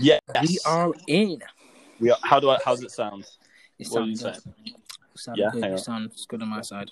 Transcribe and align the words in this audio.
Yes. 0.00 0.20
We 0.42 0.58
are 0.66 0.92
in. 1.06 1.38
We 2.00 2.10
are. 2.10 2.18
How 2.22 2.40
do 2.40 2.50
I? 2.50 2.58
How 2.64 2.74
does 2.74 2.82
it 2.84 2.90
sound? 2.90 3.24
It 3.78 3.88
What 3.88 4.02
are 4.02 4.06
you 4.06 4.16
sounds 4.16 4.40
good. 4.40 4.54
Sound 5.14 5.38
Yeah, 5.38 5.50
good. 5.52 5.64
It 5.64 5.72
on. 5.72 5.78
sounds 5.78 6.26
good 6.26 6.42
on 6.42 6.48
my 6.48 6.60
side. 6.60 6.90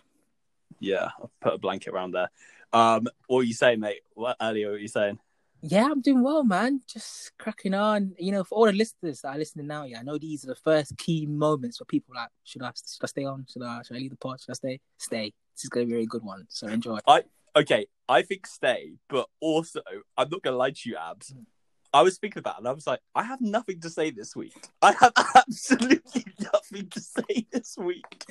Yeah, 0.80 1.08
I'll 1.18 1.30
put 1.40 1.54
a 1.54 1.58
blanket 1.58 1.92
around 1.92 2.12
there. 2.12 2.30
Um, 2.72 3.06
what 3.26 3.38
were 3.38 3.42
you 3.42 3.54
saying, 3.54 3.80
mate? 3.80 4.00
What 4.14 4.36
earlier? 4.40 4.70
Were 4.70 4.78
you 4.78 4.88
saying? 4.88 5.18
Yeah, 5.62 5.88
I'm 5.90 6.02
doing 6.02 6.22
well, 6.22 6.44
man. 6.44 6.82
Just 6.86 7.32
cracking 7.38 7.72
on. 7.72 8.14
You 8.18 8.32
know, 8.32 8.44
for 8.44 8.56
all 8.56 8.66
the 8.66 8.72
listeners 8.72 9.20
that 9.22 9.28
are 9.28 9.38
listening 9.38 9.66
now, 9.66 9.84
yeah, 9.84 10.00
I 10.00 10.02
know 10.02 10.18
these 10.18 10.44
are 10.44 10.48
the 10.48 10.56
first 10.56 10.96
key 10.98 11.24
moments 11.26 11.80
where 11.80 11.86
people 11.86 12.14
like, 12.14 12.28
should 12.44 12.62
I 12.62 12.72
should 12.74 13.02
I 13.02 13.06
stay 13.06 13.24
on? 13.24 13.46
Should 13.50 13.62
I 13.62 13.82
should 13.82 13.96
I 13.96 14.00
leave 14.00 14.10
the 14.10 14.16
pod? 14.16 14.40
Should 14.40 14.50
I 14.50 14.54
stay? 14.54 14.80
Stay. 14.98 15.32
This 15.54 15.64
is 15.64 15.70
gonna 15.70 15.86
be 15.86 15.92
a 15.92 15.96
very 15.96 16.06
good 16.06 16.22
one. 16.22 16.44
So 16.48 16.66
enjoy. 16.66 16.98
I 17.06 17.22
okay, 17.56 17.86
I 18.08 18.22
think 18.22 18.46
stay, 18.46 18.94
but 19.08 19.26
also 19.40 19.80
I'm 20.18 20.28
not 20.28 20.42
gonna 20.42 20.56
lie 20.56 20.70
to 20.72 20.88
you, 20.88 20.96
Abs. 20.96 21.34
I 21.94 22.02
was 22.02 22.18
thinking 22.18 22.40
about 22.40 22.56
it 22.56 22.58
and 22.58 22.68
I 22.68 22.72
was 22.72 22.86
like, 22.88 22.98
I 23.14 23.22
have 23.22 23.40
nothing 23.40 23.80
to 23.82 23.88
say 23.88 24.10
this 24.10 24.34
week. 24.34 24.68
I 24.82 24.92
have 25.00 25.12
absolutely 25.36 26.26
nothing 26.52 26.88
to 26.90 27.00
say 27.00 27.46
this 27.52 27.76
week. 27.78 28.26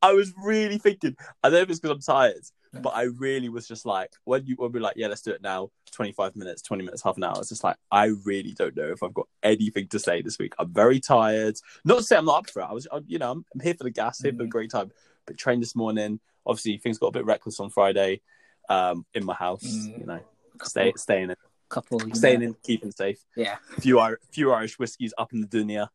I 0.00 0.12
was 0.14 0.32
really 0.42 0.78
thinking, 0.78 1.16
I 1.42 1.48
don't 1.50 1.58
know 1.58 1.62
if 1.62 1.70
it's 1.70 1.80
because 1.80 1.94
I'm 1.96 2.14
tired, 2.14 2.40
but 2.72 2.94
I 2.96 3.02
really 3.18 3.50
was 3.50 3.68
just 3.68 3.84
like, 3.84 4.10
when 4.24 4.46
you 4.46 4.54
when 4.56 4.72
we 4.72 4.78
are 4.80 4.82
like, 4.82 4.96
yeah, 4.96 5.08
let's 5.08 5.20
do 5.20 5.32
it 5.32 5.42
now, 5.42 5.70
25 5.92 6.34
minutes, 6.34 6.62
20 6.62 6.82
minutes, 6.82 7.02
half 7.02 7.18
an 7.18 7.24
hour, 7.24 7.38
it's 7.40 7.50
just 7.50 7.62
like, 7.62 7.76
I 7.92 8.06
really 8.24 8.52
don't 8.52 8.74
know 8.74 8.90
if 8.90 9.02
I've 9.02 9.12
got 9.14 9.28
anything 9.42 9.88
to 9.88 9.98
say 9.98 10.22
this 10.22 10.38
week. 10.38 10.54
I'm 10.58 10.72
very 10.72 10.98
tired. 10.98 11.56
Not 11.84 11.98
to 11.98 12.02
say 12.04 12.16
I'm 12.16 12.24
not 12.24 12.38
up 12.38 12.50
for 12.50 12.62
it. 12.62 12.66
I 12.70 12.72
was, 12.72 12.88
I, 12.90 13.00
you 13.06 13.18
know, 13.18 13.32
I'm, 13.32 13.44
I'm 13.54 13.60
here 13.60 13.74
for 13.74 13.84
the 13.84 13.90
gas, 13.90 14.22
here 14.22 14.32
for 14.32 14.44
a 14.44 14.46
Mhm. 14.46 14.50
great 14.50 14.70
time. 14.70 14.90
But 15.26 15.36
trained 15.36 15.60
this 15.62 15.76
morning. 15.76 16.20
Obviously, 16.46 16.78
things 16.78 16.98
got 16.98 17.08
a 17.08 17.12
bit 17.12 17.26
reckless 17.26 17.60
on 17.60 17.68
Friday 17.68 18.22
um, 18.70 19.04
in 19.12 19.26
my 19.26 19.34
house, 19.34 19.62
Mm. 19.62 20.00
you 20.00 20.06
know, 20.06 20.20
stay, 20.62 20.92
staying 20.96 21.30
in, 21.30 21.36
couple, 21.68 22.00
you 22.06 22.14
staying 22.14 22.40
know. 22.40 22.46
in, 22.46 22.56
keeping 22.62 22.90
safe. 22.90 23.18
Yeah. 23.36 23.56
Few, 23.80 24.16
few 24.30 24.52
Irish 24.52 24.78
whiskies 24.78 25.12
up 25.18 25.32
in 25.32 25.40
the 25.40 25.46
dunya. 25.46 25.88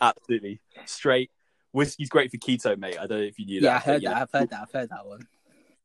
Absolutely. 0.00 0.60
Straight. 0.86 1.30
Whiskey's 1.72 2.08
great 2.08 2.30
for 2.30 2.36
keto, 2.36 2.78
mate. 2.78 2.96
I 2.98 3.06
don't 3.06 3.18
know 3.18 3.24
if 3.24 3.38
you 3.38 3.46
knew 3.46 3.60
that. 3.60 3.66
Yeah, 3.66 3.76
I 3.76 3.78
heard 3.78 4.02
that. 4.02 4.10
know, 4.10 4.16
I've 4.22 4.30
heard 4.32 4.50
that. 4.50 4.60
I've 4.62 4.72
heard 4.72 4.88
that 4.90 5.06
one. 5.06 5.20
If 5.20 5.26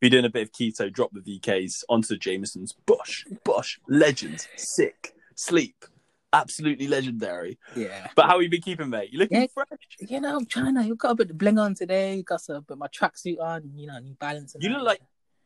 you're 0.01 0.09
doing 0.11 0.25
a 0.25 0.29
bit 0.29 0.43
of 0.43 0.51
keto, 0.51 0.91
drop 0.93 1.11
the 1.13 1.19
VKs 1.39 1.83
onto 1.89 2.15
Jameson's. 2.17 2.73
Bush, 2.85 3.25
Bush, 3.43 3.79
legends, 3.89 4.47
sick, 4.55 5.13
sleep, 5.35 5.83
absolutely 6.31 6.87
legendary. 6.87 7.57
Yeah. 7.75 8.07
But 8.15 8.25
how 8.27 8.33
have 8.33 8.43
you 8.43 8.49
been 8.49 8.61
keeping, 8.61 8.89
mate? 8.89 9.11
You 9.11 9.19
looking 9.19 9.41
Yeah. 9.41 9.47
fresh? 9.53 9.67
You 9.99 10.21
know, 10.21 10.37
I'm 10.37 10.45
trying 10.45 10.75
to. 10.75 10.83
You've 10.85 10.99
got 10.99 11.11
a 11.11 11.15
bit 11.15 11.31
of 11.31 11.37
bling 11.37 11.57
on 11.57 11.73
today. 11.73 12.21
Got 12.21 12.41
some, 12.41 12.63
but 12.67 12.77
my 12.77 12.87
tracksuit 12.87 13.39
on. 13.41 13.71
You 13.75 13.87
know, 13.87 13.99
new 13.99 14.13
balance. 14.13 14.55
You 14.59 14.69
that. 14.69 14.75
look 14.77 14.85
like 14.85 15.01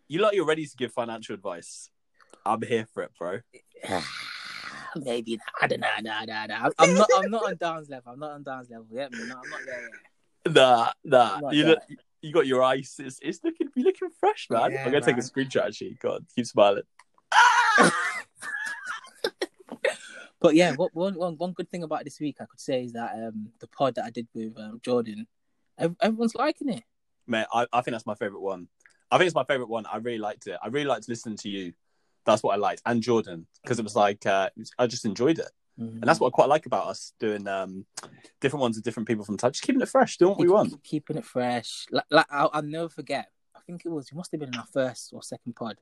you 0.07 0.19
look 0.19 0.27
like 0.27 0.35
you're 0.35 0.45
ready 0.45 0.65
to 0.65 0.75
give 0.77 0.91
financial 0.91 1.33
advice. 1.33 1.89
I'm 2.45 2.61
here 2.61 2.85
for 2.93 3.03
it, 3.03 3.11
bro. 3.17 3.39
Maybe. 4.95 5.39
I 5.61 5.67
don't 5.67 5.79
know. 5.79 5.87
Nah, 6.01 6.25
nah, 6.25 6.45
nah. 6.45 6.69
I'm 6.77 6.93
not. 6.93 7.09
I'm 7.15 7.31
not 7.31 7.45
on 7.45 7.57
Dan's 7.57 7.89
level. 7.89 8.13
I'm 8.13 8.19
not 8.19 8.31
on 8.31 8.43
Dan's 8.43 8.69
level. 8.69 8.85
Yeah, 8.91 9.07
me. 9.11 9.19
No, 9.27 9.39
I'm 9.43 9.49
not 9.49 9.59
there 9.65 9.81
yet. 10.45 10.53
Nah, 10.53 10.91
nah. 11.03 11.51
You 11.51 11.65
look, 11.65 11.79
you 12.21 12.33
got 12.33 12.45
your 12.45 12.61
eyes. 12.61 12.95
It's, 12.99 13.19
it's 13.21 13.39
looking, 13.43 13.69
you 13.75 13.83
looking 13.83 14.09
fresh, 14.19 14.47
man. 14.49 14.71
Yeah, 14.71 14.85
I'm 14.85 14.91
gonna 14.91 15.01
take 15.01 15.15
a 15.15 15.17
man. 15.17 15.21
screenshot. 15.21 15.67
Actually, 15.67 15.97
God, 15.99 16.25
keep 16.35 16.45
smiling. 16.45 16.83
But 20.43 20.55
yeah, 20.55 20.73
what 20.75 20.93
one, 20.93 21.13
one 21.15 21.37
one 21.37 21.53
good 21.53 21.71
thing 21.71 21.83
about 21.83 22.03
this 22.03 22.19
week 22.19 22.35
I 22.41 22.45
could 22.45 22.59
say 22.59 22.83
is 22.83 22.91
that 22.91 23.13
um 23.13 23.53
the 23.61 23.67
pod 23.67 23.95
that 23.95 24.03
I 24.03 24.09
did 24.09 24.27
with 24.35 24.51
um, 24.59 24.81
Jordan, 24.83 25.25
everyone's 25.79 26.35
liking 26.35 26.67
it. 26.67 26.83
Man, 27.25 27.45
I, 27.53 27.65
I 27.71 27.79
think 27.79 27.93
that's 27.93 28.05
my 28.05 28.15
favorite 28.15 28.41
one. 28.41 28.67
I 29.09 29.17
think 29.17 29.27
it's 29.27 29.35
my 29.35 29.45
favorite 29.45 29.69
one. 29.69 29.85
I 29.85 29.97
really 29.97 30.17
liked 30.17 30.47
it. 30.47 30.59
I 30.61 30.67
really 30.67 30.85
liked 30.85 31.07
listening 31.07 31.37
to 31.37 31.49
you. 31.49 31.71
That's 32.25 32.41
what 32.43 32.53
I 32.53 32.57
liked, 32.57 32.81
and 32.85 33.01
Jordan, 33.01 33.47
because 33.63 33.79
it 33.79 33.83
was 33.83 33.95
like 33.95 34.25
uh, 34.25 34.49
it 34.55 34.59
was- 34.59 34.71
I 34.79 34.87
just 34.87 35.05
enjoyed 35.05 35.39
it, 35.39 35.49
and 35.77 36.01
that's 36.03 36.19
what 36.19 36.27
I 36.27 36.31
quite 36.31 36.49
like 36.49 36.65
about 36.65 36.87
us 36.87 37.13
doing 37.19 37.47
um, 37.47 37.85
different 38.39 38.61
ones 38.61 38.75
with 38.77 38.85
different 38.85 39.07
people 39.07 39.25
from 39.25 39.37
time. 39.37 39.51
Just 39.51 39.63
keeping 39.63 39.81
it 39.81 39.89
fresh, 39.89 40.17
doing 40.17 40.29
what 40.31 40.39
we 40.39 40.45
Keep- 40.45 40.53
want. 40.53 40.69
keep- 40.71 40.83
keeping 40.83 41.17
it 41.17 41.25
fresh. 41.25 41.85
Like, 41.91 42.05
like 42.09 42.25
I'll, 42.29 42.49
I'll 42.53 42.61
never 42.61 42.89
forget. 42.89 43.29
I 43.55 43.59
think 43.65 43.83
it 43.85 43.89
was. 43.89 44.07
It 44.09 44.15
must 44.15 44.31
have 44.31 44.39
been 44.39 44.49
in 44.53 44.59
our 44.59 44.65
first 44.71 45.11
or 45.13 45.21
second 45.23 45.55
pod, 45.55 45.77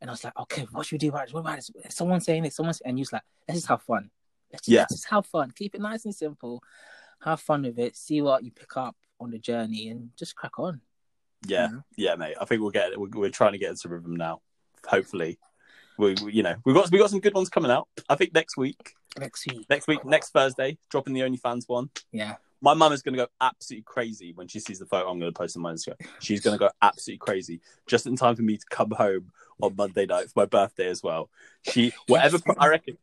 and 0.00 0.10
I 0.10 0.12
was 0.12 0.24
like, 0.24 0.38
"Okay, 0.38 0.66
what 0.72 0.86
should 0.86 0.94
we 0.96 0.98
do 0.98 1.08
about 1.10 1.26
this? 1.26 1.34
What 1.34 1.40
about 1.40 1.56
this? 1.56 1.70
Someone 1.90 2.20
saying 2.20 2.42
this. 2.42 2.56
Someone," 2.56 2.74
and 2.84 2.98
you 2.98 3.02
was 3.02 3.12
like, 3.12 3.22
"Let's 3.46 3.58
just 3.60 3.68
have 3.68 3.82
fun. 3.82 4.10
Let's 4.52 4.62
just, 4.66 4.72
Yeah. 4.74 4.80
let's 4.80 4.94
just 4.94 5.08
have 5.10 5.26
fun. 5.26 5.52
Keep 5.52 5.74
it 5.76 5.80
nice 5.80 6.04
and 6.06 6.14
simple. 6.14 6.62
Have 7.22 7.40
fun 7.40 7.62
with 7.62 7.78
it. 7.78 7.96
See 7.96 8.20
what 8.22 8.42
you 8.44 8.50
pick 8.50 8.76
up 8.76 8.96
on 9.20 9.30
the 9.30 9.38
journey, 9.38 9.88
and 9.88 10.10
just 10.18 10.34
crack 10.34 10.58
on." 10.58 10.80
Yeah, 11.46 11.68
Mhm. 11.68 11.84
yeah, 11.96 12.14
mate. 12.16 12.34
I 12.40 12.44
think 12.46 12.60
we'll 12.62 12.70
get. 12.72 12.98
We're, 12.98 13.08
we're 13.14 13.30
trying 13.30 13.52
to 13.52 13.58
get 13.58 13.70
into 13.70 13.88
rhythm 13.88 14.16
now. 14.16 14.40
Hopefully, 14.86 15.38
we, 15.98 16.14
we- 16.24 16.32
you 16.32 16.42
know, 16.42 16.54
we've 16.64 16.74
got 16.74 16.90
we 16.90 16.98
got 16.98 17.10
some 17.10 17.20
good 17.20 17.34
ones 17.34 17.48
coming 17.48 17.70
out. 17.70 17.88
I 18.08 18.14
think 18.14 18.32
next 18.34 18.56
week, 18.56 18.94
Next 19.18 19.46
week. 19.46 19.66
next 19.68 19.86
week, 19.88 20.04
next 20.04 20.30
Thursday, 20.30 20.78
dropping 20.90 21.14
the 21.14 21.20
OnlyFans 21.20 21.64
one. 21.66 21.90
Yeah. 22.12 22.36
My 22.60 22.74
mum 22.74 22.92
is 22.92 23.02
going 23.02 23.14
to 23.16 23.24
go 23.24 23.28
absolutely 23.40 23.84
crazy 23.84 24.32
when 24.34 24.48
she 24.48 24.58
sees 24.58 24.80
the 24.80 24.86
photo 24.86 25.08
I'm 25.08 25.20
going 25.20 25.32
to 25.32 25.36
post 25.38 25.56
on 25.56 25.62
my 25.62 25.72
Instagram. 25.72 25.94
She's 26.18 26.40
going 26.40 26.54
to 26.54 26.58
go 26.58 26.70
absolutely 26.82 27.18
crazy 27.18 27.60
just 27.86 28.06
in 28.06 28.16
time 28.16 28.34
for 28.34 28.42
me 28.42 28.56
to 28.56 28.64
come 28.68 28.90
home 28.90 29.30
on 29.62 29.76
Monday 29.76 30.06
night 30.06 30.24
for 30.26 30.40
my 30.40 30.46
birthday 30.46 30.88
as 30.88 31.00
well. 31.02 31.30
She 31.62 31.92
whatever 32.08 32.38
I 32.58 32.66
reckon. 32.68 32.98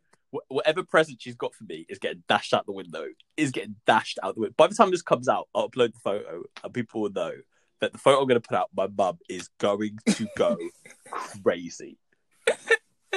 Whatever 0.50 0.84
present 0.84 1.22
she's 1.22 1.36
got 1.36 1.54
for 1.56 1.64
me 1.64 1.86
is 1.88 2.00
getting 2.00 2.22
dashed 2.28 2.54
out 2.54 2.66
the 2.66 2.74
window. 2.74 3.06
Is 3.38 3.52
getting 3.52 3.76
dashed 3.88 4.20
out 4.22 4.36
the 4.36 4.42
window. 4.42 4.56
By 4.58 4.68
the 4.68 4.76
time 4.76 4.92
this 4.92 5.02
comes 5.02 5.30
out, 5.30 5.48
I'll 5.56 5.70
upload 5.70 5.94
the 5.94 6.00
photo, 6.00 6.44
and 6.62 6.74
people 6.74 7.00
will 7.02 7.12
know 7.12 7.32
that 7.80 7.94
the 7.94 7.98
photo 7.98 8.20
I'm 8.22 8.28
going 8.28 8.42
to 8.42 8.46
put 8.46 8.58
out, 8.58 8.70
my 8.76 8.88
mum 8.88 9.20
is 9.30 9.48
going 9.60 9.98
to 10.10 10.28
go 10.36 10.58
crazy. 11.44 11.98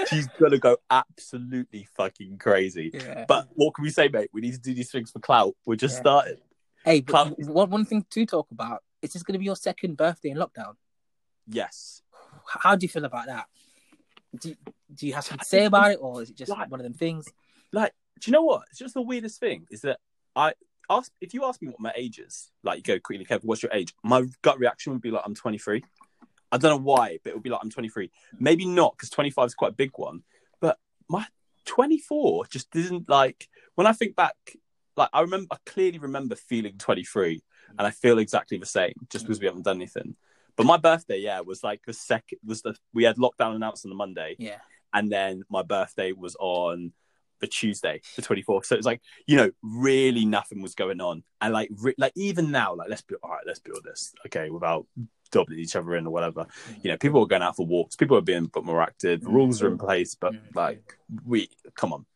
She's 0.07 0.29
to 0.39 0.59
go 0.59 0.77
absolutely 0.91 1.89
fucking 1.97 2.39
crazy. 2.39 2.91
Yeah. 2.93 3.25
But 3.29 3.49
what 3.55 3.75
can 3.75 3.83
we 3.85 3.91
say, 3.91 4.09
mate? 4.09 4.31
We 4.33 4.41
need 4.41 4.53
to 4.55 4.61
do 4.61 4.75
these 4.75 4.91
things 4.91 5.11
for 5.11 5.19
clout. 5.19 5.55
We're 5.67 5.77
just 5.77 5.97
Yeah. 5.97 6.01
starting. 6.01 6.37
Hey, 6.85 7.01
but 7.01 7.39
one 7.39 7.71
one 7.71 7.85
thing 7.85 8.05
to 8.11 8.27
talk 8.27 8.51
about 8.51 8.83
is 9.03 9.13
this 9.13 9.23
going 9.23 9.35
to 9.35 9.39
be 9.39 9.45
your 9.45 9.57
second 9.57 9.97
birthday 9.97 10.31
in 10.31 10.37
lockdown? 10.39 10.75
Yes. 11.47 12.03
How 12.47 12.77
do 12.77 12.85
you 12.85 12.89
feel 12.89 13.05
about 13.05 13.27
that? 13.27 13.47
Do 14.41 14.55
do 14.95 15.07
you 15.07 15.15
have 15.15 15.25
something 15.25 15.41
to 15.41 15.45
say 15.45 15.65
about 15.67 15.93
it, 15.93 15.99
or 16.01 16.23
is 16.23 16.31
it 16.31 16.37
just 16.37 16.51
Like- 16.51 16.71
one 16.71 16.81
of 16.81 16.85
them 16.85 16.95
things? 16.95 17.27
Like, 17.73 17.93
do 18.21 18.31
you 18.31 18.33
know 18.33 18.43
what? 18.43 18.63
It's 18.71 18.79
just 18.79 18.95
the 18.95 19.03
weirdest 19.03 19.39
thing 19.41 19.67
is 19.71 19.83
that 19.83 20.01
I 20.35 20.55
ask 20.91 21.13
if 21.21 21.35
you 21.35 21.45
ask 21.45 21.61
me 21.61 21.69
what 21.69 21.81
my 21.81 21.93
age 21.95 22.19
is, 22.19 22.51
like 22.63 22.79
you 22.79 22.83
go 22.83 22.99
quickly, 22.99 23.25
Kev, 23.27 23.45
what's 23.45 23.63
your 23.63 23.73
age? 23.73 23.95
My 24.03 24.25
gut 24.43 24.59
reaction 24.59 24.93
would 24.93 25.03
be 25.03 25.11
like 25.11 25.23
I'm 25.27 25.35
23. 25.35 25.85
I 26.51 26.59
don't 26.59 26.71
know 26.71 26.85
why, 26.85 27.19
but 27.23 27.31
it 27.31 27.35
would 27.35 27.43
be 27.43 27.51
like 27.51 27.61
I'm 27.63 27.71
23. 27.71 28.11
Maybe 28.39 28.65
not 28.65 28.95
because 28.97 29.11
25 29.11 29.47
is 29.47 29.55
quite 29.55 29.73
a 29.73 29.75
big 29.75 29.93
one, 29.97 30.23
but 30.61 30.79
my 31.09 31.27
24 31.67 32.47
just 32.47 32.71
didn't 32.71 33.09
like 33.09 33.49
when 33.75 33.87
I 33.87 33.93
think 33.93 34.17
back. 34.17 34.37
Like 34.97 35.11
I 35.13 35.21
remember, 35.21 35.47
I 35.53 35.57
clearly 35.65 35.99
remember 35.99 36.35
feeling 36.35 36.77
23, 36.79 37.43
and 37.79 37.87
I 37.87 37.91
feel 37.91 38.19
exactly 38.19 38.59
the 38.59 38.67
same 38.67 38.95
just 39.11 39.25
because 39.25 39.41
we 39.41 39.47
haven't 39.47 39.65
done 39.65 39.77
anything. 39.77 40.17
But 40.57 40.67
my 40.67 40.77
birthday, 40.77 41.19
yeah, 41.19 41.41
was 41.41 41.63
like 41.63 41.83
the 41.87 41.93
second 41.93 42.39
was 42.45 42.63
the 42.63 42.75
we 42.93 43.05
had 43.05 43.17
lockdown 43.17 43.55
announced 43.55 43.87
on 43.87 43.91
the 43.91 43.97
Monday, 43.97 44.35
Yeah, 44.39 44.59
and 44.93 45.11
then 45.11 45.43
my 45.49 45.63
birthday 45.63 46.13
was 46.13 46.35
on 46.41 46.93
the 47.41 47.47
Tuesday, 47.47 48.01
the 48.17 48.23
24th. 48.23 48.65
So 48.65 48.75
it 48.75 48.79
was 48.79 48.87
like, 48.87 49.01
you 49.27 49.37
know, 49.37 49.51
really 49.63 50.25
nothing 50.25 50.61
was 50.61 50.75
going 50.75 51.01
on. 51.01 51.23
And 51.41 51.53
like, 51.53 51.71
re- 51.71 51.95
like 51.99 52.13
even 52.17 52.51
now, 52.51 52.75
like, 52.75 52.89
let's 52.89 53.03
be 53.03 53.15
all 53.23 53.31
right, 53.31 53.45
let's 53.47 53.61
be 53.61 53.71
honest, 53.71 54.17
okay, 54.27 54.51
without 54.51 54.87
doubling 55.31 55.59
each 55.59 55.77
other 55.77 55.95
in 55.97 56.07
or 56.07 56.11
whatever. 56.11 56.47
You 56.83 56.91
know, 56.91 56.97
people 56.99 57.23
are 57.23 57.27
going 57.27 57.43
out 57.43 57.57
for 57.57 57.67
walks, 57.67 57.97
people 57.97 58.17
are 58.17 58.21
being 58.23 58.45
a 58.45 58.49
bit 58.49 58.65
more 58.65 58.83
active, 58.83 59.21
Mm. 59.21 59.33
rules 59.33 59.63
are 59.63 59.69
in 59.69 59.79
place, 59.79 60.15
but 60.15 60.33
Mm. 60.35 60.55
like, 60.55 60.99
we 61.25 61.49
come 61.75 61.93
on, 61.93 62.07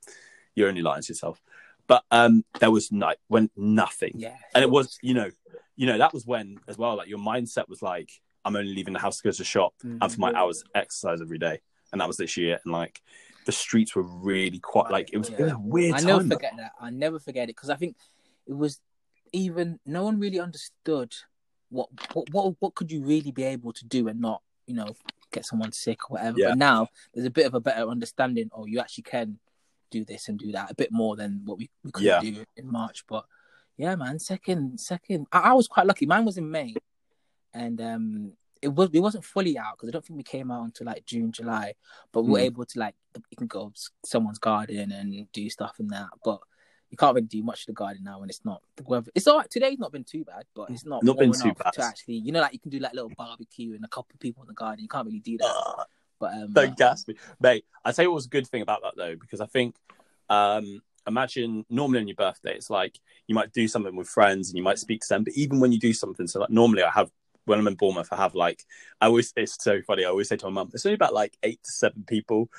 you're 0.54 0.68
only 0.68 0.82
lying 0.82 1.02
to 1.02 1.08
yourself. 1.12 1.40
But 1.86 2.04
um, 2.10 2.44
there 2.60 2.70
was 2.70 2.90
night 2.92 3.18
when 3.28 3.50
nothing, 3.56 4.12
yeah, 4.14 4.36
and 4.54 4.62
it 4.62 4.70
was, 4.70 4.98
you 5.02 5.14
know, 5.14 5.30
you 5.76 5.86
know, 5.86 5.98
that 5.98 6.12
was 6.12 6.26
when 6.26 6.58
as 6.68 6.78
well. 6.78 6.96
Like 6.96 7.08
your 7.08 7.18
mindset 7.18 7.68
was 7.68 7.82
like, 7.82 8.10
I'm 8.44 8.56
only 8.56 8.74
leaving 8.74 8.92
the 8.94 9.00
house 9.00 9.18
to 9.18 9.22
go 9.24 9.30
to 9.32 9.44
shop 9.44 9.74
Mhm. 9.84 9.98
and 10.00 10.12
for 10.12 10.20
my 10.20 10.32
hours 10.32 10.64
exercise 10.74 11.20
every 11.20 11.38
day, 11.38 11.60
and 11.92 12.00
that 12.00 12.08
was 12.08 12.16
this 12.16 12.36
year. 12.36 12.60
And 12.64 12.72
like 12.72 13.02
the 13.46 13.52
streets 13.52 13.94
were 13.96 14.02
really 14.04 14.60
quiet. 14.60 14.92
like 14.92 15.10
it 15.12 15.18
was, 15.18 15.28
it 15.30 15.40
was 15.40 15.52
a 15.52 15.58
weird 15.58 15.94
I 15.94 15.98
time. 15.98 16.06
never 16.06 16.22
though. 16.22 16.34
forget 16.36 16.52
that. 16.56 16.72
I 16.80 16.90
never 16.90 17.18
forget 17.18 17.44
it 17.44 17.56
because 17.56 17.70
I 17.70 17.76
think 17.76 17.96
it 18.46 18.52
was 18.54 18.80
even 19.32 19.80
no 19.86 20.04
one 20.04 20.18
really 20.20 20.38
understood 20.38 21.14
what 21.72 21.88
what 22.32 22.54
what 22.60 22.74
could 22.74 22.90
you 22.92 23.02
really 23.02 23.32
be 23.32 23.44
able 23.44 23.72
to 23.72 23.84
do 23.86 24.06
and 24.08 24.20
not 24.20 24.40
you 24.66 24.74
know 24.74 24.94
get 25.32 25.46
someone 25.46 25.72
sick 25.72 25.98
or 26.10 26.14
whatever. 26.14 26.38
Yeah. 26.38 26.48
But 26.50 26.58
now 26.58 26.88
there's 27.12 27.26
a 27.26 27.30
bit 27.30 27.46
of 27.46 27.54
a 27.54 27.60
better 27.60 27.88
understanding. 27.88 28.50
Oh, 28.52 28.66
you 28.66 28.78
actually 28.80 29.04
can 29.04 29.38
do 29.90 30.04
this 30.04 30.28
and 30.28 30.38
do 30.38 30.52
that 30.52 30.70
a 30.70 30.74
bit 30.74 30.90
more 30.92 31.16
than 31.16 31.40
what 31.44 31.56
we, 31.58 31.70
we 31.84 31.90
could 31.90 32.02
Yeah. 32.04 32.20
do 32.20 32.44
in 32.56 32.70
March. 32.70 33.04
But 33.08 33.24
yeah, 33.78 33.94
man, 33.96 34.18
second 34.18 34.78
second, 34.78 35.26
I, 35.32 35.38
I 35.40 35.52
was 35.54 35.68
quite 35.68 35.86
lucky. 35.86 36.06
Mine 36.06 36.24
was 36.26 36.36
in 36.38 36.50
May, 36.50 36.74
and 37.54 37.80
um, 37.80 38.32
it 38.60 38.68
was 38.68 38.90
it 38.92 39.00
wasn't 39.00 39.24
fully 39.24 39.56
out 39.58 39.76
because 39.76 39.88
I 39.88 39.92
don't 39.92 40.04
think 40.04 40.18
we 40.18 40.22
came 40.22 40.50
out 40.50 40.64
until 40.64 40.86
like 40.86 41.04
June, 41.06 41.32
July. 41.32 41.74
But 42.12 42.22
we 42.22 42.32
were 42.32 42.38
Mm. 42.38 42.50
able 42.52 42.64
to 42.66 42.78
like 42.78 42.94
you 43.30 43.36
can 43.36 43.46
go 43.46 43.72
s- 43.74 43.90
someone's 44.04 44.38
garden 44.38 44.92
and 44.92 45.26
do 45.32 45.48
stuff 45.50 45.76
and 45.78 45.90
that. 45.90 46.08
But 46.24 46.40
you 46.92 46.98
can't 46.98 47.14
really 47.14 47.26
do 47.26 47.42
much 47.42 47.64
to 47.64 47.72
the 47.72 47.74
garden 47.74 48.04
now 48.04 48.20
when 48.20 48.28
it's 48.28 48.44
not 48.44 48.62
the 48.76 48.82
weather. 48.84 49.10
It's 49.14 49.26
all 49.26 49.38
right. 49.38 49.50
Today's 49.50 49.78
not 49.78 49.90
been 49.92 50.04
too 50.04 50.24
bad, 50.24 50.44
but 50.54 50.68
it's 50.70 50.84
not 50.84 51.02
Not 51.02 51.16
been 51.18 51.32
too 51.32 51.54
bad. 51.54 51.72
to 51.72 51.82
actually 51.82 52.16
you 52.16 52.32
know 52.32 52.40
like 52.42 52.52
you 52.52 52.58
can 52.58 52.70
do 52.70 52.78
like 52.78 52.92
a 52.92 52.96
little 52.96 53.10
barbecue 53.16 53.74
and 53.74 53.82
a 53.82 53.88
couple 53.88 54.10
of 54.12 54.20
people 54.20 54.42
in 54.42 54.48
the 54.48 54.54
garden. 54.54 54.82
You 54.82 54.88
can't 54.88 55.06
really 55.06 55.18
do 55.20 55.38
that. 55.38 55.86
But 56.20 56.34
um, 56.34 56.52
Don't 56.52 56.76
gas 56.76 57.08
me, 57.08 57.16
mate. 57.40 57.64
I 57.84 57.90
tell 57.92 58.04
you 58.04 58.10
what 58.10 58.16
was 58.16 58.26
a 58.26 58.28
good 58.28 58.46
thing 58.46 58.62
about 58.62 58.82
that 58.82 58.92
though, 58.96 59.16
because 59.16 59.40
I 59.40 59.46
think 59.46 59.74
um, 60.28 60.82
imagine 61.06 61.64
normally 61.70 62.00
on 62.00 62.06
your 62.08 62.14
birthday, 62.14 62.54
it's 62.54 62.70
like 62.70 63.00
you 63.26 63.34
might 63.34 63.52
do 63.52 63.66
something 63.66 63.96
with 63.96 64.08
friends 64.08 64.50
and 64.50 64.56
you 64.58 64.62
might 64.62 64.78
speak 64.78 65.00
to 65.00 65.08
them. 65.08 65.24
But 65.24 65.32
even 65.34 65.60
when 65.60 65.72
you 65.72 65.80
do 65.80 65.94
something, 65.94 66.26
so 66.26 66.40
like 66.40 66.50
normally 66.50 66.82
I 66.82 66.90
have 66.90 67.10
when 67.46 67.58
I'm 67.58 67.66
in 67.66 67.74
Bournemouth, 67.74 68.08
I 68.12 68.16
have 68.16 68.34
like 68.34 68.62
I 69.00 69.06
always 69.06 69.32
it's 69.34 69.56
so 69.64 69.80
funny. 69.80 70.04
I 70.04 70.08
always 70.08 70.28
say 70.28 70.36
to 70.36 70.46
my 70.46 70.52
mum, 70.52 70.70
it's 70.74 70.84
only 70.84 70.94
about 70.94 71.14
like 71.14 71.38
eight 71.42 71.62
to 71.64 71.72
seven 71.72 72.04
people. 72.06 72.50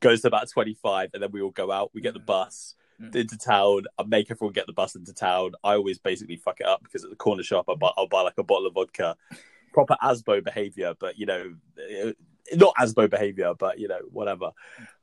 Goes 0.00 0.22
to 0.22 0.28
about 0.28 0.48
twenty 0.50 0.74
five, 0.74 1.10
and 1.12 1.22
then 1.22 1.30
we 1.30 1.42
all 1.42 1.50
go 1.50 1.70
out. 1.70 1.90
We 1.92 2.00
get 2.00 2.14
the 2.14 2.20
bus 2.20 2.74
Mm. 2.74 2.81
Into 3.14 3.38
town. 3.38 3.84
I 3.98 4.04
make 4.04 4.30
everyone 4.30 4.52
get 4.52 4.66
the 4.66 4.72
bus 4.72 4.94
into 4.94 5.12
town. 5.12 5.52
I 5.64 5.74
always 5.74 5.98
basically 5.98 6.36
fuck 6.36 6.60
it 6.60 6.66
up 6.66 6.82
because 6.82 7.04
at 7.04 7.10
the 7.10 7.16
corner 7.16 7.42
shop, 7.42 7.66
I 7.68 7.74
buy, 7.74 7.90
I'll 7.96 8.08
buy 8.08 8.22
like 8.22 8.38
a 8.38 8.42
bottle 8.42 8.66
of 8.66 8.74
vodka. 8.74 9.16
Proper 9.72 9.96
Asbo 10.02 10.44
behavior, 10.44 10.94
but 10.98 11.18
you 11.18 11.26
know, 11.26 11.54
eh, 11.90 12.12
not 12.54 12.74
Asbo 12.76 13.08
behavior, 13.08 13.54
but 13.58 13.78
you 13.78 13.88
know, 13.88 14.00
whatever. 14.10 14.50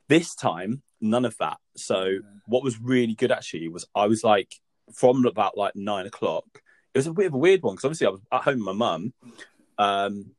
This 0.08 0.36
time, 0.36 0.82
none 1.02 1.26
of 1.26 1.38
that. 1.38 1.58
So 1.76 2.20
what 2.46 2.64
was 2.64 2.80
really 2.80 3.14
good 3.16 3.32
actually 3.32 3.68
was 3.70 3.86
I 3.96 4.08
was 4.08 4.24
like 4.24 4.54
from 4.94 5.26
about 5.26 5.58
like 5.58 5.76
nine 5.76 6.06
o'clock. 6.06 6.46
It 6.94 6.98
was 7.00 7.08
a 7.08 7.14
bit 7.14 7.28
of 7.28 7.34
a 7.34 7.38
weird 7.38 7.62
one 7.64 7.76
because 7.76 7.86
obviously 7.86 8.08
I 8.08 8.12
was 8.12 8.22
at 8.32 8.42
home 8.42 8.58
with 8.58 8.66
my 8.66 8.74
mum, 8.74 9.14
um, 9.78 10.32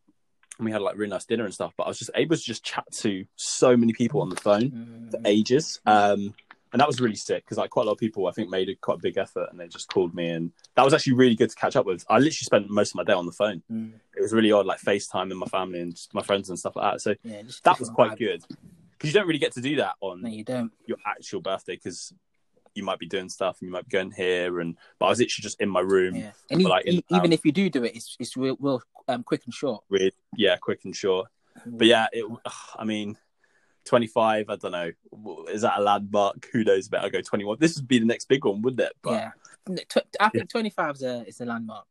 and 0.59 0.67
we 0.67 0.73
had 0.73 0.83
like 0.83 0.97
really 0.97 1.11
nice 1.11 1.25
dinner 1.25 1.45
and 1.45 1.55
stuff. 1.55 1.73
But 1.77 1.85
I 1.85 1.89
was 1.89 1.99
just 1.99 2.11
able 2.15 2.37
to 2.37 2.43
just 2.43 2.65
chat 2.65 2.85
to 2.99 3.25
so 3.37 3.77
many 3.77 3.93
people 3.93 4.21
on 4.21 4.29
the 4.29 4.37
phone 4.37 5.09
for 5.11 5.19
Mm. 5.19 5.27
ages, 5.27 5.81
um, 5.87 6.35
and 6.73 6.81
that 6.81 6.87
was 6.87 7.01
really 7.01 7.17
sick 7.17 7.45
because 7.45 7.59
like 7.59 7.71
quite 7.71 7.83
a 7.83 7.87
lot 7.87 7.93
of 7.93 7.99
people 7.99 8.27
I 8.27 8.33
think 8.33 8.49
made 8.49 8.69
a 8.69 8.75
quite 8.77 8.99
a 8.99 9.01
big 9.01 9.19
effort 9.19 9.49
and 9.51 9.59
they 9.59 9.67
just 9.69 9.89
called 9.93 10.15
me 10.15 10.29
and 10.31 10.53
that 10.77 10.85
was 10.85 10.95
actually 10.95 11.15
really 11.15 11.35
good 11.35 11.51
to 11.51 11.57
catch 11.57 11.77
up 11.77 11.87
with. 11.87 12.05
I 12.09 12.15
literally 12.19 12.33
spent 12.33 12.71
most 12.71 12.91
of 12.93 12.97
my 12.97 13.05
day 13.05 13.13
on 13.13 13.27
the 13.27 13.33
phone. 13.33 13.63
Mm. 13.71 13.93
It 14.17 14.21
was 14.23 14.33
really 14.33 14.53
odd, 14.53 14.67
like 14.67 14.81
FaceTime 14.81 15.31
and 15.31 15.39
my 15.39 15.47
family 15.47 15.81
and 15.81 15.97
my 16.13 16.23
friends 16.23 16.49
and 16.49 16.59
stuff 16.59 16.77
like 16.77 16.93
that. 16.93 17.01
So 17.01 17.15
Yeah, 17.25 17.43
that 17.65 17.79
was 17.81 17.91
quite 17.91 18.13
vibe. 18.13 18.19
good 18.19 18.45
because 18.93 19.09
you 19.09 19.13
don't 19.13 19.27
really 19.27 19.39
get 19.39 19.53
to 19.55 19.61
do 19.61 19.77
that 19.77 19.95
on 20.01 20.23
No, 20.23 20.29
you 20.29 20.45
don't. 20.45 20.71
your 20.87 20.99
actual 21.07 21.41
birthday 21.41 21.75
because 21.77 22.13
you 22.75 22.85
might 22.85 22.99
be 23.01 23.07
doing 23.07 23.29
stuff 23.29 23.57
and 23.61 23.67
you 23.67 23.73
might 23.73 23.85
be 23.89 23.91
going 23.91 24.13
here 24.13 24.61
and 24.61 24.77
but 25.01 25.07
I 25.07 25.09
was 25.09 25.19
literally 25.19 25.43
just 25.43 25.61
in 25.61 25.69
my 25.69 25.81
room 25.81 26.15
Yeah, 26.15 26.31
and 26.51 26.63
like, 26.63 26.87
e- 26.87 27.05
even 27.11 27.33
if 27.33 27.45
you 27.45 27.51
do 27.51 27.69
do 27.69 27.83
it, 27.83 27.97
it's 27.97 28.17
it's 28.21 28.37
real, 28.37 28.57
real 28.61 28.81
um, 29.09 29.25
quick 29.25 29.43
and 29.47 29.53
short. 29.53 29.83
really 29.89 30.13
yeah 30.37 30.57
quick 30.57 30.85
and 30.85 30.95
short 30.95 31.27
but 31.67 31.89
yeah 31.89 32.07
it 32.13 32.25
I 32.79 32.85
mean 32.85 33.17
25 33.91 34.49
I 34.49 34.57
don't 34.57 34.71
know 34.71 34.93
is 35.49 35.63
that 35.63 35.79
a 35.79 35.83
landmark 35.83 36.49
who 36.53 36.63
knows 36.63 36.87
about 36.87 37.05
I 37.05 37.09
go 37.09 37.21
21 37.21 37.57
this 37.59 37.77
would 37.77 37.89
be 37.89 37.99
the 37.99 38.07
next 38.07 38.29
big 38.29 38.45
one 38.45 38.63
wouldn't 38.63 38.81
it 38.81 38.93
but 39.03 39.13
yeah, 39.13 39.31
I 40.21 40.29
think 40.29 40.49
twenty 40.49 40.71
five 40.71 40.95
is 40.95 41.03
a 41.03 41.27
is 41.27 41.41
a 41.41 41.45
landmark. 41.45 41.87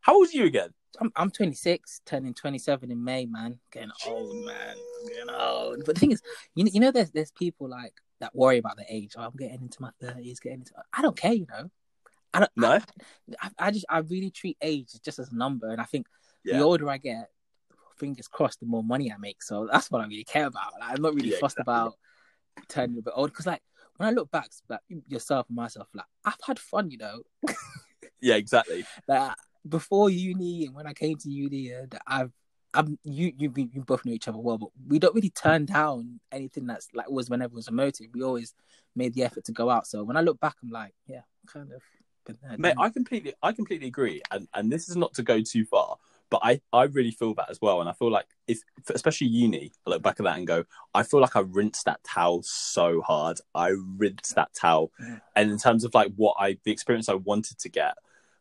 how 0.00 0.14
old 0.14 0.28
are 0.28 0.36
you 0.36 0.44
again 0.44 0.70
I'm 1.00 1.10
I'm 1.16 1.30
26, 1.30 2.02
turning 2.04 2.34
27 2.34 2.90
in 2.90 3.02
May, 3.02 3.24
man. 3.24 3.58
Getting 3.70 3.92
old, 4.06 4.44
man. 4.44 4.76
I'm 4.76 5.08
getting 5.08 5.30
old. 5.30 5.82
But 5.86 5.94
the 5.94 6.00
thing 6.00 6.12
is, 6.12 6.20
you 6.54 6.64
know, 6.64 6.70
you 6.72 6.80
know, 6.80 6.90
there's 6.90 7.10
there's 7.10 7.30
people 7.30 7.66
like 7.68 7.94
that 8.20 8.36
worry 8.36 8.58
about 8.58 8.76
the 8.76 8.84
age. 8.88 9.14
Oh, 9.16 9.22
I'm 9.22 9.36
getting 9.36 9.62
into 9.62 9.80
my 9.80 9.90
30s, 10.02 10.40
getting 10.40 10.60
into. 10.60 10.72
I 10.92 11.02
don't 11.02 11.16
care, 11.16 11.32
you 11.32 11.46
know. 11.48 11.70
I 12.34 12.40
don't. 12.40 12.50
no 12.56 12.78
I, 13.40 13.50
I 13.58 13.70
just 13.70 13.86
I 13.88 13.98
really 13.98 14.30
treat 14.30 14.56
age 14.60 14.90
just 15.02 15.18
as 15.18 15.32
a 15.32 15.36
number, 15.36 15.70
and 15.70 15.80
I 15.80 15.84
think 15.84 16.06
yeah 16.44 16.58
the 16.58 16.64
older 16.64 16.88
I 16.88 16.98
get, 16.98 17.30
fingers 17.96 18.28
crossed, 18.28 18.60
the 18.60 18.66
more 18.66 18.84
money 18.84 19.12
I 19.12 19.16
make. 19.18 19.42
So 19.42 19.68
that's 19.70 19.90
what 19.90 20.00
I 20.00 20.06
really 20.06 20.24
care 20.24 20.46
about. 20.46 20.72
Like, 20.80 20.90
I'm 20.90 21.02
not 21.02 21.14
really 21.14 21.30
Yeah, 21.30 21.38
fussed 21.38 21.56
exactly. 21.58 21.72
about 21.72 21.94
turning 22.68 22.98
a 22.98 23.02
bit 23.02 23.12
old 23.16 23.30
because, 23.30 23.46
like, 23.46 23.62
when 23.96 24.08
I 24.08 24.12
look 24.12 24.30
back, 24.30 24.48
like 24.68 24.80
yourself 25.08 25.46
and 25.48 25.56
myself, 25.56 25.88
like 25.94 26.06
I've 26.24 26.34
had 26.46 26.58
fun, 26.58 26.90
you 26.90 26.98
know. 26.98 27.22
yeah 28.20 28.36
exactly 28.36 28.84
Like 29.08 29.34
before 29.68 30.10
uni 30.10 30.66
and 30.66 30.74
when 30.74 30.86
I 30.86 30.92
came 30.92 31.16
to 31.18 31.30
uni, 31.30 31.70
and 31.72 31.94
I've. 32.06 32.32
I'm 32.74 32.98
you 33.04 33.32
you 33.36 33.52
you 33.54 33.82
both 33.82 34.06
know 34.06 34.12
each 34.12 34.28
other 34.28 34.38
well, 34.38 34.56
but 34.56 34.70
we 34.88 34.98
don't 34.98 35.14
really 35.14 35.28
turn 35.28 35.66
down 35.66 36.20
anything 36.32 36.64
that's 36.66 36.88
like 36.94 37.10
was 37.10 37.28
whenever 37.28 37.52
it 37.52 37.56
was 37.56 37.68
a 37.68 37.70
motive. 37.70 38.06
We 38.14 38.22
always 38.22 38.54
made 38.96 39.12
the 39.12 39.24
effort 39.24 39.44
to 39.44 39.52
go 39.52 39.68
out. 39.68 39.86
So 39.86 40.02
when 40.04 40.16
I 40.16 40.22
look 40.22 40.40
back, 40.40 40.54
I'm 40.62 40.70
like, 40.70 40.94
yeah, 41.06 41.20
kind 41.46 41.70
of 41.70 41.82
been 42.24 42.38
there. 42.42 42.56
Mate, 42.56 42.74
I 42.78 42.88
completely, 42.88 43.34
I 43.42 43.52
completely 43.52 43.88
agree, 43.88 44.22
and 44.30 44.48
and 44.54 44.72
this 44.72 44.88
is 44.88 44.96
not 44.96 45.12
to 45.14 45.22
go 45.22 45.42
too 45.42 45.66
far, 45.66 45.98
but 46.32 46.40
I, 46.42 46.62
I 46.72 46.84
really 46.84 47.10
feel 47.10 47.34
that 47.34 47.50
as 47.50 47.60
well, 47.60 47.80
and 47.80 47.90
I 47.90 47.92
feel 47.92 48.10
like 48.10 48.24
if, 48.48 48.62
especially 48.88 49.26
uni, 49.26 49.70
I 49.86 49.90
look 49.90 50.02
back 50.02 50.18
at 50.18 50.24
that 50.24 50.38
and 50.38 50.46
go, 50.46 50.64
I 50.94 51.02
feel 51.02 51.20
like 51.20 51.36
I 51.36 51.40
rinsed 51.40 51.84
that 51.84 52.02
towel 52.04 52.42
so 52.42 53.02
hard. 53.02 53.38
I 53.54 53.74
rinsed 53.98 54.34
that 54.36 54.54
towel, 54.54 54.90
and 55.36 55.50
in 55.50 55.58
terms 55.58 55.84
of 55.84 55.92
like 55.92 56.10
what 56.16 56.36
I, 56.40 56.56
the 56.64 56.72
experience 56.72 57.10
I 57.10 57.14
wanted 57.16 57.58
to 57.58 57.68
get, 57.68 57.94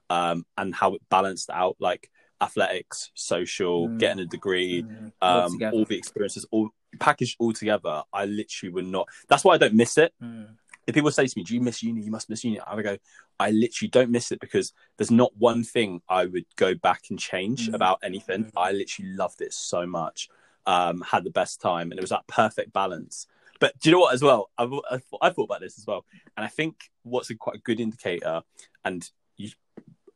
um, 0.09 0.45
and 0.57 0.73
how 0.73 0.95
it 0.95 1.01
balanced 1.09 1.49
out, 1.49 1.75
like 1.79 2.09
athletics, 2.39 3.11
social, 3.13 3.89
Mm. 3.89 3.99
getting 3.99 4.19
a 4.23 4.25
degree, 4.25 4.83
Mm, 4.83 5.11
all 5.21 5.41
um, 5.45 5.59
all 5.73 5.85
the 5.85 5.97
experiences, 5.97 6.45
all 6.49 6.69
packaged 6.97 7.35
all 7.39 7.51
together. 7.51 8.03
I 8.13 8.23
literally 8.25 8.71
would 8.73 8.87
not. 8.87 9.09
That's 9.27 9.43
why 9.43 9.55
I 9.55 9.57
don't 9.57 9.73
miss 9.73 9.97
it 9.97 10.13
Mm. 10.23 10.55
If 10.87 10.95
people 10.95 11.11
say 11.11 11.27
to 11.27 11.33
me, 11.37 11.43
"Do 11.43 11.53
you 11.53 11.61
miss 11.61 11.83
uni? 11.83 12.01
You 12.01 12.11
must 12.11 12.29
miss 12.29 12.43
uni." 12.43 12.59
I 12.59 12.75
would 12.75 12.83
go, 12.83 12.97
"I 13.39 13.51
literally 13.51 13.89
don't 13.89 14.09
miss 14.09 14.31
it 14.31 14.39
because 14.39 14.73
there's 14.97 15.11
not 15.11 15.31
one 15.37 15.63
thing 15.63 16.01
I 16.09 16.25
would 16.25 16.45
go 16.55 16.73
back 16.75 17.03
and 17.09 17.19
change 17.19 17.69
Mm. 17.69 17.73
about 17.75 17.99
anything. 18.03 18.45
Mm. 18.45 18.51
I 18.57 18.71
literally 18.71 19.11
loved 19.13 19.41
it 19.41 19.53
so 19.53 19.85
much. 19.85 20.29
Um, 20.65 21.01
had 21.01 21.23
the 21.23 21.31
best 21.31 21.59
time, 21.61 21.91
and 21.91 21.99
it 21.99 22.01
was 22.01 22.11
that 22.11 22.27
perfect 22.27 22.71
balance. 22.71 23.25
But 23.59 23.77
do 23.79 23.89
you 23.89 23.95
know 23.95 24.01
what? 24.01 24.13
As 24.13 24.21
well, 24.21 24.49
I've, 24.57 24.71
I've, 24.91 25.03
I've 25.21 25.35
thought 25.35 25.45
about 25.45 25.61
this 25.61 25.77
as 25.79 25.85
well, 25.87 26.05
and 26.37 26.43
I 26.45 26.49
think 26.49 26.75
what's 27.03 27.29
a 27.31 27.35
quite 27.35 27.55
a 27.55 27.59
good 27.59 27.79
indicator, 27.79 28.43
and 28.85 29.09
you, 29.37 29.49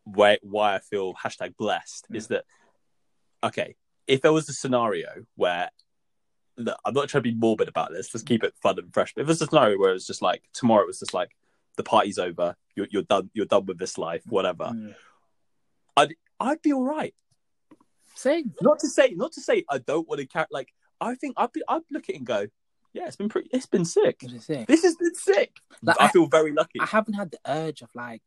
why 0.04 0.38
why 0.44 0.76
I 0.76 0.80
feel 0.80 1.14
hashtag 1.16 1.58
blessed 1.58 2.06
is 2.14 2.28
that 2.28 2.46
okay, 3.44 3.76
if 4.08 4.22
there 4.22 4.34
was 4.34 4.50
a 4.50 4.54
scenario 4.54 5.26
where 5.36 5.70
look, 6.58 6.78
I'm 6.86 6.94
not 6.94 7.10
trying 7.10 7.24
to 7.24 7.30
be 7.32 7.36
morbid 7.36 7.68
about 7.68 7.92
this. 7.92 8.14
Let's 8.14 8.24
keep 8.24 8.44
it 8.44 8.54
fun 8.62 8.80
and 8.80 8.94
fresh. 8.94 9.14
But 9.14 9.24
if 9.24 9.30
it's 9.30 9.42
a 9.42 9.48
scenario 9.48 9.78
where 9.78 9.94
it's 9.94 10.08
just 10.08 10.22
like 10.22 10.44
tomorrow, 10.54 10.84
it 10.84 10.88
was 10.88 11.00
just 11.00 11.14
like 11.14 11.36
the 11.78 11.84
party's 11.84 12.18
over, 12.18 12.56
you're, 12.76 12.88
you're 12.90 13.04
done, 13.04 13.30
you're 13.34 13.46
done 13.46 13.66
with 13.66 13.78
this 13.78 13.98
life, 13.98 14.24
whatever. 14.28 14.66
Mm. 14.66 14.96
I'd 16.40 16.62
be 16.62 16.74
all 16.74 16.84
right. 16.84 17.14
Same. 18.16 18.54
Not 18.62 18.80
to 18.80 18.90
say, 18.90 19.14
not 19.16 19.32
to 19.34 19.42
say 19.42 19.64
I 19.70 19.78
don't 19.78 20.08
want 20.08 20.20
to 20.20 20.28
carry. 20.28 20.48
Like 20.52 20.74
I 21.00 21.16
think 21.16 21.36
I'd 21.38 21.52
be, 21.54 21.62
I'd 21.68 21.82
look 21.92 22.10
at 22.10 22.16
it 22.16 22.18
and 22.18 22.26
go, 22.26 22.48
yeah, 22.94 23.08
it's 23.08 23.16
been 23.16 23.30
pretty, 23.30 23.50
it's 23.54 23.66
been 23.66 23.86
sick. 23.86 24.18
What 24.22 24.34
is 24.34 24.50
it? 24.50 24.68
This 24.68 24.84
has 24.84 24.96
been 24.96 25.16
sick. 25.16 25.58
Like, 25.82 25.96
I 26.00 26.06
I- 26.06 26.10
feel 26.10 26.28
very 26.28 26.52
lucky. 26.52 26.80
I 26.82 26.86
haven't 26.86 27.14
had 27.14 27.32
the 27.32 27.40
urge 27.46 27.82
of 27.82 27.90
like 27.94 28.24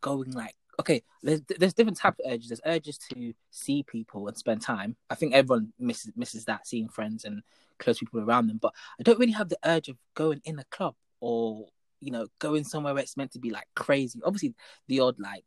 going 0.00 0.30
like 0.32 0.54
okay. 0.80 1.02
There's 1.22 1.40
there's 1.58 1.74
different 1.74 1.98
types 1.98 2.18
of 2.24 2.32
urges. 2.32 2.48
There's 2.48 2.60
urges 2.64 2.98
to 3.12 3.32
see 3.50 3.82
people 3.82 4.26
and 4.28 4.36
spend 4.36 4.62
time. 4.62 4.96
I 5.10 5.14
think 5.14 5.34
everyone 5.34 5.72
misses 5.78 6.12
misses 6.16 6.44
that 6.46 6.66
seeing 6.66 6.88
friends 6.88 7.24
and 7.24 7.42
close 7.78 7.98
people 7.98 8.20
around 8.20 8.48
them. 8.48 8.58
But 8.60 8.74
I 8.98 9.02
don't 9.02 9.18
really 9.18 9.32
have 9.32 9.48
the 9.48 9.58
urge 9.64 9.88
of 9.88 9.96
going 10.14 10.40
in 10.44 10.58
a 10.58 10.64
club 10.64 10.94
or 11.20 11.68
you 12.00 12.10
know 12.10 12.26
going 12.38 12.64
somewhere 12.64 12.94
where 12.94 13.02
it's 13.02 13.16
meant 13.16 13.32
to 13.32 13.38
be 13.38 13.50
like 13.50 13.68
crazy. 13.74 14.20
Obviously, 14.24 14.54
the 14.88 15.00
odd 15.00 15.18
like 15.18 15.44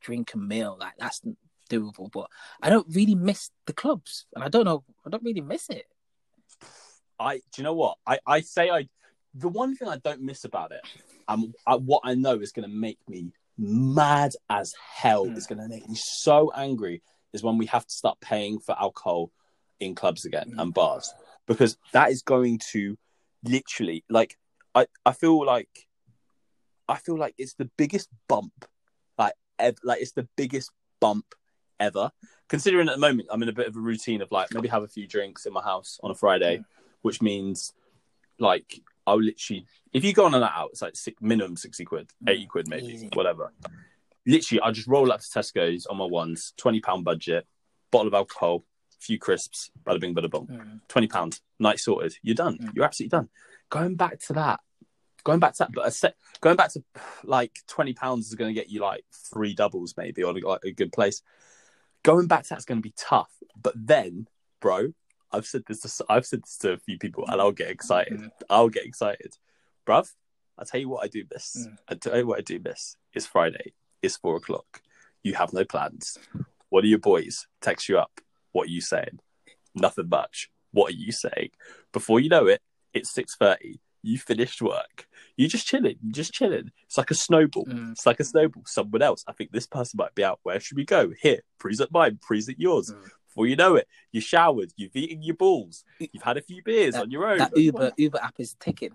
drink 0.00 0.34
and 0.34 0.48
meal 0.48 0.76
like 0.78 0.94
that's 0.98 1.22
doable. 1.70 2.10
But 2.12 2.28
I 2.62 2.70
don't 2.70 2.86
really 2.90 3.14
miss 3.14 3.50
the 3.66 3.72
clubs, 3.72 4.26
and 4.34 4.44
I 4.44 4.48
don't 4.48 4.64
know. 4.64 4.84
I 5.06 5.10
don't 5.10 5.24
really 5.24 5.40
miss 5.40 5.68
it. 5.70 5.86
I 7.18 7.36
do 7.36 7.42
you 7.58 7.64
know 7.64 7.74
what 7.74 7.98
I 8.06 8.18
I 8.26 8.40
say 8.40 8.70
I 8.70 8.88
the 9.34 9.48
one 9.48 9.76
thing 9.76 9.88
I 9.88 9.98
don't 9.98 10.22
miss 10.22 10.44
about 10.44 10.72
it 10.72 10.80
um 11.28 11.52
I, 11.66 11.76
what 11.76 12.02
I 12.04 12.14
know 12.14 12.40
is 12.40 12.52
going 12.52 12.68
to 12.68 12.74
make 12.74 12.98
me 13.08 13.32
mad 13.58 14.32
as 14.50 14.74
hell 14.94 15.26
Mm. 15.26 15.36
is 15.36 15.46
going 15.46 15.60
to 15.60 15.68
make 15.68 15.88
me 15.88 15.94
so 15.96 16.50
angry 16.54 17.02
is 17.32 17.42
when 17.42 17.58
we 17.58 17.66
have 17.66 17.86
to 17.86 17.94
start 17.94 18.18
paying 18.20 18.58
for 18.58 18.76
alcohol 18.80 19.30
in 19.80 19.94
clubs 19.94 20.24
again 20.24 20.54
and 20.58 20.72
bars 20.74 21.12
because 21.46 21.76
that 21.92 22.10
is 22.10 22.22
going 22.22 22.60
to 22.72 22.96
literally 23.44 24.04
like 24.08 24.36
I 24.74 24.86
I 25.04 25.12
feel 25.12 25.44
like 25.44 25.68
I 26.88 26.96
feel 26.96 27.18
like 27.18 27.34
it's 27.38 27.54
the 27.54 27.70
biggest 27.76 28.08
bump 28.28 28.52
like 29.18 29.34
ev- 29.58 29.78
like 29.84 30.00
it's 30.00 30.12
the 30.12 30.28
biggest 30.36 30.70
bump 31.00 31.34
ever 31.80 32.10
considering 32.48 32.88
at 32.88 32.94
the 32.94 33.00
moment 33.00 33.28
I'm 33.30 33.42
in 33.42 33.48
a 33.48 33.52
bit 33.52 33.66
of 33.66 33.76
a 33.76 33.80
routine 33.80 34.22
of 34.22 34.30
like 34.30 34.52
maybe 34.52 34.68
have 34.68 34.82
a 34.84 34.88
few 34.88 35.06
drinks 35.06 35.44
in 35.46 35.52
my 35.52 35.62
house 35.62 35.98
on 36.02 36.10
a 36.10 36.14
Friday 36.14 36.58
Mm. 36.58 36.64
which 37.02 37.20
means 37.20 37.72
like 38.38 38.80
I'll 39.06 39.20
literally 39.22 39.66
if 39.92 40.04
you 40.04 40.12
go 40.12 40.24
on 40.26 40.34
a 40.34 40.40
night 40.40 40.52
out, 40.54 40.70
it's 40.72 40.82
like 40.82 40.96
six, 40.96 41.20
minimum 41.20 41.56
sixty 41.56 41.84
quid, 41.84 42.10
eighty 42.28 42.46
quid 42.46 42.68
maybe, 42.68 42.86
Easy. 42.86 43.10
whatever. 43.12 43.52
Literally, 44.26 44.60
I 44.62 44.70
just 44.70 44.88
roll 44.88 45.12
up 45.12 45.20
to 45.20 45.26
Tesco's 45.26 45.86
on 45.86 45.98
my 45.98 46.06
ones, 46.06 46.52
twenty 46.56 46.80
pound 46.80 47.04
budget, 47.04 47.46
bottle 47.90 48.08
of 48.08 48.14
alcohol, 48.14 48.64
few 48.98 49.18
crisps, 49.18 49.70
bada 49.84 50.00
bing, 50.00 50.14
bada 50.14 50.30
bong, 50.30 50.46
Mm. 50.46 50.80
twenty 50.88 51.06
pound, 51.08 51.40
night 51.58 51.78
sorted. 51.78 52.14
You're 52.22 52.34
done. 52.34 52.56
Mm. 52.58 52.74
You're 52.74 52.84
absolutely 52.86 53.10
done. 53.18 53.28
Going 53.68 53.96
back 53.96 54.18
to 54.20 54.32
that, 54.34 54.60
going 55.24 55.40
back 55.40 55.52
to 55.54 55.58
that, 55.64 55.72
but 55.74 55.86
a 55.86 55.90
set, 55.90 56.16
going 56.40 56.56
back 56.56 56.72
to 56.72 56.82
like 57.22 57.58
twenty 57.68 57.92
pounds 57.92 58.28
is 58.28 58.34
going 58.34 58.54
to 58.54 58.58
get 58.58 58.70
you 58.70 58.80
like 58.80 59.04
three 59.12 59.54
doubles 59.54 59.94
maybe 59.98 60.22
or 60.22 60.32
like 60.32 60.64
a 60.64 60.72
good 60.72 60.92
place. 60.92 61.20
Going 62.02 62.26
back 62.26 62.44
to 62.44 62.48
that's 62.50 62.64
going 62.64 62.78
to 62.78 62.82
be 62.82 62.94
tough. 62.96 63.30
But 63.60 63.74
then, 63.76 64.26
bro, 64.60 64.92
I've 65.34 65.46
said 65.46 65.64
this. 65.66 65.80
To, 65.80 66.04
I've 66.08 66.26
said 66.26 66.42
this 66.42 66.56
to 66.58 66.72
a 66.72 66.78
few 66.78 66.98
people, 66.98 67.24
and 67.26 67.40
I'll 67.40 67.52
get 67.52 67.70
excited. 67.70 68.18
Mm. 68.18 68.30
I'll 68.48 68.68
get 68.68 68.86
excited, 68.86 69.34
bruv. 69.86 70.10
I 70.56 70.64
tell 70.64 70.80
you 70.80 70.88
what, 70.88 71.04
I 71.04 71.08
do 71.08 71.24
this. 71.28 71.66
Mm. 71.68 71.76
I 71.88 71.94
tell 71.94 72.16
you 72.16 72.26
what, 72.26 72.38
I 72.38 72.42
do 72.42 72.58
this. 72.58 72.96
It's 73.12 73.26
Friday. 73.26 73.72
It's 74.02 74.16
four 74.16 74.36
o'clock. 74.36 74.82
You 75.22 75.34
have 75.34 75.52
no 75.52 75.64
plans. 75.64 76.18
What 76.68 76.84
are 76.84 76.88
your 76.88 76.98
boys? 76.98 77.46
Text 77.60 77.88
you 77.88 77.98
up. 77.98 78.20
What 78.52 78.68
are 78.68 78.70
you 78.70 78.80
saying? 78.80 79.18
Nothing 79.74 80.08
much. 80.08 80.50
What 80.70 80.92
are 80.92 80.96
you 80.96 81.12
saying? 81.12 81.50
Before 81.92 82.20
you 82.20 82.28
know 82.28 82.46
it, 82.46 82.60
it's 82.92 83.10
six 83.12 83.34
thirty. 83.36 83.80
You 84.02 84.18
finished 84.18 84.60
work. 84.60 85.08
You're 85.36 85.48
just 85.48 85.66
chilling. 85.66 85.96
You're 86.02 86.12
just 86.12 86.34
chilling. 86.34 86.70
It's 86.84 86.98
like 86.98 87.10
a 87.10 87.14
snowball. 87.14 87.64
Mm. 87.64 87.92
It's 87.92 88.06
like 88.06 88.20
a 88.20 88.24
snowball. 88.24 88.64
Someone 88.66 89.02
else. 89.02 89.24
I 89.26 89.32
think 89.32 89.50
this 89.50 89.66
person 89.66 89.96
might 89.96 90.14
be 90.14 90.22
out. 90.22 90.40
Where 90.42 90.60
should 90.60 90.76
we 90.76 90.84
go? 90.84 91.12
Here. 91.20 91.40
Pre's 91.58 91.80
at 91.80 91.90
mine. 91.90 92.18
Pre's 92.20 92.48
at 92.48 92.60
yours. 92.60 92.92
Mm. 92.92 93.10
Before 93.34 93.46
you 93.48 93.56
know 93.56 93.74
it, 93.74 93.88
you 94.12 94.20
showered. 94.20 94.72
You've 94.76 94.94
eaten 94.94 95.20
your 95.20 95.34
balls. 95.34 95.82
You've 95.98 96.22
had 96.22 96.36
a 96.36 96.40
few 96.40 96.62
beers 96.62 96.94
That- 96.94 97.02
on 97.02 97.10
your 97.10 97.26
own. 97.26 97.38
That 97.38 97.56
Uber 97.56 97.90
Uber 97.96 98.18
app 98.22 98.36
is 98.38 98.54
ticking. 98.60 98.92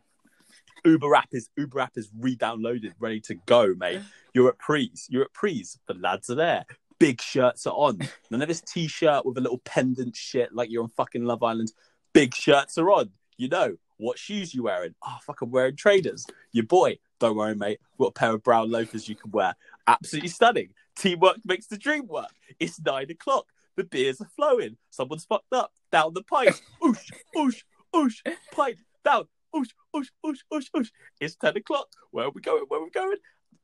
Uber 0.85 1.13
app 1.13 1.27
is 1.33 1.49
Uber 1.57 1.81
app 1.81 1.97
is 1.97 2.09
re-downloaded, 2.17 2.93
ready 2.99 3.19
to 3.19 3.35
go, 3.35 3.75
mate. 3.77 3.99
You're 4.33 4.47
at 4.47 4.57
Prees. 4.57 5.07
You're 5.09 5.23
at 5.23 5.33
Prees. 5.33 5.77
The 5.87 5.93
lads 5.95 6.29
are 6.29 6.35
there. 6.35 6.63
Big 6.99 7.21
shirts 7.21 7.67
are 7.67 7.73
on. 7.73 7.99
None 8.31 8.41
of 8.41 8.47
this 8.47 8.61
t-shirt 8.61 9.25
with 9.25 9.37
a 9.37 9.41
little 9.41 9.57
pendant 9.65 10.15
shit 10.15 10.53
like 10.53 10.69
you're 10.71 10.83
on 10.83 10.89
fucking 10.89 11.25
Love 11.25 11.43
Island. 11.43 11.73
Big 12.13 12.33
shirts 12.33 12.77
are 12.77 12.89
on. 12.91 13.09
You 13.35 13.49
know 13.49 13.75
what 13.97 14.17
shoes 14.17 14.53
you 14.53 14.63
wearing? 14.63 14.95
Oh 15.05 15.17
fuck, 15.25 15.41
I'm 15.41 15.51
wearing 15.51 15.75
traders. 15.75 16.25
Your 16.53 16.65
boy, 16.65 16.99
don't 17.19 17.35
worry, 17.35 17.55
mate. 17.55 17.79
What 17.97 18.07
a 18.07 18.11
pair 18.13 18.33
of 18.33 18.43
brown 18.43 18.71
loafers 18.71 19.09
you 19.09 19.15
can 19.15 19.31
wear. 19.31 19.55
Absolutely 19.87 20.29
stunning. 20.29 20.69
Teamwork 20.97 21.37
makes 21.45 21.67
the 21.67 21.77
dream 21.77 22.07
work. 22.07 22.31
It's 22.59 22.79
nine 22.81 23.09
o'clock. 23.11 23.45
The 23.79 23.85
beers 23.85 24.19
are 24.19 24.27
flowing. 24.35 24.75
Someone's 24.89 25.23
fucked 25.23 25.53
up. 25.53 25.71
Down 25.89 26.13
the 26.13 26.21
pipe. 26.23 26.53
Oosh, 26.83 27.11
oosh, 27.33 27.61
oosh. 27.95 28.15
Pint 28.51 28.75
down. 29.05 29.23
Oosh, 29.55 29.69
oosh, 29.95 30.09
oosh, 30.25 30.39
oosh, 30.53 30.65
oosh. 30.75 30.89
It's 31.21 31.37
10 31.37 31.55
o'clock. 31.55 31.87
Where 32.11 32.25
are 32.25 32.29
we 32.29 32.41
going? 32.41 32.65
Where 32.67 32.81
are 32.81 32.83
we 32.83 32.89
going? 32.89 33.15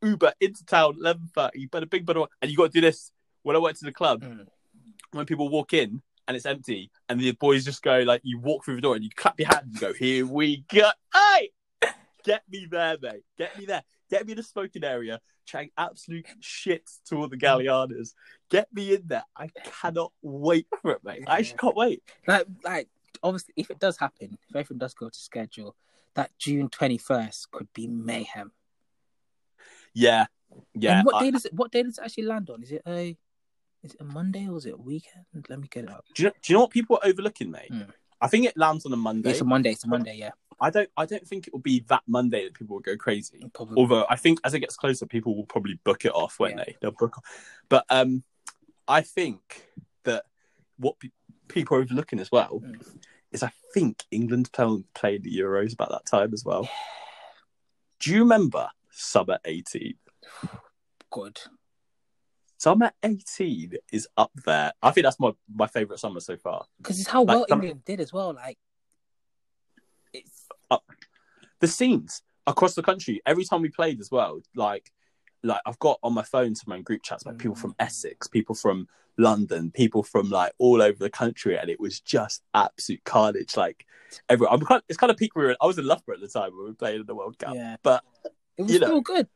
Uber 0.01 0.31
into 0.39 0.63
town, 0.65 0.97
11.30. 1.03 1.69
Better 1.69 1.85
big, 1.85 2.05
better. 2.05 2.23
And 2.41 2.49
you 2.49 2.55
got 2.55 2.67
to 2.67 2.69
do 2.69 2.79
this. 2.79 3.11
When 3.43 3.57
I 3.57 3.59
went 3.59 3.75
to 3.79 3.85
the 3.85 3.91
club, 3.91 4.23
Mm. 4.23 4.47
when 5.11 5.25
people 5.25 5.49
walk 5.49 5.73
in 5.73 6.01
and 6.29 6.37
it's 6.37 6.45
empty, 6.45 6.91
and 7.09 7.19
the 7.19 7.33
boys 7.33 7.65
just 7.65 7.83
go, 7.83 7.99
like, 7.99 8.21
you 8.23 8.39
walk 8.39 8.63
through 8.63 8.75
the 8.75 8.81
door 8.81 8.95
and 8.95 9.03
you 9.03 9.09
clap 9.17 9.37
your 9.37 9.49
hands 9.49 9.65
and 9.65 9.79
go, 9.81 9.91
here 9.91 10.25
we 10.25 10.63
go. 10.73 10.91
Hey! 11.13 11.51
Get 12.23 12.43
me 12.49 12.67
there, 12.71 12.95
mate. 13.01 13.23
Get 13.37 13.59
me 13.59 13.65
there. 13.65 13.83
Get 14.09 14.25
me 14.25 14.31
in 14.31 14.37
the 14.37 14.43
smoking 14.43 14.85
area, 14.85 15.19
chatting 15.45 15.71
absolute 15.77 16.25
shit 16.39 16.89
to 17.07 17.17
all 17.17 17.27
the 17.27 17.37
Gallianas. 17.37 18.13
Get 18.49 18.67
me 18.73 18.93
in 18.95 19.03
there. 19.05 19.23
I 19.35 19.49
cannot 19.81 20.11
wait 20.21 20.67
for 20.81 20.91
it, 20.91 21.03
mate. 21.03 21.23
I 21.27 21.39
actually 21.39 21.57
can't 21.57 21.75
wait. 21.75 22.03
Like 22.27 22.47
like 22.63 22.89
obviously 23.23 23.53
if 23.55 23.69
it 23.69 23.79
does 23.79 23.97
happen, 23.97 24.37
if 24.49 24.55
everything 24.55 24.77
does 24.77 24.93
go 24.93 25.09
to 25.09 25.19
schedule, 25.19 25.75
that 26.15 26.31
June 26.37 26.69
twenty 26.69 26.97
first 26.97 27.51
could 27.51 27.67
be 27.73 27.87
mayhem. 27.87 28.51
Yeah. 29.93 30.25
Yeah. 30.73 30.99
And 30.99 31.05
what 31.05 31.15
I- 31.15 31.23
day 31.23 31.31
does 31.31 31.45
it 31.45 31.53
what 31.53 31.71
day 31.71 31.83
does 31.83 31.97
it 31.97 32.03
actually 32.03 32.25
land 32.25 32.49
on? 32.49 32.63
Is 32.63 32.71
it 32.71 32.81
a 32.87 33.17
is 33.83 33.93
it 33.93 34.01
a 34.01 34.03
Monday 34.03 34.47
or 34.47 34.57
is 34.57 34.65
it 34.65 34.73
a 34.73 34.77
weekend? 34.77 35.25
Let 35.47 35.59
me 35.59 35.67
get 35.69 35.83
it 35.85 35.91
up. 35.91 36.05
Do 36.15 36.23
you 36.23 36.29
know, 36.29 36.33
do 36.41 36.51
you 36.51 36.55
know 36.55 36.61
what 36.61 36.71
people 36.71 36.99
are 37.01 37.07
overlooking, 37.07 37.51
mate? 37.51 37.71
Mm. 37.71 37.91
I 38.19 38.27
think 38.27 38.45
it 38.45 38.57
lands 38.57 38.85
on 38.85 38.93
a 38.93 38.97
Monday. 38.97 39.29
It's 39.29 39.41
a 39.41 39.45
Monday, 39.45 39.71
it's 39.71 39.83
a 39.83 39.87
Monday, 39.87 40.15
yeah. 40.17 40.31
I 40.59 40.69
don't. 40.69 40.89
I 40.95 41.05
don't 41.05 41.27
think 41.27 41.47
it 41.47 41.53
will 41.53 41.59
be 41.61 41.81
that 41.89 42.03
Monday 42.07 42.45
that 42.45 42.53
people 42.53 42.75
will 42.77 42.81
go 42.81 42.95
crazy. 42.97 43.43
Probably. 43.53 43.75
Although 43.81 44.05
I 44.09 44.15
think 44.15 44.39
as 44.43 44.53
it 44.53 44.59
gets 44.61 44.75
closer, 44.77 45.05
people 45.05 45.35
will 45.35 45.45
probably 45.45 45.79
book 45.83 46.05
it 46.05 46.13
off, 46.13 46.39
won't 46.39 46.57
Yeah. 46.57 46.63
they? 46.65 46.77
They'll 46.81 46.91
book. 46.91 47.17
Off. 47.17 47.23
But 47.69 47.85
um, 47.89 48.23
I 48.87 49.01
think 49.01 49.67
that 50.05 50.23
what 50.77 50.99
pe- 50.99 51.09
people 51.47 51.77
are 51.77 51.81
overlooking 51.81 52.19
as 52.19 52.31
well 52.31 52.61
Mm. 52.63 52.99
is 53.31 53.43
I 53.43 53.51
think 53.73 54.03
England 54.11 54.51
play, 54.53 54.83
played 54.93 55.23
the 55.23 55.37
Euros 55.37 55.73
about 55.73 55.89
that 55.89 56.05
time 56.05 56.31
as 56.33 56.43
well. 56.45 56.69
Do 57.99 58.11
you 58.13 58.19
remember 58.19 58.69
summer 58.91 59.39
eighteen? 59.45 59.95
Good. 61.11 61.39
Summer 62.57 62.91
eighteen 63.03 63.73
is 63.91 64.07
up 64.17 64.31
there. 64.45 64.71
I 64.81 64.91
think 64.91 65.03
that's 65.03 65.19
my 65.19 65.31
my 65.53 65.67
favorite 65.67 65.99
summer 65.99 66.19
so 66.19 66.37
far. 66.37 66.65
Because 66.77 66.99
it's 66.99 67.09
how 67.09 67.21
Like 67.23 67.27
well 67.35 67.45
some- 67.49 67.61
England 67.61 67.83
did 67.85 67.99
as 67.99 68.13
well. 68.13 68.33
Like 68.33 68.57
it's 70.15 70.45
the 71.59 71.67
scenes 71.67 72.21
across 72.47 72.75
the 72.75 72.83
country 72.83 73.21
every 73.25 73.43
time 73.43 73.61
we 73.61 73.69
played 73.69 73.99
as 73.99 74.11
well 74.11 74.39
like 74.55 74.91
like 75.43 75.61
i've 75.65 75.79
got 75.79 75.99
on 76.03 76.13
my 76.13 76.23
phone 76.23 76.55
some 76.55 76.71
of 76.71 76.77
my 76.77 76.81
group 76.81 77.01
chats 77.03 77.25
like 77.25 77.37
people 77.37 77.55
mm. 77.55 77.59
from 77.59 77.75
essex 77.79 78.27
people 78.27 78.55
from 78.55 78.87
london 79.17 79.71
people 79.71 80.03
from 80.03 80.29
like 80.29 80.51
all 80.57 80.81
over 80.81 80.97
the 80.99 81.09
country 81.09 81.57
and 81.57 81.69
it 81.69 81.79
was 81.79 81.99
just 82.01 82.43
absolute 82.53 83.03
carnage 83.05 83.55
like 83.55 83.85
everyone 84.29 84.53
i'm 84.53 84.65
kind 84.65 84.81
it's 84.89 84.97
kind 84.97 85.09
of 85.09 85.17
peak 85.17 85.35
we 85.35 85.43
were 85.43 85.51
in, 85.51 85.55
i 85.61 85.65
was 85.65 85.77
in 85.77 85.85
loughborough 85.85 86.15
at 86.15 86.21
the 86.21 86.27
time 86.27 86.51
when 86.51 86.65
we 86.65 86.69
were 86.69 86.75
playing 86.75 86.99
in 86.99 87.05
the 87.05 87.15
world 87.15 87.37
cup 87.39 87.55
yeah. 87.55 87.77
but 87.81 88.03
It 88.57 88.63
was 88.63 88.73
you 88.73 88.79
know, 88.79 88.87
still 88.87 89.01
good. 89.01 89.27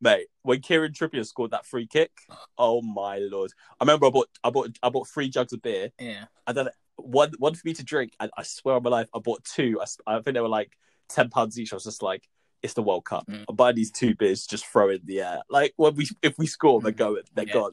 mate 0.00 0.26
when 0.42 0.60
kieran 0.60 0.92
trippier 0.92 1.24
scored 1.24 1.52
that 1.52 1.64
free 1.64 1.86
kick 1.86 2.10
oh 2.58 2.82
my 2.82 3.18
lord 3.18 3.52
i 3.80 3.84
remember 3.84 4.06
i 4.06 4.10
bought 4.10 4.28
i 4.42 4.50
bought 4.50 4.76
i 4.82 4.88
bought 4.88 5.08
three 5.08 5.28
jugs 5.28 5.52
of 5.52 5.62
beer 5.62 5.90
Yeah. 5.98 6.24
I 6.46 6.52
don't 6.52 6.68
one 6.96 7.32
one 7.38 7.54
for 7.54 7.62
me 7.64 7.74
to 7.74 7.84
drink, 7.84 8.12
and 8.20 8.30
I 8.36 8.42
swear 8.42 8.76
on 8.76 8.82
my 8.82 8.90
life, 8.90 9.08
I 9.14 9.18
bought 9.18 9.44
two. 9.44 9.80
I 10.06 10.20
think 10.20 10.34
they 10.34 10.40
were 10.40 10.48
like 10.48 10.76
ten 11.08 11.28
pounds 11.30 11.58
each. 11.58 11.72
I 11.72 11.76
was 11.76 11.84
just 11.84 12.02
like, 12.02 12.28
it's 12.62 12.74
the 12.74 12.82
World 12.82 13.04
Cup. 13.04 13.26
Mm. 13.26 13.44
I'm 13.48 13.56
buying 13.56 13.76
these 13.76 13.90
two 13.90 14.14
beers, 14.14 14.46
just 14.46 14.66
throw 14.66 14.90
in 14.90 15.00
the 15.04 15.20
air. 15.20 15.42
Like 15.50 15.72
when 15.76 15.94
we 15.96 16.08
if 16.22 16.38
we 16.38 16.46
score, 16.46 16.80
they're 16.80 16.92
Mm. 16.92 16.96
going, 16.96 17.22
they're 17.34 17.46
Yeah. 17.46 17.52
gone. 17.54 17.72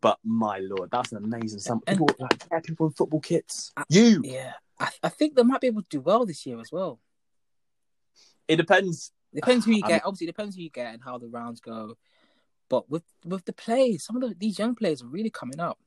But 0.00 0.18
my 0.24 0.58
lord, 0.58 0.90
that's 0.90 1.12
an 1.12 1.22
amazing. 1.24 1.60
And- 1.70 1.84
People 1.86 2.08
like 2.18 2.44
yeah, 2.50 2.60
people 2.60 2.86
in 2.86 2.92
football 2.92 3.20
kits. 3.20 3.72
Uh, 3.76 3.84
You. 3.88 4.20
Yeah. 4.24 4.54
I, 4.80 4.88
I 5.04 5.08
think 5.10 5.36
they 5.36 5.42
might 5.44 5.60
be 5.60 5.68
able 5.68 5.82
to 5.82 5.88
do 5.88 6.00
well 6.00 6.26
this 6.26 6.44
year 6.44 6.60
as 6.60 6.72
well. 6.72 6.98
It 8.48 8.56
depends. 8.56 9.12
Depends 9.34 9.64
who 9.64 9.72
you 9.72 9.82
I 9.84 9.88
get. 9.88 9.94
mean- 9.94 10.00
Obviously, 10.06 10.26
it 10.26 10.30
depends 10.34 10.56
who 10.56 10.62
you 10.62 10.70
get 10.70 10.92
and 10.94 11.02
how 11.02 11.18
the 11.18 11.28
rounds 11.28 11.60
go. 11.60 11.96
But 12.68 12.88
with 12.90 13.04
with 13.24 13.44
the 13.44 13.52
players, 13.52 14.04
some 14.04 14.16
of 14.16 14.22
the, 14.22 14.34
these 14.34 14.58
young 14.58 14.74
players 14.74 15.02
are 15.02 15.06
really 15.08 15.30
coming 15.30 15.60
up. 15.60 15.78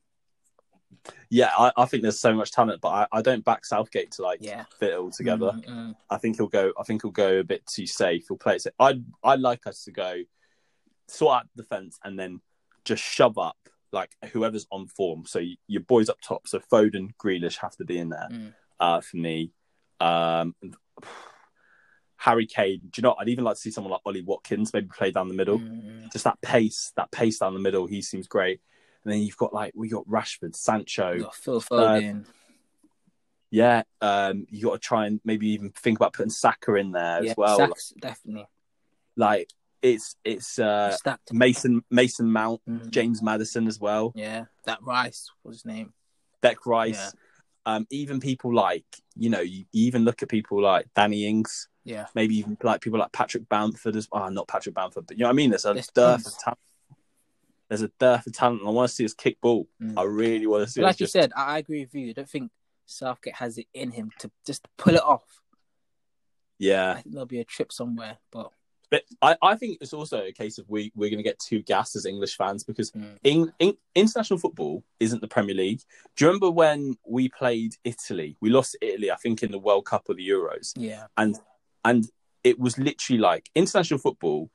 Yeah, 1.30 1.50
I, 1.56 1.72
I 1.76 1.84
think 1.86 2.02
there's 2.02 2.18
so 2.20 2.34
much 2.34 2.50
talent, 2.52 2.80
but 2.80 2.88
I, 2.88 3.06
I 3.12 3.22
don't 3.22 3.44
back 3.44 3.64
Southgate 3.64 4.10
to 4.12 4.22
like 4.22 4.38
Yeah. 4.42 4.64
fit 4.80 4.90
it 4.92 4.98
all 4.98 5.10
together. 5.10 5.52
Mm, 5.54 5.66
mm. 5.66 5.94
I 6.10 6.16
think 6.18 6.36
he'll 6.36 6.46
go. 6.48 6.72
I 6.78 6.82
think 6.84 7.02
he'll 7.02 7.10
go 7.10 7.38
a 7.38 7.44
bit 7.44 7.64
too 7.66 7.86
safe. 7.86 8.24
He'll 8.28 8.36
play 8.38 8.56
it. 8.56 8.62
safe. 8.62 8.72
I'd 8.80 9.04
I'd 9.22 9.40
like 9.40 9.66
us 9.66 9.84
to 9.84 9.92
go 9.92 10.16
sort 11.08 11.36
out 11.36 11.46
the 11.54 11.62
defense 11.62 11.98
and 12.04 12.18
then 12.18 12.40
just 12.84 13.02
shove 13.02 13.38
up 13.38 13.56
like 13.92 14.10
whoever's 14.32 14.66
on 14.72 14.86
form. 14.88 15.24
So 15.26 15.38
y- 15.40 15.56
your 15.68 15.82
boys 15.82 16.08
up 16.08 16.20
top. 16.20 16.48
So 16.48 16.58
Foden, 16.58 17.10
Grealish 17.22 17.58
have 17.58 17.76
to 17.76 17.84
be 17.84 17.98
in 17.98 18.08
there 18.08 18.28
Mm. 18.30 18.54
uh, 18.80 19.00
for 19.00 19.16
me. 19.16 19.52
Um, 20.00 20.54
Harry 22.18 22.46
Kane. 22.46 22.80
Do 22.90 22.90
you 22.96 23.02
know? 23.02 23.10
what? 23.10 23.18
I'd 23.20 23.28
even 23.28 23.44
like 23.44 23.54
to 23.56 23.60
see 23.60 23.70
someone 23.70 23.92
like 23.92 24.00
Ollie 24.04 24.22
Watkins 24.22 24.72
maybe 24.72 24.88
play 24.88 25.10
down 25.10 25.28
the 25.28 25.34
middle. 25.34 25.58
Mm, 25.58 25.84
mm. 26.06 26.12
Just 26.12 26.24
that 26.24 26.40
pace, 26.40 26.92
that 26.96 27.10
pace 27.12 27.38
down 27.38 27.54
the 27.54 27.60
middle. 27.60 27.86
He 27.86 28.02
seems 28.02 28.26
great. 28.26 28.60
And 29.06 29.12
then 29.12 29.20
you've 29.20 29.36
got 29.36 29.54
like 29.54 29.70
we 29.76 29.88
got 29.88 30.04
Rashford, 30.08 30.56
Sancho. 30.56 31.20
Got 31.20 31.34
Phil 31.36 31.60
Foden. 31.60 32.26
Yeah, 33.52 33.84
um, 34.00 34.48
you 34.50 34.64
got 34.64 34.72
to 34.72 34.78
try 34.80 35.06
and 35.06 35.20
maybe 35.24 35.50
even 35.50 35.70
think 35.70 35.96
about 35.96 36.12
putting 36.12 36.30
Saka 36.30 36.74
in 36.74 36.90
there 36.90 37.22
yeah, 37.22 37.30
as 37.30 37.36
well. 37.36 37.56
Saks, 37.56 37.92
definitely. 38.00 38.48
Like 39.16 39.48
it's 39.80 40.16
it's 40.24 40.58
uh, 40.58 40.96
Mason 41.30 41.84
Mason 41.88 42.32
Mount, 42.32 42.60
Mm. 42.68 42.90
James 42.90 43.22
Maddison 43.22 43.68
as 43.68 43.78
well, 43.78 44.12
Yeah, 44.16 44.46
that 44.64 44.82
Rice 44.82 45.30
was 45.44 45.58
his 45.58 45.64
name. 45.64 45.92
Dec 46.42 46.56
Rice. 46.66 46.96
Yeah. 46.96 47.74
Um, 47.74 47.86
even 47.90 48.18
people 48.18 48.52
like 48.52 48.84
you 49.14 49.30
know 49.30 49.40
you, 49.40 49.66
even 49.72 50.04
look 50.04 50.24
at 50.24 50.28
people 50.28 50.60
like 50.60 50.88
Danny 50.96 51.26
Ings, 51.26 51.68
Yeah, 51.84 52.06
maybe 52.16 52.38
even 52.38 52.56
like 52.60 52.80
people 52.80 52.98
like 52.98 53.12
Patrick 53.12 53.48
Bamford 53.48 53.94
as 53.94 54.08
well. 54.10 54.24
Oh, 54.24 54.28
not 54.30 54.48
Patrick 54.48 54.74
Bamford, 54.74 55.06
but 55.06 55.16
you 55.16 55.22
know 55.22 55.28
what 55.28 55.34
I 55.34 55.36
mean. 55.36 55.50
There's 55.50 55.64
a 55.64 55.74
dearth 55.94 56.26
of 56.26 56.38
talent. 56.38 56.58
There's 57.68 57.82
a 57.82 57.90
dearth 57.98 58.26
of 58.26 58.32
talent, 58.32 58.60
and 58.60 58.68
I 58.68 58.72
want 58.72 58.88
to 58.88 58.94
see 58.94 59.04
us 59.04 59.14
kick 59.14 59.40
ball. 59.40 59.66
Mm. 59.82 59.94
I 59.98 60.02
really 60.04 60.46
want 60.46 60.64
to 60.64 60.70
see 60.70 60.80
But 60.80 60.86
like 60.86 61.00
you 61.00 61.04
just 61.06 61.12
said, 61.12 61.32
I, 61.36 61.58
agree 61.58 61.80
with 61.80 61.94
you. 61.94 62.10
I 62.10 62.12
don't 62.12 62.28
think 62.28 62.50
Southgate 62.86 63.34
has 63.36 63.58
it 63.58 63.66
in 63.74 63.90
him 63.90 64.10
to 64.20 64.30
just 64.46 64.66
pull 64.76 64.94
it 64.94 65.02
off. 65.02 65.40
yeah. 66.58 66.92
I 66.92 66.94
think 67.02 67.12
there'll 67.12 67.26
be 67.26 67.40
a 67.40 67.44
trip 67.44 67.72
somewhere, 67.72 68.18
but 68.30 68.50
But 68.90 69.02
I, 69.20 69.36
I 69.42 69.56
think 69.56 69.78
it's 69.80 69.92
also 69.92 70.22
a 70.22 70.32
case 70.32 70.58
of 70.58 70.66
we 70.68 70.92
we're 70.94 71.10
going 71.10 71.18
to 71.18 71.24
get 71.24 71.40
too 71.40 71.60
gassed 71.62 71.96
as 71.96 72.06
English 72.06 72.36
fans 72.36 72.62
because 72.62 72.92
Mm. 72.92 73.18
in, 73.24 73.52
in, 73.58 73.76
international 73.96 74.38
football 74.38 74.84
isn't 75.00 75.20
the 75.20 75.28
Premier 75.28 75.54
League. 75.56 75.80
Do 76.14 76.24
you 76.24 76.28
remember 76.28 76.50
when 76.52 76.96
we 77.04 77.28
played 77.28 77.72
Italy? 77.82 78.36
We 78.40 78.50
lost 78.50 78.72
to 78.72 78.86
Italy, 78.86 79.10
I 79.10 79.16
think, 79.16 79.42
in 79.42 79.50
the 79.50 79.58
World 79.58 79.86
Cup 79.86 80.04
or 80.08 80.14
the 80.14 80.28
Euros, 80.28 80.72
yeah, 80.76 81.06
and 81.16 81.36
and 81.84 82.08
it 82.44 82.60
was 82.60 82.78
literally 82.78 83.18
like 83.20 83.50
international 83.56 83.98
football 83.98 84.50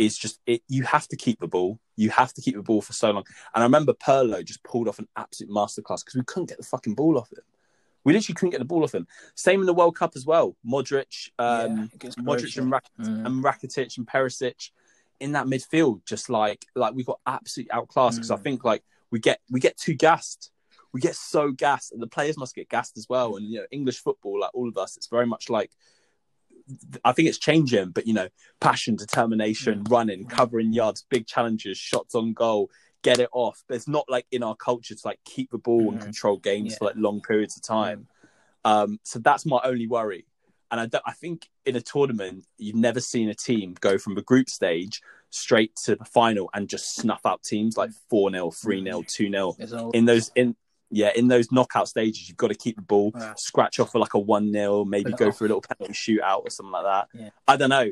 is 0.00 0.16
just 0.18 0.40
it. 0.46 0.62
You 0.68 0.82
have 0.84 1.06
to 1.08 1.16
keep 1.16 1.38
the 1.40 1.46
ball. 1.46 1.78
You 1.96 2.10
have 2.10 2.32
to 2.34 2.40
keep 2.40 2.54
the 2.56 2.62
ball 2.62 2.80
for 2.82 2.92
so 2.92 3.10
long. 3.10 3.24
And 3.54 3.62
I 3.62 3.66
remember 3.66 3.92
Pirlo 3.92 4.44
just 4.44 4.62
pulled 4.64 4.88
off 4.88 4.98
an 4.98 5.08
absolute 5.16 5.52
masterclass 5.52 6.00
because 6.04 6.14
we 6.16 6.24
couldn't 6.24 6.48
get 6.48 6.58
the 6.58 6.64
fucking 6.64 6.94
ball 6.94 7.18
off 7.18 7.30
him. 7.30 7.42
We 8.04 8.14
literally 8.14 8.34
couldn't 8.34 8.50
get 8.52 8.58
the 8.60 8.64
ball 8.64 8.82
off 8.82 8.94
him. 8.94 9.06
Same 9.34 9.60
in 9.60 9.66
the 9.66 9.74
World 9.74 9.94
Cup 9.96 10.12
as 10.16 10.24
well. 10.24 10.56
Modric, 10.66 11.28
um, 11.38 11.90
yeah, 12.02 12.10
Modric 12.18 12.56
and, 12.56 12.70
Rak- 12.70 12.90
Mm. 12.98 13.26
and 13.26 13.44
Rakitic 13.44 13.98
and 13.98 14.06
Perisic 14.06 14.70
in 15.20 15.32
that 15.32 15.46
midfield, 15.46 16.04
just 16.06 16.30
like 16.30 16.64
like 16.74 16.94
we 16.94 17.04
got 17.04 17.20
absolutely 17.26 17.70
outclassed 17.72 18.16
because 18.16 18.30
I 18.30 18.36
Mm. 18.36 18.42
think 18.42 18.64
like 18.64 18.82
we 19.10 19.18
get 19.20 19.40
we 19.50 19.60
get 19.60 19.76
too 19.76 19.94
gassed. 19.94 20.50
We 20.92 21.00
get 21.00 21.14
so 21.14 21.52
gassed, 21.52 21.92
and 21.92 22.02
the 22.02 22.06
players 22.08 22.36
must 22.38 22.54
get 22.54 22.68
gassed 22.70 22.96
as 22.96 23.06
well. 23.08 23.36
And 23.36 23.46
you 23.46 23.58
know, 23.60 23.66
English 23.70 23.98
football, 23.98 24.40
like 24.40 24.50
all 24.54 24.68
of 24.68 24.76
us, 24.78 24.96
it's 24.96 25.06
very 25.08 25.26
much 25.26 25.50
like 25.50 25.70
I 27.04 27.12
think 27.12 27.28
it's 27.28 27.38
changing, 27.38 27.90
but 27.90 28.06
you 28.06 28.14
know, 28.14 28.28
passion, 28.60 28.96
determination, 28.96 29.84
running, 29.84 30.26
covering 30.26 30.72
yards, 30.72 31.04
big 31.08 31.26
challenges, 31.26 31.78
shots 31.78 32.14
on 32.14 32.32
goal, 32.32 32.70
get 33.02 33.18
it 33.18 33.28
off. 33.32 33.62
There's 33.68 33.88
not 33.88 34.04
like 34.08 34.26
in 34.30 34.42
our 34.42 34.54
culture 34.56 34.94
to 34.94 35.00
like 35.04 35.20
keep 35.24 35.50
the 35.50 35.58
ball 35.58 35.90
and 35.90 36.00
Mhm. 36.00 36.04
control 36.04 36.36
games 36.38 36.72
Yeah. 36.72 36.78
for 36.78 36.84
like 36.86 36.96
long 36.96 37.20
periods 37.20 37.56
of 37.56 37.62
time. 37.62 38.08
Um, 38.64 38.98
so 39.04 39.18
that's 39.18 39.46
my 39.46 39.60
only 39.64 39.86
worry. 39.86 40.26
And 40.70 40.80
I, 40.80 40.86
don't, 40.86 41.02
I 41.06 41.12
think 41.12 41.48
in 41.64 41.74
a 41.76 41.80
tournament, 41.80 42.46
you've 42.58 42.76
never 42.76 43.00
seen 43.00 43.28
a 43.28 43.34
team 43.34 43.74
go 43.80 43.98
from 43.98 44.14
the 44.14 44.22
group 44.22 44.48
stage 44.48 45.00
straight 45.30 45.74
to 45.84 45.96
the 45.96 46.04
final 46.04 46.48
and 46.54 46.68
just 46.68 46.94
snuff 46.94 47.24
out 47.24 47.42
teams 47.42 47.76
like 47.76 47.90
4 48.08 48.30
0, 48.30 48.50
3 48.50 48.82
0, 48.84 49.02
2 49.06 49.30
0. 49.30 49.56
In 49.94 50.04
those, 50.04 50.30
in 50.36 50.54
yeah, 50.90 51.12
in 51.14 51.28
those 51.28 51.52
knockout 51.52 51.88
stages, 51.88 52.28
you've 52.28 52.36
got 52.36 52.48
to 52.48 52.54
keep 52.54 52.76
the 52.76 52.82
ball, 52.82 53.12
scratch 53.36 53.78
off 53.78 53.92
for 53.92 53.98
like 53.98 54.14
a 54.14 54.18
1 54.18 54.52
0, 54.52 54.84
maybe 54.84 55.12
go 55.12 55.28
off. 55.28 55.38
for 55.38 55.44
a 55.44 55.48
little 55.48 55.62
penalty 55.62 55.94
shootout 55.94 56.42
or 56.44 56.50
something 56.50 56.72
like 56.72 56.84
that. 56.84 57.08
Yeah. 57.14 57.30
I 57.46 57.56
don't 57.56 57.70
know 57.70 57.90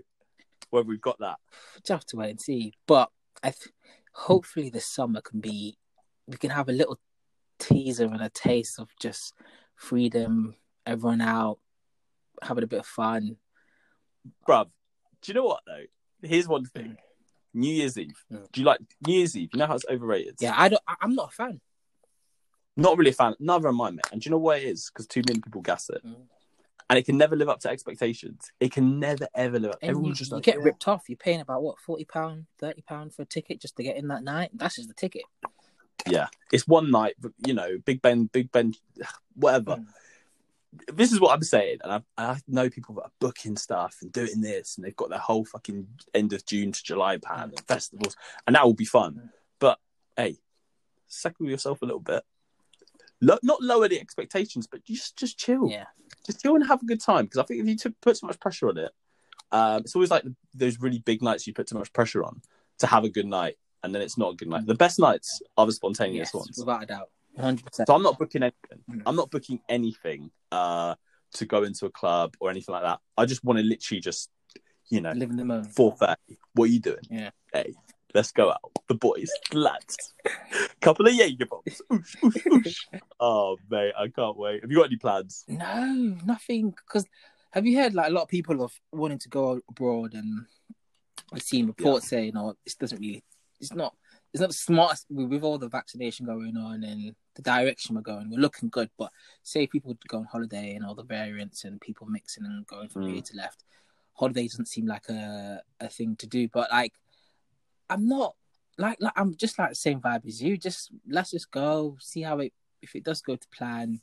whether 0.70 0.86
we've 0.86 1.00
got 1.00 1.18
that. 1.20 1.36
just 1.76 1.88
have 1.88 2.06
to 2.06 2.16
wait 2.16 2.30
and 2.30 2.40
see. 2.40 2.74
But 2.86 3.10
I 3.42 3.50
th- 3.50 3.72
hopefully 4.12 4.70
this 4.70 4.86
summer 4.86 5.20
can 5.20 5.40
be 5.40 5.78
we 6.26 6.36
can 6.36 6.50
have 6.50 6.68
a 6.68 6.72
little 6.72 6.98
teaser 7.58 8.04
and 8.04 8.20
a 8.20 8.28
taste 8.28 8.78
of 8.78 8.88
just 9.00 9.34
freedom, 9.76 10.56
everyone 10.84 11.20
out, 11.20 11.58
having 12.42 12.64
a 12.64 12.68
bit 12.68 12.80
of 12.80 12.86
fun. 12.86 13.36
Bruv, 14.46 14.66
do 15.22 15.32
you 15.32 15.34
know 15.34 15.44
what 15.44 15.62
though? 15.66 15.84
Here's 16.22 16.48
one 16.48 16.64
thing 16.64 16.96
New 17.54 17.72
Year's 17.72 17.96
Eve. 17.96 18.24
Mm. 18.32 18.50
Do 18.52 18.60
you 18.60 18.66
like 18.66 18.80
New 19.06 19.14
Year's 19.14 19.36
Eve? 19.36 19.50
You 19.52 19.58
know 19.58 19.66
how 19.66 19.74
it's 19.74 19.86
overrated? 19.88 20.36
Yeah, 20.40 20.54
I 20.56 20.68
don't. 20.68 20.82
I'm 21.00 21.14
not 21.14 21.28
a 21.28 21.32
fan. 21.32 21.60
Not 22.78 22.96
really 22.96 23.10
a 23.10 23.14
fan. 23.14 23.34
Neither 23.40 23.68
am 23.68 23.80
I, 23.80 23.90
mate. 23.90 24.06
And 24.12 24.20
do 24.22 24.28
you 24.28 24.30
know 24.30 24.38
why 24.38 24.58
it 24.58 24.62
is? 24.62 24.88
Because 24.88 25.08
too 25.08 25.22
many 25.26 25.40
people 25.40 25.60
gas 25.60 25.90
it. 25.90 26.00
Mm. 26.06 26.14
And 26.88 26.98
it 26.98 27.04
can 27.04 27.18
never 27.18 27.34
live 27.34 27.48
up 27.48 27.58
to 27.60 27.68
expectations. 27.68 28.52
It 28.60 28.70
can 28.70 29.00
never, 29.00 29.26
ever 29.34 29.58
live 29.58 29.72
up. 29.72 29.78
And 29.82 29.90
Everyone's 29.90 30.20
you, 30.20 30.24
just 30.24 30.30
you 30.30 30.36
like, 30.36 30.44
get 30.44 30.62
ripped 30.62 30.86
off. 30.86 31.08
You're 31.08 31.16
paying 31.16 31.40
about 31.40 31.62
what 31.62 31.80
forty 31.80 32.04
pound, 32.04 32.46
thirty 32.58 32.82
pound 32.82 33.12
for 33.12 33.22
a 33.22 33.26
ticket 33.26 33.60
just 33.60 33.76
to 33.76 33.82
get 33.82 33.96
in 33.96 34.08
that 34.08 34.22
night. 34.22 34.50
That's 34.54 34.76
just 34.76 34.88
the 34.88 34.94
ticket. 34.94 35.24
Yeah. 36.06 36.28
It's 36.52 36.68
one 36.68 36.92
night, 36.92 37.16
but, 37.20 37.32
you 37.44 37.52
know, 37.52 37.78
Big 37.84 38.00
Ben, 38.00 38.26
Big 38.32 38.52
Ben, 38.52 38.74
whatever. 39.34 39.76
Mm. 39.76 39.86
This 40.94 41.12
is 41.12 41.20
what 41.20 41.34
I'm 41.34 41.42
saying. 41.42 41.78
And 41.82 41.92
I, 41.92 42.00
I 42.16 42.38
know 42.46 42.70
people 42.70 42.94
that 42.94 43.02
are 43.02 43.12
booking 43.18 43.56
stuff 43.56 43.96
and 44.02 44.12
doing 44.12 44.40
this, 44.40 44.76
and 44.76 44.84
they've 44.84 44.94
got 44.94 45.10
their 45.10 45.18
whole 45.18 45.44
fucking 45.44 45.88
end 46.14 46.32
of 46.32 46.46
June 46.46 46.70
to 46.70 46.84
July 46.84 47.16
plan 47.16 47.50
and 47.56 47.66
festivals, 47.66 48.16
and 48.46 48.54
that 48.54 48.64
will 48.64 48.74
be 48.74 48.84
fun. 48.84 49.14
Mm. 49.14 49.30
But 49.58 49.78
hey, 50.16 50.36
settle 51.08 51.48
yourself 51.48 51.82
a 51.82 51.86
little 51.86 52.00
bit. 52.00 52.22
Lo- 53.20 53.38
not 53.42 53.60
lower 53.60 53.88
the 53.88 54.00
expectations, 54.00 54.66
but 54.66 54.84
just 54.84 55.16
just 55.16 55.38
chill. 55.38 55.68
Yeah, 55.68 55.86
just 56.24 56.42
chill 56.42 56.54
and 56.54 56.66
have 56.66 56.82
a 56.82 56.86
good 56.86 57.00
time. 57.00 57.24
Because 57.24 57.38
I 57.38 57.42
think 57.44 57.60
if 57.60 57.66
you 57.66 57.76
took, 57.76 58.00
put 58.00 58.16
too 58.16 58.26
much 58.26 58.38
pressure 58.38 58.68
on 58.68 58.78
it, 58.78 58.92
um, 59.50 59.80
it's 59.80 59.96
always 59.96 60.10
like 60.10 60.24
those 60.54 60.78
really 60.78 61.00
big 61.00 61.22
nights 61.22 61.46
you 61.46 61.52
put 61.52 61.66
too 61.66 61.78
much 61.78 61.92
pressure 61.92 62.22
on 62.22 62.40
to 62.78 62.86
have 62.86 63.04
a 63.04 63.08
good 63.08 63.26
night, 63.26 63.56
and 63.82 63.94
then 63.94 64.02
it's 64.02 64.16
not 64.16 64.34
a 64.34 64.36
good 64.36 64.48
night. 64.48 64.66
The 64.66 64.74
best 64.74 64.98
nights 65.00 65.42
are 65.56 65.66
the 65.66 65.72
spontaneous 65.72 66.30
yes, 66.32 66.34
ones. 66.34 66.58
without 66.58 66.82
a 66.84 66.86
doubt, 66.86 67.10
hundred 67.36 67.66
percent. 67.66 67.88
So 67.88 67.94
I'm 67.94 68.02
not 68.02 68.18
booking 68.18 68.42
anything. 68.42 68.84
Mm. 68.90 69.02
I'm 69.04 69.16
not 69.16 69.30
booking 69.30 69.60
anything 69.68 70.30
uh, 70.52 70.94
to 71.34 71.44
go 71.44 71.64
into 71.64 71.86
a 71.86 71.90
club 71.90 72.36
or 72.38 72.50
anything 72.50 72.72
like 72.72 72.84
that. 72.84 73.00
I 73.16 73.26
just 73.26 73.42
want 73.42 73.58
to 73.58 73.64
literally 73.64 74.00
just, 74.00 74.30
you 74.90 75.00
know, 75.00 75.12
live 75.12 75.30
in 75.30 75.36
the 75.36 75.44
moment. 75.44 75.74
four 75.74 75.92
thirty. 75.96 76.38
What 76.54 76.64
are 76.64 76.72
you 76.72 76.80
doing? 76.80 77.02
Yeah. 77.10 77.30
Hey, 77.52 77.74
let's 78.14 78.32
go 78.32 78.50
out. 78.50 78.60
The 78.88 78.94
boys, 78.94 79.30
the 79.50 79.58
lads, 79.58 80.14
couple 80.80 81.06
of 81.06 81.14
Jaeger 81.14 81.46
bombs. 81.46 81.82
Oosh, 81.92 82.16
oosh, 82.22 82.44
oosh. 82.46 83.00
oh 83.20 83.56
mate, 83.70 83.92
I 83.98 84.08
can't 84.08 84.36
wait. 84.38 84.62
Have 84.62 84.70
you 84.70 84.78
got 84.78 84.86
any 84.86 84.96
plans? 84.96 85.44
No, 85.48 86.16
nothing. 86.24 86.70
Because 86.70 87.04
have 87.50 87.66
you 87.66 87.76
heard 87.78 87.94
like 87.94 88.08
a 88.08 88.12
lot 88.12 88.22
of 88.22 88.28
people 88.28 88.62
of 88.62 88.72
wanting 88.92 89.18
to 89.18 89.28
go 89.28 89.60
abroad, 89.68 90.14
and 90.14 90.46
I've 91.32 91.42
seen 91.42 91.66
reports 91.66 92.08
saying, 92.08 92.32
"Oh, 92.36 92.54
this 92.64 92.76
doesn't 92.76 92.98
really, 93.00 93.22
it's 93.60 93.74
not, 93.74 93.94
it's 94.32 94.40
not 94.40 94.48
the 94.50 94.54
smartest 94.54 95.06
with, 95.10 95.28
with 95.28 95.42
all 95.42 95.58
the 95.58 95.68
vaccination 95.68 96.24
going 96.24 96.56
on 96.56 96.84
and 96.84 97.14
the 97.34 97.42
direction 97.42 97.94
we're 97.94 98.00
going. 98.02 98.30
We're 98.30 98.38
looking 98.40 98.68
good, 98.70 98.88
but 98.98 99.10
say 99.42 99.66
people 99.66 99.96
go 100.08 100.18
on 100.18 100.24
holiday 100.24 100.74
and 100.74 100.84
all 100.84 100.94
the 100.94 101.02
variants 101.02 101.64
and 101.64 101.80
people 101.80 102.06
mixing 102.06 102.44
and 102.46 102.66
going 102.66 102.88
from 102.88 103.02
Mm. 103.04 103.12
here 103.12 103.22
to 103.22 103.36
left, 103.36 103.64
holiday 104.14 104.46
doesn't 104.46 104.68
seem 104.68 104.86
like 104.86 105.08
a 105.10 105.62
a 105.80 105.88
thing 105.88 106.16
to 106.16 106.26
do. 106.26 106.48
But 106.48 106.70
like, 106.70 106.94
I'm 107.90 108.08
not 108.08 108.34
like 108.76 108.98
like 109.00 109.12
I'm 109.16 109.34
just 109.36 109.58
like 109.58 109.70
the 109.70 109.74
same 109.74 110.00
vibe 110.00 110.26
as 110.26 110.42
you. 110.42 110.56
Just 110.56 110.90
let's 111.08 111.30
just 111.30 111.50
go 111.50 111.96
see 112.00 112.22
how 112.22 112.38
it 112.38 112.52
if 112.82 112.94
it 112.94 113.04
does 113.04 113.20
go 113.22 113.36
to 113.36 113.48
plan 113.48 114.00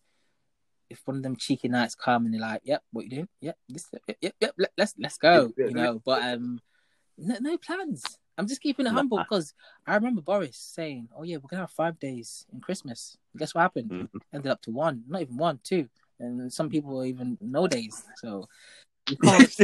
if 0.90 1.02
one 1.06 1.18
of 1.18 1.24
them 1.24 1.36
cheeky 1.36 1.68
nights 1.68 1.96
come 1.96 2.26
and 2.26 2.34
they're 2.34 2.42
like, 2.42 2.62
"Yep, 2.64 2.84
what 2.92 3.06
you 3.06 3.10
doing? 3.12 3.28
Yep, 3.42 3.58
this, 3.70 3.88
yep, 4.08 4.18
yep, 4.22 4.34
yep 4.40 4.54
let, 4.58 4.72
let's 4.78 4.94
let's 5.00 5.18
go," 5.18 5.52
you 5.58 5.74
know. 5.74 6.02
But 6.06 6.24
um, 6.24 6.60
no, 7.18 7.38
no 7.40 7.58
plans. 7.58 8.04
I'm 8.38 8.48
just 8.48 8.62
keeping 8.62 8.86
it 8.86 8.90
humble 8.92 9.18
because 9.20 9.54
I 9.88 9.96
remember 9.96 10.22
Boris 10.22 10.58
saying, 10.58 11.10
"Oh 11.16 11.24
yeah, 11.24 11.38
we're 11.38 11.48
gonna 11.48 11.64
have 11.64 11.72
five 11.72 12.00
days 12.00 12.46
in 12.54 12.60
Christmas." 12.62 13.18
And 13.34 13.40
guess 13.40 13.56
what 13.56 13.62
happened? 13.62 13.90
Mhm. 13.92 14.10
Ended 14.34 14.52
up 14.52 14.62
to 14.64 14.72
one, 14.72 15.04
not 15.08 15.22
even 15.22 15.38
one, 15.38 15.60
two, 15.64 15.88
and 16.20 16.52
some 16.52 16.70
people 16.70 16.96
were 16.96 17.06
even 17.06 17.38
no 17.42 17.68
days. 17.68 18.04
So 18.18 18.48
you 19.10 19.18
can't, 19.24 19.60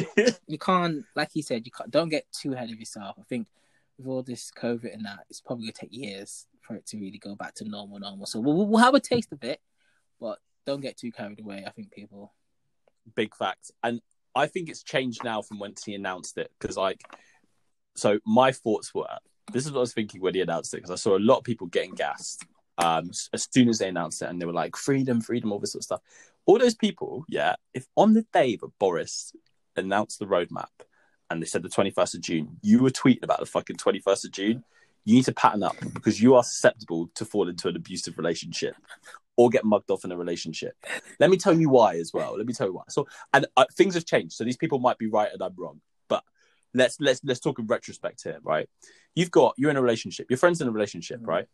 you 0.48 0.58
can't, 0.58 1.06
like 1.16 1.32
he 1.34 1.42
said, 1.42 1.66
you 1.66 1.72
can't. 1.72 1.92
Don't 1.92 2.10
get 2.10 2.26
too 2.32 2.54
ahead 2.54 2.72
of 2.72 2.80
yourself. 2.80 3.18
I 3.20 3.24
think 3.24 3.48
with 4.02 4.12
all 4.12 4.24
this 4.24 4.52
COVID 4.58 4.94
and 4.94 5.06
that, 5.06 5.20
it's 5.30 5.42
probably 5.42 5.66
gonna 5.66 5.74
take 5.74 5.94
years 5.94 6.48
for 6.62 6.76
it 6.76 6.86
to 6.88 6.98
really 6.98 7.18
go 7.18 7.36
back 7.36 7.56
to 7.56 7.68
normal, 7.68 8.00
normal. 8.00 8.26
So 8.26 8.40
we'll, 8.40 8.66
we'll 8.66 8.84
have 8.84 8.94
a 8.94 9.00
taste 9.00 9.32
of 9.32 9.44
it, 9.44 9.60
but 10.20 10.40
don't 10.66 10.82
get 10.82 10.98
too 10.98 11.12
carried 11.12 11.40
away. 11.40 11.64
I 11.66 11.72
think 11.72 11.92
people. 11.92 12.34
Big 13.16 13.36
facts. 13.36 13.72
And 13.84 14.02
I 14.36 14.48
think 14.48 14.70
it's 14.70 14.84
changed 14.84 15.24
now 15.24 15.42
from 15.42 15.60
when 15.60 15.74
he 15.84 15.96
announced 15.96 16.38
it 16.38 16.52
because, 16.60 16.78
like, 16.78 17.02
so 17.96 18.20
my 18.26 18.52
thoughts 18.52 18.94
were 18.94 19.08
this 19.52 19.66
is 19.66 19.72
what 19.72 19.80
I 19.80 19.82
was 19.82 19.94
thinking 19.94 20.22
when 20.22 20.34
he 20.34 20.42
announced 20.42 20.74
it 20.74 20.78
because 20.78 20.92
I 20.92 20.96
saw 20.96 21.18
a 21.18 21.20
lot 21.20 21.40
of 21.40 21.44
people 21.44 21.68
getting 21.68 21.94
gassed 21.94 22.46
um, 22.78 23.12
as 23.34 23.48
soon 23.52 23.70
as 23.70 23.80
they 23.80 23.90
announced 23.90 24.22
it 24.22 24.30
and 24.30 24.42
they 24.42 24.46
were 24.46 24.54
like, 24.54 24.76
freedom, 24.76 25.22
freedom, 25.22 25.52
all 25.52 25.60
this 25.60 25.74
sort 25.74 25.82
of 25.82 25.86
stuff. 25.86 26.02
All 26.46 26.58
those 26.58 26.76
people, 26.76 27.26
yeah, 27.28 27.56
if 27.74 27.86
on 27.96 28.14
the 28.14 28.26
day 28.34 28.56
that 28.56 28.80
Boris 28.80 29.34
announced 29.76 30.20
the 30.20 30.26
roadmap 30.26 30.70
and 31.32 31.42
they 31.42 31.46
said 31.48 31.64
the 31.64 31.70
21st 31.70 32.16
of 32.16 32.22
June, 32.22 32.58
you 32.62 32.80
were 32.80 32.90
tweeting 32.90 33.24
about 33.24 33.40
the 33.40 33.46
fucking 33.46 33.78
21st 33.78 34.26
of 34.26 34.32
June, 34.32 34.64
you 35.06 35.16
need 35.16 35.26
to 35.26 35.32
pattern 35.34 35.64
up 35.64 35.76
because 35.94 36.22
you 36.22 36.36
are 36.36 36.44
susceptible 36.44 37.10
to 37.16 37.26
fall 37.26 37.48
into 37.48 37.68
an 37.70 37.76
abusive 37.76 38.18
relationship 38.18 38.76
or 39.38 39.50
get 39.50 39.64
mugged 39.64 39.90
off 39.90 40.04
in 40.04 40.12
a 40.12 40.18
relationship. 40.18 40.76
Let 41.20 41.30
me 41.30 41.38
tell 41.38 41.58
you 41.58 41.70
why 41.70 41.96
as 41.96 42.12
well. 42.14 42.38
Let 42.38 42.46
me 42.46 42.54
tell 42.54 42.68
you 42.68 42.74
why. 42.74 42.84
So, 42.90 43.08
and 43.34 43.48
uh, 43.56 43.66
things 43.74 43.96
have 43.96 44.06
changed. 44.06 44.34
So 44.34 44.44
these 44.44 44.58
people 44.58 44.80
might 44.80 44.98
be 44.98 45.08
right 45.08 45.30
and 45.32 45.42
I'm 45.42 45.56
wrong, 45.58 45.82
but 46.10 46.24
let's 46.74 46.98
let's 47.00 47.22
let's 47.24 47.40
talk 47.40 47.58
in 47.58 47.66
retrospect 47.66 48.22
here, 48.24 48.40
right? 48.44 48.70
You've 49.16 49.32
got 49.32 49.56
you're 49.58 49.72
in 49.72 49.78
a 49.78 49.82
relationship. 49.82 50.30
Your 50.30 50.38
friend's 50.38 50.62
in 50.62 50.68
a 50.68 50.72
relationship, 50.72 51.22
Mhm. 51.22 51.28
right? 51.28 51.48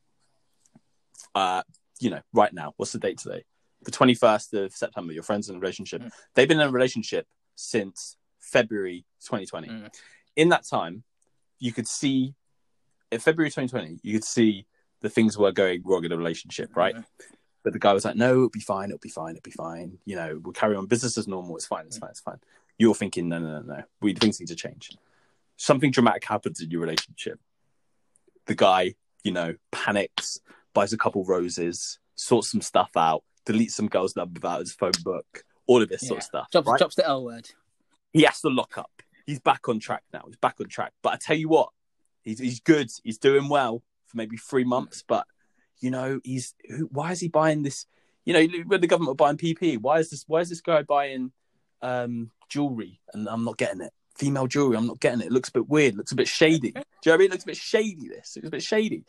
Uh, 1.34 1.62
you 2.00 2.10
know, 2.10 2.22
right 2.34 2.52
now. 2.52 2.74
What's 2.78 2.92
the 2.92 3.00
date 3.00 3.20
today? 3.20 3.46
The 3.84 3.92
21st 3.92 4.54
of 4.54 4.74
September. 4.74 5.14
Your 5.14 5.24
friend's 5.24 5.50
in 5.50 5.56
a 5.56 5.60
relationship. 5.60 6.02
Mm. 6.02 6.12
They've 6.34 6.48
been 6.48 6.60
in 6.60 6.68
a 6.68 6.72
relationship 6.72 7.28
since 7.56 8.17
February 8.48 9.06
2020. 9.22 9.68
Mm. 9.68 9.96
In 10.36 10.50
that 10.50 10.66
time, 10.66 11.04
you 11.60 11.72
could 11.72 11.88
see 11.88 12.34
in 13.12 13.20
February 13.20 13.50
2020, 13.50 14.00
you 14.04 14.14
could 14.14 14.24
see 14.24 14.66
the 15.02 15.10
things 15.10 15.38
were 15.38 15.52
going 15.52 15.82
wrong 15.86 16.04
in 16.04 16.12
a 16.12 16.18
relationship, 16.18 16.76
right? 16.76 16.96
Mhm. 16.96 17.06
But 17.64 17.74
the 17.74 17.80
guy 17.80 17.94
was 17.94 18.06
like, 18.06 18.16
no, 18.16 18.32
it'll 18.32 18.50
be 18.50 18.60
fine, 18.60 18.90
it'll 18.90 19.00
be 19.00 19.10
fine, 19.10 19.36
it'll 19.36 19.44
be 19.44 19.52
fine. 19.52 20.00
You 20.06 20.16
know, 20.16 20.42
we'll 20.44 20.54
carry 20.54 20.76
on 20.76 20.86
business 20.86 21.18
as 21.18 21.28
normal. 21.28 21.56
It's 21.56 21.66
fine, 21.66 21.86
it's 21.86 21.98
fine, 21.98 22.12
it's 22.12 22.20
fine. 22.20 22.40
You're 22.78 22.96
thinking, 22.96 23.30
no, 23.30 23.40
no, 23.40 23.60
no, 23.60 23.76
no. 23.76 23.84
We 24.02 24.14
things 24.14 24.40
need 24.40 24.48
to 24.48 24.56
change. 24.56 24.92
Something 25.58 25.92
dramatic 25.92 26.24
happens 26.24 26.62
in 26.62 26.72
your 26.72 26.82
relationship. 26.82 27.40
The 28.46 28.56
guy, 28.56 28.96
you 29.24 29.32
know, 29.32 29.56
panics, 29.72 30.40
buys 30.74 30.94
a 30.94 30.98
couple 30.98 31.24
roses, 31.26 32.00
sorts 32.16 32.52
some 32.52 32.62
stuff 32.62 32.92
out, 32.96 33.24
deletes 33.46 33.72
some 33.72 33.88
girl's 33.88 34.16
number 34.16 34.46
out 34.48 34.60
his 34.60 34.74
phone 34.74 34.92
book, 35.04 35.44
all 35.66 35.82
of 35.82 35.90
this 35.90 36.08
sort 36.08 36.20
of 36.20 36.24
stuff. 36.24 36.52
Drops, 36.52 36.68
right? 36.68 36.78
drops 36.78 36.96
the 36.96 37.06
L 37.06 37.26
word. 37.26 37.50
He 38.14 38.24
has 38.24 38.42
to 38.42 38.50
lock 38.50 38.78
up. 38.78 38.92
He's 39.26 39.40
back 39.40 39.68
on 39.68 39.80
track 39.80 40.04
now. 40.14 40.24
He's 40.28 40.38
back 40.38 40.56
on 40.60 40.68
track. 40.68 40.94
But 41.04 41.14
I 41.14 41.18
tell 41.18 41.36
you 41.36 41.50
what, 41.50 41.70
he's 42.24 42.40
he's 42.40 42.60
good. 42.60 42.90
He's 43.04 43.18
doing 43.18 43.50
well 43.50 43.84
for 44.06 44.18
maybe 44.18 44.38
three 44.38 44.64
months. 44.64 45.04
But 45.08 45.26
you 45.80 45.92
know, 45.92 46.20
he's 46.24 46.54
who, 46.70 46.86
why 46.92 47.12
is 47.12 47.20
he 47.20 47.28
buying 47.28 47.64
this? 47.64 47.86
You 48.26 48.34
know, 48.34 48.64
when 48.66 48.82
the 48.82 48.88
government 48.88 49.12
are 49.12 49.16
buying 49.16 49.38
PP, 49.38 49.80
why 49.80 50.00
is 50.00 50.10
this? 50.10 50.24
Why 50.28 50.40
is 50.40 50.50
this 50.50 50.62
guy 50.62 50.82
buying 50.84 51.32
um, 51.82 52.32
jewelry? 52.50 53.00
And 53.14 53.28
I'm 53.28 53.44
not 53.44 53.58
getting 53.58 53.82
it. 53.82 53.94
Female 54.16 54.48
jewelry, 54.48 54.78
I'm 54.78 54.88
not 54.88 55.00
getting 55.00 55.22
it. 55.22 55.28
It 55.28 55.32
looks 55.32 55.50
a 55.50 55.54
bit 55.54 55.70
weird. 55.70 55.96
Looks 55.96 56.12
a 56.12 56.16
bit 56.16 56.28
shady. 56.28 56.72
Do 56.72 56.80
you 56.80 56.82
know 57.06 57.12
what 57.12 57.14
I 57.14 57.18
mean? 57.18 57.26
It 57.28 57.32
looks 57.32 57.44
a 57.44 57.48
bit 57.48 57.58
shady. 57.58 58.08
This 58.08 58.36
it 58.36 58.44
looks 58.44 58.48
a 58.48 58.52
bit 58.52 58.64
shady. 58.64 59.04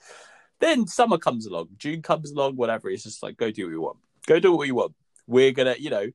Then 0.61 0.87
summer 0.87 1.19
comes 1.19 1.47
along, 1.47 1.69
June 1.79 2.03
comes 2.03 2.33
along, 2.33 2.57
whatever. 2.57 2.91
It's 2.91 3.05
just 3.05 3.23
like 3.23 3.37
go 3.37 3.51
do 3.51 3.67
what 3.67 3.71
you 3.71 3.81
want. 3.81 3.99
Go 4.27 4.41
do 4.41 4.55
what 4.55 4.67
you 4.67 4.75
want. 4.75 4.95
We're 5.27 5.53
gonna, 5.53 5.77
you 5.79 5.91
know, 5.91 6.07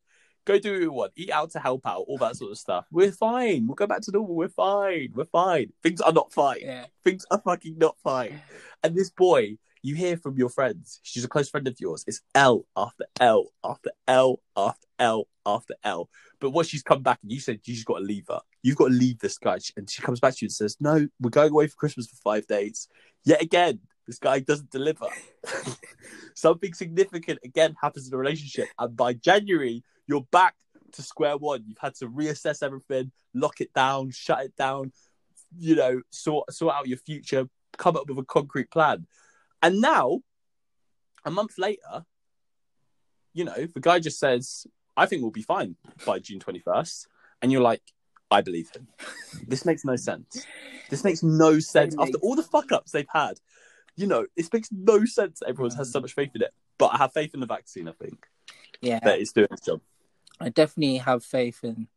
go 0.46 0.60
do 0.60 0.72
what 0.72 0.82
you 0.82 0.92
want. 0.92 1.12
Eat 1.16 1.32
out 1.32 1.52
to 1.52 1.60
help 1.60 1.86
out, 1.86 2.06
all 2.08 2.18
that 2.20 2.36
sort 2.36 2.52
of 2.52 2.58
stuff. 2.58 2.86
We're 2.92 3.12
fine. 3.12 3.68
We'll 3.68 3.76
go 3.76 3.88
back 3.88 4.02
to 4.02 4.12
normal. 4.12 4.36
We're 4.36 4.50
fine. 4.50 5.10
We're 5.14 5.26
fine. 5.26 5.72
Things 5.82 6.02
are 6.02 6.14
not 6.14 6.34
fine. 6.34 6.60
Yeah. 6.62 6.86
Things 7.04 7.26
are 7.32 7.42
fucking 7.42 7.78
not 7.78 7.98
fine. 8.04 8.42
And 8.86 8.98
this 8.98 9.10
boy, 9.10 9.60
you 9.82 9.96
hear 9.96 10.18
from 10.18 10.38
your 10.38 10.50
friends, 10.50 11.00
she's 11.04 11.24
a 11.24 11.30
close 11.30 11.50
friend 11.50 11.66
of 11.70 11.80
yours. 11.80 12.04
It's 12.06 12.20
L 12.36 12.66
after 12.76 13.06
L 13.22 13.54
after 13.64 13.92
L 14.10 14.42
after 14.58 14.88
L 15.00 15.28
after 15.46 15.76
L. 15.86 16.10
But 16.42 16.50
what 16.50 16.66
she's 16.66 16.84
come 16.84 17.02
back 17.02 17.20
and 17.24 17.32
you 17.32 17.40
said 17.40 17.62
you 17.64 17.76
just 17.76 17.86
got 17.86 18.00
to 18.00 18.04
leave 18.04 18.26
her. 18.28 18.42
You've 18.62 18.76
got 18.76 18.90
to 18.90 18.94
leave 18.94 19.20
this 19.20 19.38
guy. 19.38 19.60
And 19.78 19.90
she 19.90 20.02
comes 20.02 20.20
back 20.20 20.34
to 20.34 20.40
you 20.42 20.48
and 20.48 20.52
says, 20.52 20.76
No, 20.82 21.08
we're 21.22 21.30
going 21.30 21.52
away 21.52 21.68
for 21.68 21.78
Christmas 21.78 22.08
for 22.08 22.18
five 22.18 22.46
days. 22.46 22.90
Yet 23.24 23.42
again, 23.42 23.80
this 24.08 24.20
guy 24.20 24.40
doesn't 24.40 24.72
deliver. 24.72 25.08
Something 26.36 26.74
significant 26.74 27.40
again 27.44 27.76
happens 27.82 28.06
in 28.06 28.12
the 28.12 28.18
relationship. 28.18 28.68
And 28.78 28.96
by 28.96 29.14
January, 29.14 29.84
you're 30.08 30.28
back 30.32 30.56
to 30.94 31.02
square 31.02 31.38
one. 31.38 31.64
You've 31.68 31.78
had 31.78 31.96
to 31.96 32.08
reassess 32.08 32.64
everything, 32.64 33.12
lock 33.34 33.62
it 33.62 33.74
down, 33.74 34.12
shut 34.12 34.46
it 34.46 34.56
down, 34.56 34.92
you 35.58 35.76
know, 35.76 36.02
sort 36.10 36.52
sort 36.54 36.76
out 36.76 36.88
your 36.88 36.98
future, 36.98 37.48
come 37.78 37.96
up 37.96 38.08
with 38.08 38.18
a 38.18 38.24
concrete 38.24 38.72
plan. 38.72 39.08
And 39.62 39.80
now, 39.80 40.20
a 41.26 41.32
month 41.32 41.58
later, 41.58 42.06
you 43.34 43.46
know, 43.46 43.66
the 43.74 43.80
guy 43.80 44.00
just 44.00 44.20
says, 44.20 44.68
I 44.96 45.06
think 45.06 45.22
we'll 45.22 45.32
be 45.32 45.42
fine 45.42 45.76
by 46.06 46.20
June 46.20 46.40
21st. 46.40 47.08
And 47.42 47.52
you're 47.52 47.62
like, 47.62 47.82
I 48.30 48.42
believe 48.42 48.70
him. 48.76 48.88
This 49.48 49.66
makes 49.66 49.86
no 49.86 49.96
sense. 49.96 50.46
This 50.90 51.04
makes 51.04 51.24
no 51.24 51.60
sense. 51.60 51.96
After 52.00 52.18
all 52.18 52.36
the 52.36 52.44
fuck 52.44 52.72
ups 52.72 52.92
they've 52.92 53.06
had, 53.12 53.40
you 53.96 54.08
know, 54.08 54.26
it 54.36 54.52
makes 54.52 54.70
no 54.72 55.06
sense 55.06 55.40
that 55.40 55.50
everyone 55.50 55.76
has 55.76 55.92
so 55.92 56.00
much 56.02 56.14
faith 56.14 56.32
in 56.36 56.42
it. 56.42 56.54
But 56.78 56.92
I 56.94 56.98
have 56.98 57.14
faith 57.14 57.34
in 57.34 57.40
the 57.40 57.46
vaccine, 57.46 57.88
I 57.88 57.94
think. 57.94 58.26
Yeah. 58.82 59.00
That 59.04 59.20
it's 59.20 59.32
doing 59.32 59.48
its 59.52 59.66
job. 59.66 59.82
I 60.40 60.50
definitely 60.50 60.98
have 60.98 61.24
faith 61.24 61.64
in 61.64 61.88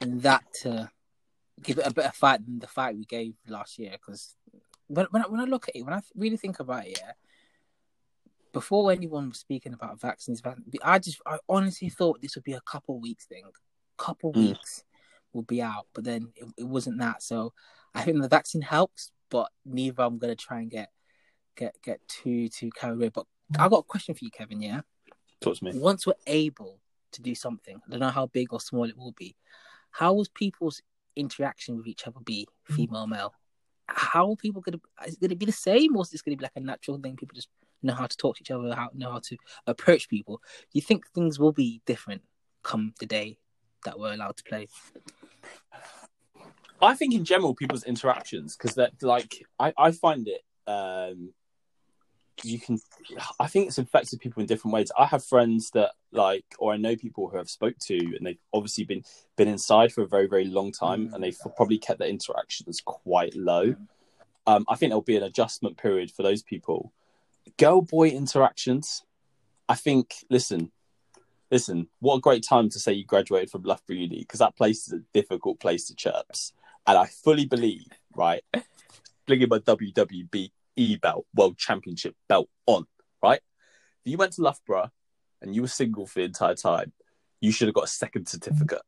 in 0.00 0.20
that 0.20 0.42
to 0.62 0.90
give 1.62 1.78
it 1.78 1.86
a 1.86 1.92
better 1.92 2.12
fight 2.12 2.44
than 2.44 2.58
the 2.58 2.66
fight 2.66 2.96
we 2.96 3.04
gave 3.04 3.34
last 3.48 3.78
year. 3.78 3.92
Because 3.92 4.34
when 4.86 5.06
when 5.10 5.22
I, 5.22 5.28
when 5.28 5.40
I 5.40 5.44
look 5.44 5.68
at 5.68 5.76
it, 5.76 5.82
when 5.82 5.94
I 5.94 6.00
really 6.14 6.36
think 6.36 6.60
about 6.60 6.86
it, 6.86 6.98
yeah, 7.00 7.12
before 8.52 8.92
anyone 8.92 9.28
was 9.28 9.38
speaking 9.38 9.74
about 9.74 10.00
vaccines, 10.00 10.42
I 10.82 10.98
just 10.98 11.20
I 11.26 11.38
honestly 11.48 11.88
thought 11.88 12.22
this 12.22 12.34
would 12.34 12.44
be 12.44 12.52
a 12.52 12.60
couple 12.60 13.00
weeks 13.00 13.26
thing, 13.26 13.44
couple 13.96 14.32
mm. 14.32 14.48
weeks 14.48 14.84
will 15.32 15.42
be 15.42 15.62
out, 15.62 15.86
but 15.94 16.04
then 16.04 16.32
it, 16.36 16.46
it, 16.58 16.64
wasn't 16.64 16.98
that. 16.98 17.22
So 17.22 17.52
I 17.94 18.02
think 18.02 18.20
the 18.20 18.28
vaccine 18.28 18.60
helps, 18.60 19.12
but 19.30 19.50
neither 19.64 20.02
I'm 20.02 20.18
gonna 20.18 20.36
try 20.36 20.60
and 20.60 20.70
get 20.70 20.90
get 21.56 21.76
get 21.82 22.00
too 22.08 22.48
too 22.48 22.70
carried 22.70 22.96
away. 22.96 23.08
But 23.08 23.26
I 23.58 23.68
got 23.68 23.78
a 23.78 23.82
question 23.82 24.14
for 24.14 24.24
you, 24.24 24.30
Kevin. 24.30 24.62
Yeah, 24.62 24.82
talk 25.40 25.56
to 25.56 25.64
me. 25.64 25.72
Once 25.74 26.06
we're 26.06 26.14
able 26.26 26.80
to 27.12 27.22
do 27.22 27.34
something, 27.34 27.80
I 27.86 27.90
don't 27.90 28.00
know 28.00 28.08
how 28.08 28.26
big 28.26 28.52
or 28.52 28.60
small 28.60 28.84
it 28.84 28.96
will 28.96 29.12
be. 29.12 29.36
How 29.90 30.12
will 30.14 30.26
people's 30.34 30.80
interaction 31.16 31.76
with 31.76 31.86
each 31.86 32.06
other 32.06 32.20
be, 32.24 32.48
female 32.64 33.06
male? 33.06 33.34
How 33.88 34.30
are 34.30 34.36
people 34.36 34.62
gonna? 34.62 34.80
Is 35.06 35.14
it 35.14 35.20
gonna 35.20 35.36
be 35.36 35.46
the 35.46 35.52
same, 35.52 35.96
or 35.96 36.02
is 36.02 36.10
this 36.10 36.22
gonna 36.22 36.36
be 36.36 36.44
like 36.44 36.52
a 36.56 36.60
natural 36.60 36.98
thing? 36.98 37.16
People 37.16 37.34
just 37.34 37.48
know 37.82 37.94
how 37.94 38.06
to 38.06 38.16
talk 38.16 38.36
to 38.36 38.42
each 38.42 38.50
other, 38.50 38.74
how 38.74 38.90
know 38.94 39.12
how 39.12 39.18
to 39.18 39.36
approach 39.66 40.08
people. 40.08 40.36
Do 40.36 40.78
you 40.78 40.82
think 40.82 41.06
things 41.08 41.38
will 41.38 41.52
be 41.52 41.82
different 41.84 42.22
come 42.62 42.94
the 43.00 43.06
day 43.06 43.38
that 43.84 43.98
we're 43.98 44.14
allowed 44.14 44.36
to 44.36 44.44
play? 44.44 44.68
I 46.80 46.94
think 46.94 47.14
in 47.14 47.24
general, 47.24 47.54
people's 47.54 47.84
interactions, 47.84 48.56
because 48.56 48.74
that 48.76 48.92
like 49.02 49.44
I, 49.58 49.72
I 49.76 49.92
find 49.92 50.26
it 50.28 50.42
um 50.66 51.34
you 52.44 52.58
can 52.58 52.78
I 53.38 53.46
think 53.46 53.68
it's 53.68 53.78
affected 53.78 54.20
people 54.20 54.40
in 54.40 54.46
different 54.46 54.74
ways. 54.74 54.90
I 54.98 55.06
have 55.06 55.24
friends 55.24 55.70
that 55.70 55.92
like 56.12 56.44
or 56.58 56.72
I 56.72 56.76
know 56.76 56.96
people 56.96 57.28
who 57.28 57.36
have 57.36 57.50
spoke 57.50 57.78
to 57.86 57.96
and 57.96 58.26
they've 58.26 58.38
obviously 58.52 58.84
been 58.84 59.04
been 59.36 59.48
inside 59.48 59.92
for 59.92 60.02
a 60.02 60.08
very, 60.08 60.26
very 60.26 60.44
long 60.44 60.72
time 60.72 61.08
mm. 61.08 61.14
and 61.14 61.22
they've 61.22 61.38
probably 61.56 61.78
kept 61.78 61.98
their 61.98 62.08
interactions 62.08 62.80
quite 62.84 63.34
low. 63.34 63.72
Mm. 63.72 63.86
Um, 64.46 64.64
I 64.68 64.74
think 64.74 64.90
there'll 64.90 65.02
be 65.02 65.16
an 65.16 65.22
adjustment 65.22 65.76
period 65.76 66.10
for 66.10 66.22
those 66.22 66.42
people 66.42 66.92
girl 67.58 67.82
boy 67.82 68.08
interactions. 68.08 69.04
I 69.68 69.74
think, 69.74 70.14
listen, 70.28 70.70
listen, 71.50 71.88
what 72.00 72.16
a 72.16 72.20
great 72.20 72.44
time 72.44 72.68
to 72.70 72.78
say 72.78 72.92
you 72.92 73.04
graduated 73.04 73.50
from 73.50 73.62
Loughborough 73.62 73.96
Uni 73.96 74.20
because 74.20 74.40
that 74.40 74.56
place 74.56 74.86
is 74.86 74.92
a 74.92 75.02
difficult 75.12 75.60
place 75.60 75.86
to 75.86 75.94
chirps. 75.94 76.52
And 76.86 76.98
I 76.98 77.06
fully 77.06 77.46
believe, 77.46 77.86
right, 78.14 78.42
bringing 79.26 79.48
my 79.48 79.58
WWBE 80.78 81.00
belt, 81.00 81.26
World 81.34 81.58
Championship 81.58 82.14
belt 82.28 82.48
on, 82.66 82.86
right? 83.22 83.40
If 84.04 84.10
you 84.10 84.16
went 84.16 84.32
to 84.34 84.42
Loughborough 84.42 84.90
and 85.40 85.54
you 85.54 85.62
were 85.62 85.68
single 85.68 86.06
for 86.06 86.20
the 86.20 86.24
entire 86.24 86.54
time, 86.54 86.92
you 87.40 87.52
should 87.52 87.68
have 87.68 87.74
got 87.74 87.84
a 87.84 87.88
second 87.88 88.28
certificate. 88.28 88.82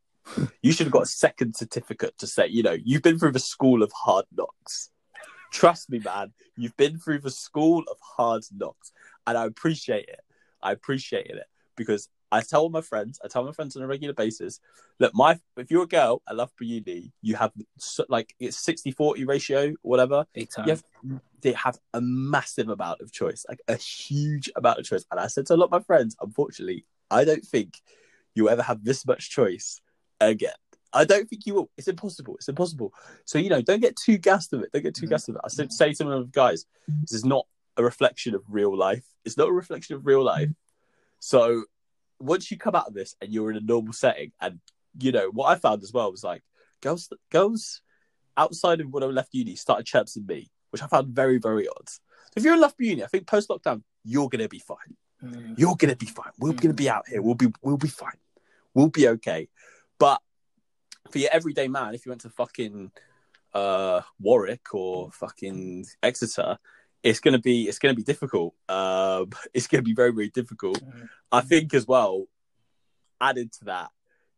You 0.63 0.73
should 0.73 0.87
have 0.87 0.93
got 0.93 1.03
a 1.03 1.07
second 1.07 1.55
certificate 1.55 2.17
to 2.19 2.27
say, 2.27 2.47
you 2.47 2.63
know, 2.63 2.77
you've 2.83 3.03
been 3.03 3.19
through 3.19 3.33
the 3.33 3.39
school 3.39 3.83
of 3.83 3.93
hard 3.93 4.25
knocks. 4.35 4.91
Trust 5.53 5.91
me, 5.91 5.99
man. 5.99 6.33
You've 6.57 6.77
been 6.77 6.99
through 6.99 7.19
the 7.19 7.31
school 7.31 7.85
of 7.91 7.99
hard 8.01 8.43
knocks, 8.57 8.93
and 9.27 9.37
I 9.37 9.45
appreciate 9.45 10.09
it. 10.09 10.21
I 10.63 10.73
appreciate 10.73 11.27
it 11.27 11.45
because 11.77 12.09
I 12.35 12.41
tell 12.41 12.69
my 12.69 12.81
friends, 12.81 13.21
I 13.25 13.29
tell 13.29 13.45
my 13.45 13.53
friends 13.53 13.77
on 13.77 13.83
a 13.85 13.87
regular 13.87 14.13
basis, 14.13 14.59
look, 14.99 15.15
my 15.15 15.39
if 15.57 15.71
you're 15.71 15.85
a 15.85 15.87
girl 15.87 16.21
at 16.29 16.35
Loughborough 16.35 16.67
Uni, 16.67 17.13
you 17.23 17.37
have 17.37 17.53
like 18.09 18.35
it's 18.41 18.61
60-40 18.67 19.29
ratio, 19.29 19.73
whatever. 19.83 20.27
Big 20.35 20.51
time. 20.51 20.67
You 20.67 20.73
have, 20.73 21.21
they 21.43 21.53
have 21.53 21.79
a 21.93 22.01
massive 22.01 22.69
amount 22.69 23.01
of 23.03 23.13
choice, 23.13 23.47
like 23.49 23.61
a 23.69 23.77
huge 23.77 24.51
amount 24.57 24.81
of 24.81 24.85
choice. 24.85 25.05
And 25.13 25.21
I 25.21 25.29
said 25.29 25.47
to 25.47 25.55
a 25.55 25.57
lot 25.57 25.67
of 25.67 25.71
my 25.71 25.81
friends, 25.81 26.17
unfortunately, 26.21 26.87
I 27.09 27.25
don't 27.25 27.45
think 27.45 27.81
you 28.35 28.49
ever 28.49 28.63
have 28.63 28.83
this 28.83 29.07
much 29.07 29.31
choice 29.31 29.81
again. 30.21 30.55
I 30.93 31.05
don't 31.05 31.29
think 31.29 31.47
you 31.47 31.55
will. 31.55 31.71
It's 31.79 31.87
impossible. 31.87 32.35
It's 32.35 32.49
impossible. 32.49 32.93
So 33.27 33.39
you 33.39 33.49
know, 33.49 33.63
don't 33.63 33.81
get 33.81 33.95
too 33.95 34.19
gassed 34.19 34.53
of 34.53 34.63
it. 34.63 34.73
Don't 34.73 34.83
get 34.83 34.97
too 34.97 35.03
mm-hmm. 35.03 35.11
gassed 35.11 35.29
of 35.29 35.37
it. 35.37 35.41
I 35.45 35.49
said, 35.49 35.73
say 35.73 35.93
to 35.93 36.03
them, 36.03 36.31
guys, 36.33 36.67
this 37.03 37.13
is 37.13 37.25
not 37.25 37.47
a 37.77 37.85
reflection 37.85 38.35
of 38.35 38.43
real 38.49 38.77
life. 38.77 39.05
It's 39.25 39.37
not 39.37 39.49
a 39.51 39.53
reflection 39.53 39.95
of 39.95 40.05
real 40.05 40.25
life. 40.25 40.51
So 41.21 41.65
once 42.21 42.51
you 42.51 42.57
come 42.57 42.75
out 42.75 42.89
of 42.89 42.95
this 42.95 43.15
and 43.21 43.33
you're 43.33 43.51
in 43.51 43.57
a 43.57 43.61
normal 43.61 43.93
setting, 43.93 44.33
and 44.41 44.61
you 44.99 45.13
know 45.13 45.31
what 45.31 45.47
I 45.47 45.57
found 45.57 45.83
as 45.83 45.93
well 45.93 46.11
was 46.11 46.25
like 46.25 46.43
girls, 46.81 47.13
girls 47.31 47.81
outside 48.37 48.81
of 48.81 48.89
when 48.93 49.03
I 49.03 49.07
left 49.07 49.35
uni 49.35 49.57
started 49.57 49.87
chirping 49.87 50.27
me, 50.27 50.51
which 50.71 50.83
I 50.83 50.87
found 50.87 51.09
very, 51.09 51.39
very 51.39 51.69
odd. 51.69 51.89
If 52.37 52.43
you're 52.43 52.55
in 52.55 52.61
left 52.61 52.77
Uni, 52.79 53.05
I 53.05 53.07
think 53.07 53.27
post 53.27 53.49
lockdown, 53.49 53.83
you're 54.05 54.29
gonna 54.29 54.49
be 54.49 54.59
fine. 54.59 54.97
Mm. 55.23 55.59
You're 55.59 55.77
gonna 55.77 55.97
be 55.97 56.07
fine. 56.07 56.33
We're 56.39 56.53
mm. 56.53 56.61
gonna 56.61 56.75
be 56.75 56.91
out 56.91 57.09
here. 57.09 57.23
We'll 57.23 57.35
be, 57.35 57.53
we'll 57.63 57.77
be 57.77 57.89
fine. 57.89 58.19
We'll 58.75 58.89
be 58.89 59.09
okay. 59.09 59.49
But 59.99 60.21
for 61.11 61.19
your 61.19 61.31
everyday 61.33 61.69
man, 61.69 61.95
if 61.95 62.05
you 62.05 62.11
went 62.11 62.23
to 62.23 62.31
fucking 62.31 62.91
uh, 63.53 64.01
Warwick 64.21 64.75
or 64.75 65.13
fucking 65.13 65.87
Exeter, 66.03 66.59
it's 67.05 67.21
gonna 67.21 67.39
be 67.39 67.69
it's 67.69 67.79
gonna 67.79 67.95
be 67.95 68.03
difficult. 68.03 68.55
Um, 68.69 69.31
it's 69.55 69.69
gonna 69.69 69.83
be 69.83 69.95
very 69.95 70.11
very 70.11 70.31
difficult. 70.31 70.83
I 71.31 71.43
think 71.43 71.75
as 71.75 71.87
well. 71.87 72.27
Added 73.21 73.53
to 73.53 73.67
that, 73.67 73.91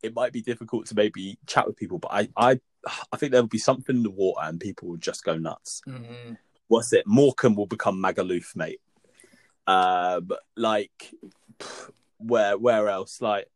it 0.03 0.15
might 0.15 0.33
be 0.33 0.43
difficult 0.43 0.87
to 0.87 0.95
maybe 0.95 1.39
chat 1.47 1.67
with 1.67 1.77
people, 1.77 1.99
but 1.99 2.13
I 2.13 2.29
I 2.37 2.61
I 3.13 3.17
think 3.17 3.33
there'll 3.33 3.47
be 3.47 3.59
something 3.59 3.97
in 3.97 4.03
the 4.03 4.11
water 4.11 4.47
and 4.47 4.61
people 4.61 4.89
will 4.89 4.97
just 4.99 5.25
go 5.25 5.39
nuts. 5.39 5.81
Mm-hmm. 5.89 6.35
What's 6.69 6.93
it? 6.93 7.07
Morecambe 7.07 7.57
will 7.57 7.67
become 7.67 8.03
Magaluf, 8.03 8.55
mate. 8.55 8.81
Um, 9.67 10.29
like 10.57 11.13
where 12.19 12.59
where 12.59 12.89
else? 12.89 13.23
Like 13.23 13.49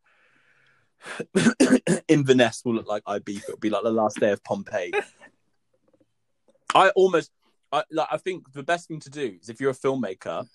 Inverness 2.09 2.62
will 2.64 2.75
look 2.75 2.88
like 2.88 3.05
Ibiza. 3.05 3.44
It'll 3.44 3.59
be 3.59 3.70
like 3.70 3.83
the 3.83 3.90
last 3.90 4.20
day 4.20 4.31
of 4.31 4.42
Pompeii. 4.42 4.92
I 6.75 6.90
almost, 6.90 7.33
I 7.72 7.85
like. 7.90 8.09
I 8.11 8.16
think 8.16 8.52
the 8.52 8.62
best 8.62 8.88
thing 8.88 9.00
to 9.00 9.11
do 9.11 9.37
is 9.40 9.48
if 9.48 9.61
you're 9.61 9.70
a 9.70 9.74
filmmaker, 9.74 10.46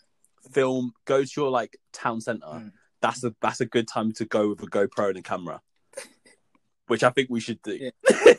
film 0.52 0.94
go 1.06 1.24
to 1.24 1.32
your 1.36 1.50
like 1.50 1.78
town 1.94 2.22
center. 2.22 2.46
Mm. 2.46 2.72
That's 3.02 3.24
a 3.24 3.36
that's 3.42 3.62
a 3.62 3.66
good 3.66 3.88
time 3.88 4.12
to 4.14 4.26
go 4.26 4.50
with 4.50 4.64
a 4.64 4.68
GoPro 4.68 5.10
and 5.10 5.18
a 5.18 5.22
camera, 5.22 5.62
which 6.88 7.04
I 7.04 7.10
think 7.10 7.30
we 7.30 7.40
should 7.40 7.62
do. 7.62 7.78
Yeah. 7.78 7.92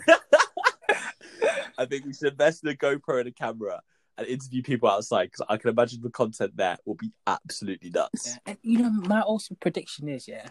I 1.79 1.85
think 1.85 2.07
we 2.07 2.15
should 2.15 2.33
invest 2.33 2.65
in 2.65 2.71
a 2.71 2.75
GoPro 2.75 3.21
and 3.21 3.29
a 3.29 3.33
camera 3.33 3.83
and 4.17 4.27
interview 4.27 4.63
people 4.63 4.89
outside 4.89 5.27
because 5.27 5.45
I 5.47 5.59
can 5.59 5.69
imagine 5.69 6.01
the 6.01 6.09
content 6.09 6.57
there 6.57 6.79
will 6.87 6.95
be 6.95 7.13
absolutely 7.27 7.91
nuts. 7.91 8.29
Yeah. 8.29 8.37
And 8.47 8.59
you 8.63 8.79
know, 8.79 8.91
my 8.91 9.21
also 9.21 9.55
prediction 9.61 10.09
is 10.09 10.27
yeah, 10.27 10.49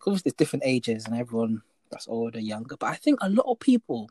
course, 0.00 0.22
there's 0.22 0.34
different 0.34 0.64
ages 0.66 1.06
and 1.06 1.14
everyone 1.14 1.62
that's 1.90 2.08
older, 2.08 2.40
younger. 2.40 2.76
But 2.76 2.86
I 2.86 2.96
think 2.96 3.20
a 3.22 3.28
lot 3.28 3.46
of 3.46 3.60
people 3.60 4.10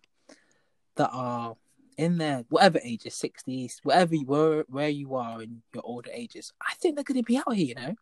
that 0.95 1.09
are 1.12 1.55
in 1.99 2.17
their 2.17 2.45
whatever 2.47 2.79
ages, 2.81 3.13
sixties, 3.13 3.81
whatever 3.83 4.15
you 4.15 4.25
were, 4.25 4.63
where 4.69 4.88
you 4.88 5.15
are 5.15 5.43
in 5.43 5.62
your 5.73 5.83
older 5.85 6.09
ages, 6.13 6.53
I 6.62 6.73
think 6.75 6.95
they're 6.95 7.03
going 7.03 7.21
to 7.21 7.23
be 7.23 7.38
out 7.38 7.53
here. 7.53 7.65
You 7.67 7.75
know. 7.75 7.95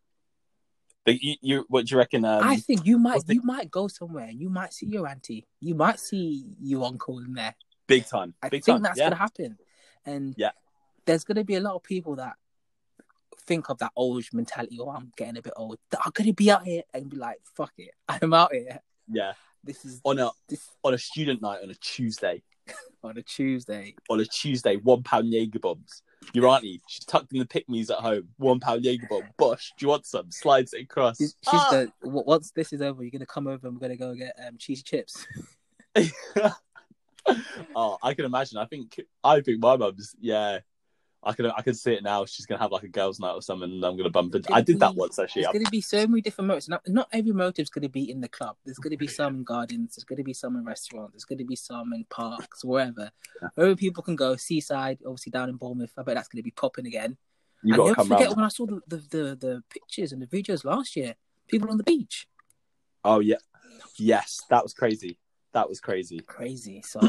But 1.04 1.20
you, 1.20 1.34
you, 1.40 1.64
what 1.68 1.86
do 1.86 1.94
you 1.94 1.98
reckon? 1.98 2.24
Um, 2.24 2.44
I 2.44 2.56
think 2.56 2.86
you 2.86 2.96
might, 2.98 3.26
the... 3.26 3.34
you 3.34 3.42
might 3.42 3.70
go 3.70 3.88
somewhere 3.88 4.26
and 4.26 4.40
you 4.40 4.50
might 4.50 4.72
see 4.72 4.86
your 4.86 5.08
auntie, 5.08 5.48
you 5.60 5.74
might 5.74 5.98
see 5.98 6.44
your 6.60 6.86
uncle 6.86 7.18
in 7.18 7.34
there. 7.34 7.56
Big 7.88 8.06
time. 8.06 8.34
I 8.40 8.50
think 8.50 8.66
time. 8.66 8.82
that's 8.82 8.98
yeah. 8.98 9.04
going 9.04 9.12
to 9.12 9.18
happen, 9.18 9.58
and 10.06 10.34
yeah, 10.38 10.52
there's 11.04 11.24
going 11.24 11.36
to 11.36 11.44
be 11.44 11.56
a 11.56 11.60
lot 11.60 11.74
of 11.74 11.82
people 11.82 12.16
that 12.16 12.34
think 13.48 13.68
of 13.68 13.78
that 13.78 13.90
old 13.96 14.24
mentality, 14.32 14.78
or 14.78 14.92
oh, 14.92 14.96
I'm 14.96 15.12
getting 15.16 15.38
a 15.38 15.42
bit 15.42 15.54
old, 15.56 15.78
that 15.90 16.00
are 16.04 16.12
gonna 16.12 16.34
be 16.34 16.50
out 16.50 16.64
here 16.64 16.82
and 16.94 17.08
be 17.08 17.16
like, 17.16 17.38
fuck 17.56 17.72
it, 17.78 17.90
I'm 18.08 18.32
out 18.32 18.52
here. 18.52 18.80
Yeah. 19.10 19.32
This 19.64 19.84
is 19.84 20.00
on 20.04 20.18
a 20.20 20.30
this 20.48 20.68
on 20.84 20.94
a 20.94 20.98
student 20.98 21.42
night 21.42 21.60
on 21.62 21.70
a 21.70 21.74
Tuesday. 21.74 22.42
on 23.04 23.16
a 23.18 23.22
Tuesday. 23.22 23.94
On 24.10 24.20
a 24.20 24.24
Tuesday, 24.24 24.76
one 24.76 25.02
pound 25.02 25.32
Jaeger 25.32 25.58
bombs. 25.58 26.02
Your 26.34 26.48
auntie, 26.48 26.80
she's 26.88 27.04
tucked 27.04 27.32
in 27.32 27.38
the 27.38 27.46
pick 27.46 27.64
at 27.68 27.96
home. 27.98 28.28
One 28.36 28.60
pound 28.60 28.84
Jaeger 28.84 29.06
bomb. 29.08 29.22
Bosh, 29.36 29.72
do 29.78 29.86
you 29.86 29.90
want 29.90 30.06
some? 30.06 30.30
Slides 30.30 30.74
it 30.74 30.82
across. 30.82 31.18
She's, 31.18 31.34
she's 31.42 31.54
ah! 31.54 31.70
the, 31.70 32.08
once 32.08 32.50
this 32.50 32.72
is 32.72 32.82
over, 32.82 33.02
you're 33.02 33.10
gonna 33.10 33.26
come 33.26 33.46
over 33.46 33.66
and 33.66 33.76
we're 33.76 33.80
gonna 33.80 33.96
go 33.96 34.14
get 34.14 34.36
um, 34.46 34.56
cheesy 34.58 34.82
chips. 34.82 35.26
oh, 37.76 37.98
I 38.02 38.14
can 38.14 38.24
imagine. 38.24 38.58
I 38.58 38.66
think 38.66 39.00
I 39.22 39.40
think 39.40 39.60
my 39.60 39.76
mum's 39.76 40.14
yeah. 40.20 40.60
I 41.22 41.32
can 41.32 41.46
I 41.46 41.62
can 41.62 41.74
see 41.74 41.92
it 41.94 42.02
now. 42.02 42.24
She's 42.24 42.46
gonna 42.46 42.60
have 42.60 42.70
like 42.70 42.84
a 42.84 42.88
girls' 42.88 43.18
night 43.18 43.32
or 43.32 43.42
something, 43.42 43.70
and 43.70 43.84
I'm 43.84 43.96
gonna 43.96 44.10
bump 44.10 44.34
into. 44.34 44.52
I 44.52 44.60
did 44.60 44.78
that 44.80 44.94
once 44.94 45.18
actually. 45.18 45.42
There's 45.42 45.52
going 45.52 45.64
to 45.64 45.70
be 45.70 45.80
so 45.80 46.06
many 46.06 46.20
different 46.20 46.48
motives. 46.48 46.68
Not, 46.68 46.82
not 46.86 47.08
every 47.12 47.32
motive 47.32 47.64
is 47.64 47.70
going 47.70 47.82
to 47.82 47.88
be 47.88 48.10
in 48.10 48.20
the 48.20 48.28
club. 48.28 48.56
There's 48.64 48.78
going 48.78 48.92
to 48.92 48.96
be 48.96 49.06
some 49.18 49.36
in 49.36 49.44
gardens. 49.44 49.96
There's 49.96 50.04
going 50.04 50.18
to 50.18 50.24
be 50.24 50.32
some 50.32 50.56
in 50.56 50.64
restaurants. 50.64 51.12
There's 51.14 51.24
going 51.24 51.38
to 51.38 51.44
be 51.44 51.56
some 51.56 51.92
in 51.92 52.04
parks, 52.04 52.64
wherever. 52.64 53.10
Yeah. 53.42 53.48
Wherever 53.54 53.76
people 53.76 54.02
can 54.02 54.16
go. 54.16 54.36
Seaside, 54.36 54.98
obviously 55.04 55.30
down 55.30 55.48
in 55.48 55.56
Bournemouth. 55.56 55.92
I 55.98 56.02
bet 56.02 56.14
that's 56.14 56.28
going 56.28 56.38
to 56.38 56.44
be 56.44 56.52
popping 56.52 56.86
again. 56.86 57.16
You 57.62 57.74
and 57.74 57.82
never 57.82 57.94
come 57.94 58.08
forget 58.08 58.26
round. 58.26 58.36
when 58.36 58.44
I 58.44 58.48
saw 58.48 58.66
the, 58.66 58.80
the, 58.86 58.96
the, 58.96 59.36
the 59.36 59.62
pictures 59.70 60.12
and 60.12 60.22
the 60.22 60.26
videos 60.26 60.64
last 60.64 60.94
year. 60.94 61.14
People 61.48 61.70
on 61.70 61.78
the 61.78 61.84
beach. 61.84 62.28
Oh 63.04 63.20
yeah, 63.20 63.36
yes, 63.96 64.42
that 64.50 64.62
was 64.62 64.74
crazy. 64.74 65.18
That 65.54 65.68
was 65.68 65.80
crazy. 65.80 66.20
Crazy. 66.20 66.82
So 66.84 67.00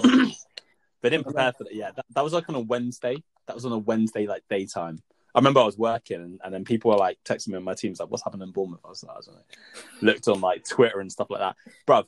They 1.01 1.09
didn't 1.09 1.27
uh, 1.27 1.31
prepare 1.31 1.53
for 1.53 1.63
that. 1.65 1.75
Yeah, 1.75 1.91
that, 1.95 2.05
that 2.15 2.23
was 2.23 2.33
like 2.33 2.47
on 2.49 2.55
a 2.55 2.61
Wednesday. 2.61 3.21
That 3.49 3.55
was 3.55 3.65
on 3.65 3.71
a 3.71 3.79
Wednesday, 3.79 4.27
like 4.27 4.43
daytime. 4.47 5.01
I 5.33 5.39
remember 5.39 5.59
I 5.59 5.65
was 5.65 5.75
working, 5.75 6.21
and, 6.21 6.39
and 6.43 6.53
then 6.53 6.63
people 6.63 6.91
were 6.91 6.97
like 6.97 7.17
texting 7.25 7.47
me 7.47 7.55
on 7.57 7.63
my 7.63 7.73
teams, 7.73 7.99
like, 7.99 8.11
"What's 8.11 8.23
happening 8.23 8.47
in 8.47 8.53
Bournemouth?" 8.53 8.81
I 8.85 8.89
was 8.89 9.03
like, 9.03 9.17
I 9.17 9.21
don't 9.25 9.35
know. 9.35 9.81
Looked 10.01 10.27
on 10.27 10.39
like 10.39 10.63
Twitter 10.63 10.99
and 10.99 11.11
stuff 11.11 11.31
like 11.31 11.39
that, 11.39 11.55
bruv. 11.87 12.05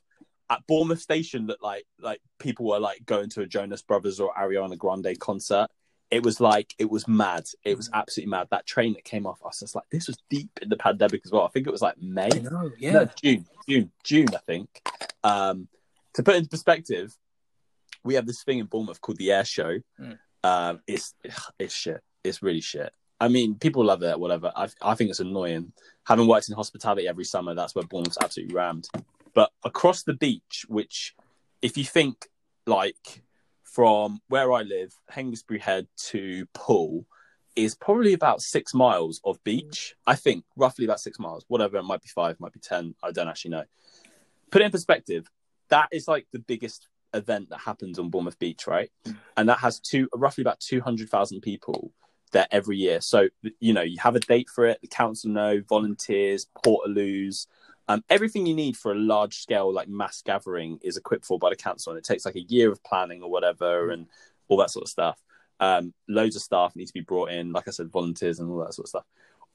At 0.51 0.67
Bournemouth 0.67 1.01
Station, 1.01 1.47
that 1.47 1.63
like 1.63 1.85
like 1.99 2.21
people 2.37 2.67
were 2.67 2.79
like 2.79 3.03
going 3.07 3.29
to 3.31 3.41
a 3.41 3.47
Jonas 3.47 3.81
Brothers 3.81 4.19
or 4.19 4.31
Ariana 4.35 4.77
Grande 4.77 5.19
concert. 5.19 5.67
It 6.11 6.21
was 6.23 6.39
like 6.39 6.75
it 6.77 6.91
was 6.91 7.07
mad. 7.07 7.45
It 7.63 7.75
was 7.75 7.89
absolutely 7.91 8.29
mad. 8.29 8.49
That 8.51 8.67
train 8.67 8.93
that 8.93 9.03
came 9.03 9.25
off, 9.25 9.43
us, 9.43 9.63
it's 9.63 9.73
like, 9.73 9.85
this 9.91 10.05
was 10.05 10.17
deep 10.29 10.51
in 10.61 10.69
the 10.69 10.77
pandemic 10.77 11.21
as 11.25 11.31
well. 11.31 11.43
I 11.43 11.47
think 11.47 11.65
it 11.65 11.71
was 11.71 11.81
like 11.81 11.99
May. 11.99 12.29
I 12.31 12.39
know, 12.39 12.69
yeah. 12.77 12.91
No, 12.91 13.09
June, 13.23 13.47
June, 13.67 13.91
June, 14.03 14.27
I 14.35 14.39
think. 14.45 14.69
Um, 15.23 15.69
to 16.13 16.21
put 16.21 16.35
into 16.35 16.49
perspective, 16.49 17.17
we 18.03 18.13
have 18.13 18.27
this 18.27 18.43
thing 18.43 18.59
in 18.59 18.67
Bournemouth 18.67 19.01
called 19.01 19.17
the 19.17 19.31
Air 19.31 19.45
Show. 19.45 19.79
Mm. 19.99 20.19
Um, 20.43 20.81
it's 20.87 21.13
it's 21.59 21.73
shit. 21.73 22.01
It's 22.23 22.41
really 22.41 22.61
shit. 22.61 22.91
I 23.19 23.27
mean, 23.27 23.55
people 23.55 23.85
love 23.85 24.03
it, 24.03 24.19
whatever. 24.19 24.51
I 24.55 24.67
I 24.81 24.95
think 24.95 25.09
it's 25.09 25.19
annoying. 25.19 25.73
Having 26.05 26.27
worked 26.27 26.49
in 26.49 26.55
hospitality 26.55 27.07
every 27.07 27.25
summer, 27.25 27.53
that's 27.53 27.75
where 27.75 27.85
Bournemouth's 27.85 28.17
absolutely 28.21 28.55
rammed. 28.55 28.89
But 29.33 29.51
across 29.63 30.03
the 30.03 30.13
beach, 30.13 30.65
which, 30.67 31.15
if 31.61 31.77
you 31.77 31.83
think 31.83 32.27
like 32.65 33.21
from 33.63 34.19
where 34.27 34.51
I 34.51 34.63
live, 34.63 34.93
Hengistbury 35.11 35.61
Head 35.61 35.87
to 36.09 36.45
Poole, 36.53 37.05
is 37.55 37.75
probably 37.75 38.13
about 38.13 38.41
six 38.41 38.73
miles 38.73 39.21
of 39.23 39.43
beach. 39.43 39.95
I 40.07 40.15
think 40.15 40.43
roughly 40.55 40.85
about 40.85 40.99
six 40.99 41.19
miles, 41.19 41.45
whatever. 41.47 41.77
It 41.77 41.83
might 41.83 42.01
be 42.01 42.09
five, 42.09 42.39
might 42.39 42.53
be 42.53 42.59
10. 42.59 42.95
I 43.03 43.11
don't 43.11 43.27
actually 43.27 43.51
know. 43.51 43.63
Put 44.51 44.61
it 44.61 44.65
in 44.65 44.71
perspective, 44.71 45.29
that 45.69 45.87
is 45.91 46.07
like 46.07 46.27
the 46.31 46.39
biggest 46.39 46.87
event 47.13 47.49
that 47.49 47.59
happens 47.59 47.99
on 47.99 48.09
Bournemouth 48.09 48.39
Beach, 48.39 48.67
right? 48.67 48.91
And 49.37 49.49
that 49.49 49.59
has 49.59 49.79
two, 49.79 50.07
roughly 50.13 50.41
about 50.41 50.59
200,000 50.59 51.41
people 51.41 51.91
there 52.31 52.47
every 52.51 52.77
year. 52.77 53.01
So, 53.01 53.27
you 53.59 53.73
know, 53.73 53.81
you 53.81 53.97
have 53.99 54.15
a 54.15 54.19
date 54.21 54.49
for 54.49 54.65
it, 54.65 54.79
the 54.81 54.87
council 54.87 55.29
know, 55.29 55.61
volunteers, 55.67 56.47
portaloos, 56.65 57.47
um, 57.87 58.03
everything 58.09 58.45
you 58.45 58.55
need 58.55 58.77
for 58.77 58.91
a 58.93 58.95
large 58.95 59.39
scale, 59.39 59.73
like 59.73 59.89
mass 59.89 60.21
gathering, 60.21 60.79
is 60.81 60.95
equipped 60.97 61.25
for 61.25 61.37
by 61.37 61.49
the 61.49 61.55
council. 61.55 61.91
And 61.91 61.97
it 61.97 62.05
takes 62.05 62.25
like 62.25 62.35
a 62.35 62.41
year 62.43 62.71
of 62.71 62.81
planning 62.83 63.21
or 63.21 63.29
whatever 63.29 63.89
and 63.91 64.07
all 64.47 64.57
that 64.57 64.69
sort 64.69 64.83
of 64.83 64.89
stuff. 64.89 65.21
Um, 65.59 65.93
loads 66.07 66.35
of 66.35 66.41
staff 66.41 66.75
need 66.75 66.87
to 66.87 66.93
be 66.93 67.01
brought 67.01 67.31
in, 67.31 67.51
like 67.51 67.67
I 67.67 67.71
said, 67.71 67.91
volunteers 67.91 68.39
and 68.39 68.49
all 68.49 68.59
that 68.59 68.73
sort 68.73 68.85
of 68.85 68.89
stuff. 68.89 69.05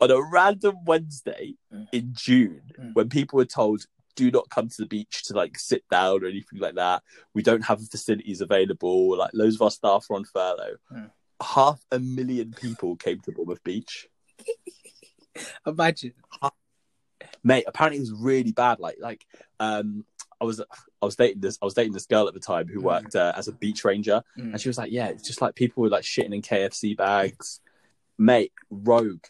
On 0.00 0.10
a 0.10 0.20
random 0.30 0.76
Wednesday 0.84 1.54
Mm. 1.72 1.88
in 1.92 2.10
June, 2.12 2.60
Mm. 2.78 2.94
when 2.94 3.08
people 3.08 3.38
were 3.38 3.46
told, 3.46 3.86
do 4.16 4.30
not 4.30 4.48
come 4.50 4.68
to 4.68 4.76
the 4.78 4.86
beach 4.86 5.22
to 5.24 5.34
like 5.34 5.58
sit 5.58 5.84
down 5.90 6.24
or 6.24 6.26
anything 6.26 6.58
like 6.58 6.74
that, 6.74 7.02
we 7.34 7.42
don't 7.42 7.64
have 7.64 7.80
facilities 7.88 8.40
available, 8.40 9.16
like 9.16 9.30
loads 9.34 9.54
of 9.54 9.62
our 9.62 9.70
staff 9.70 10.06
are 10.10 10.16
on 10.16 10.24
furlough. 10.24 10.76
Mm. 10.92 11.10
Half 11.42 11.80
a 11.92 11.98
million 11.98 12.52
people 12.52 12.96
came 12.96 13.20
to 13.20 13.32
Bournemouth 13.32 13.62
Beach. 13.62 14.08
Imagine. 15.66 16.14
mate 17.44 17.64
apparently 17.66 17.98
it 17.98 18.00
was 18.00 18.12
really 18.12 18.52
bad 18.52 18.78
like 18.80 18.96
like 19.00 19.26
um 19.60 20.04
i 20.40 20.44
was 20.44 20.60
i 20.60 21.04
was 21.04 21.16
dating 21.16 21.40
this 21.40 21.58
i 21.60 21.64
was 21.64 21.74
dating 21.74 21.92
this 21.92 22.06
girl 22.06 22.26
at 22.28 22.34
the 22.34 22.40
time 22.40 22.66
who 22.68 22.80
Mm. 22.80 22.84
worked 22.84 23.14
uh, 23.16 23.32
as 23.36 23.48
a 23.48 23.52
beach 23.52 23.84
ranger 23.84 24.22
Mm. 24.38 24.52
and 24.52 24.60
she 24.60 24.68
was 24.68 24.78
like 24.78 24.90
yeah 24.92 25.08
it's 25.08 25.22
just 25.26 25.40
like 25.42 25.54
people 25.54 25.82
were 25.82 25.88
like 25.88 26.04
shitting 26.04 26.34
in 26.34 26.42
kfc 26.42 26.96
bags 26.96 27.60
mate 28.18 28.52
rogue 28.70 29.24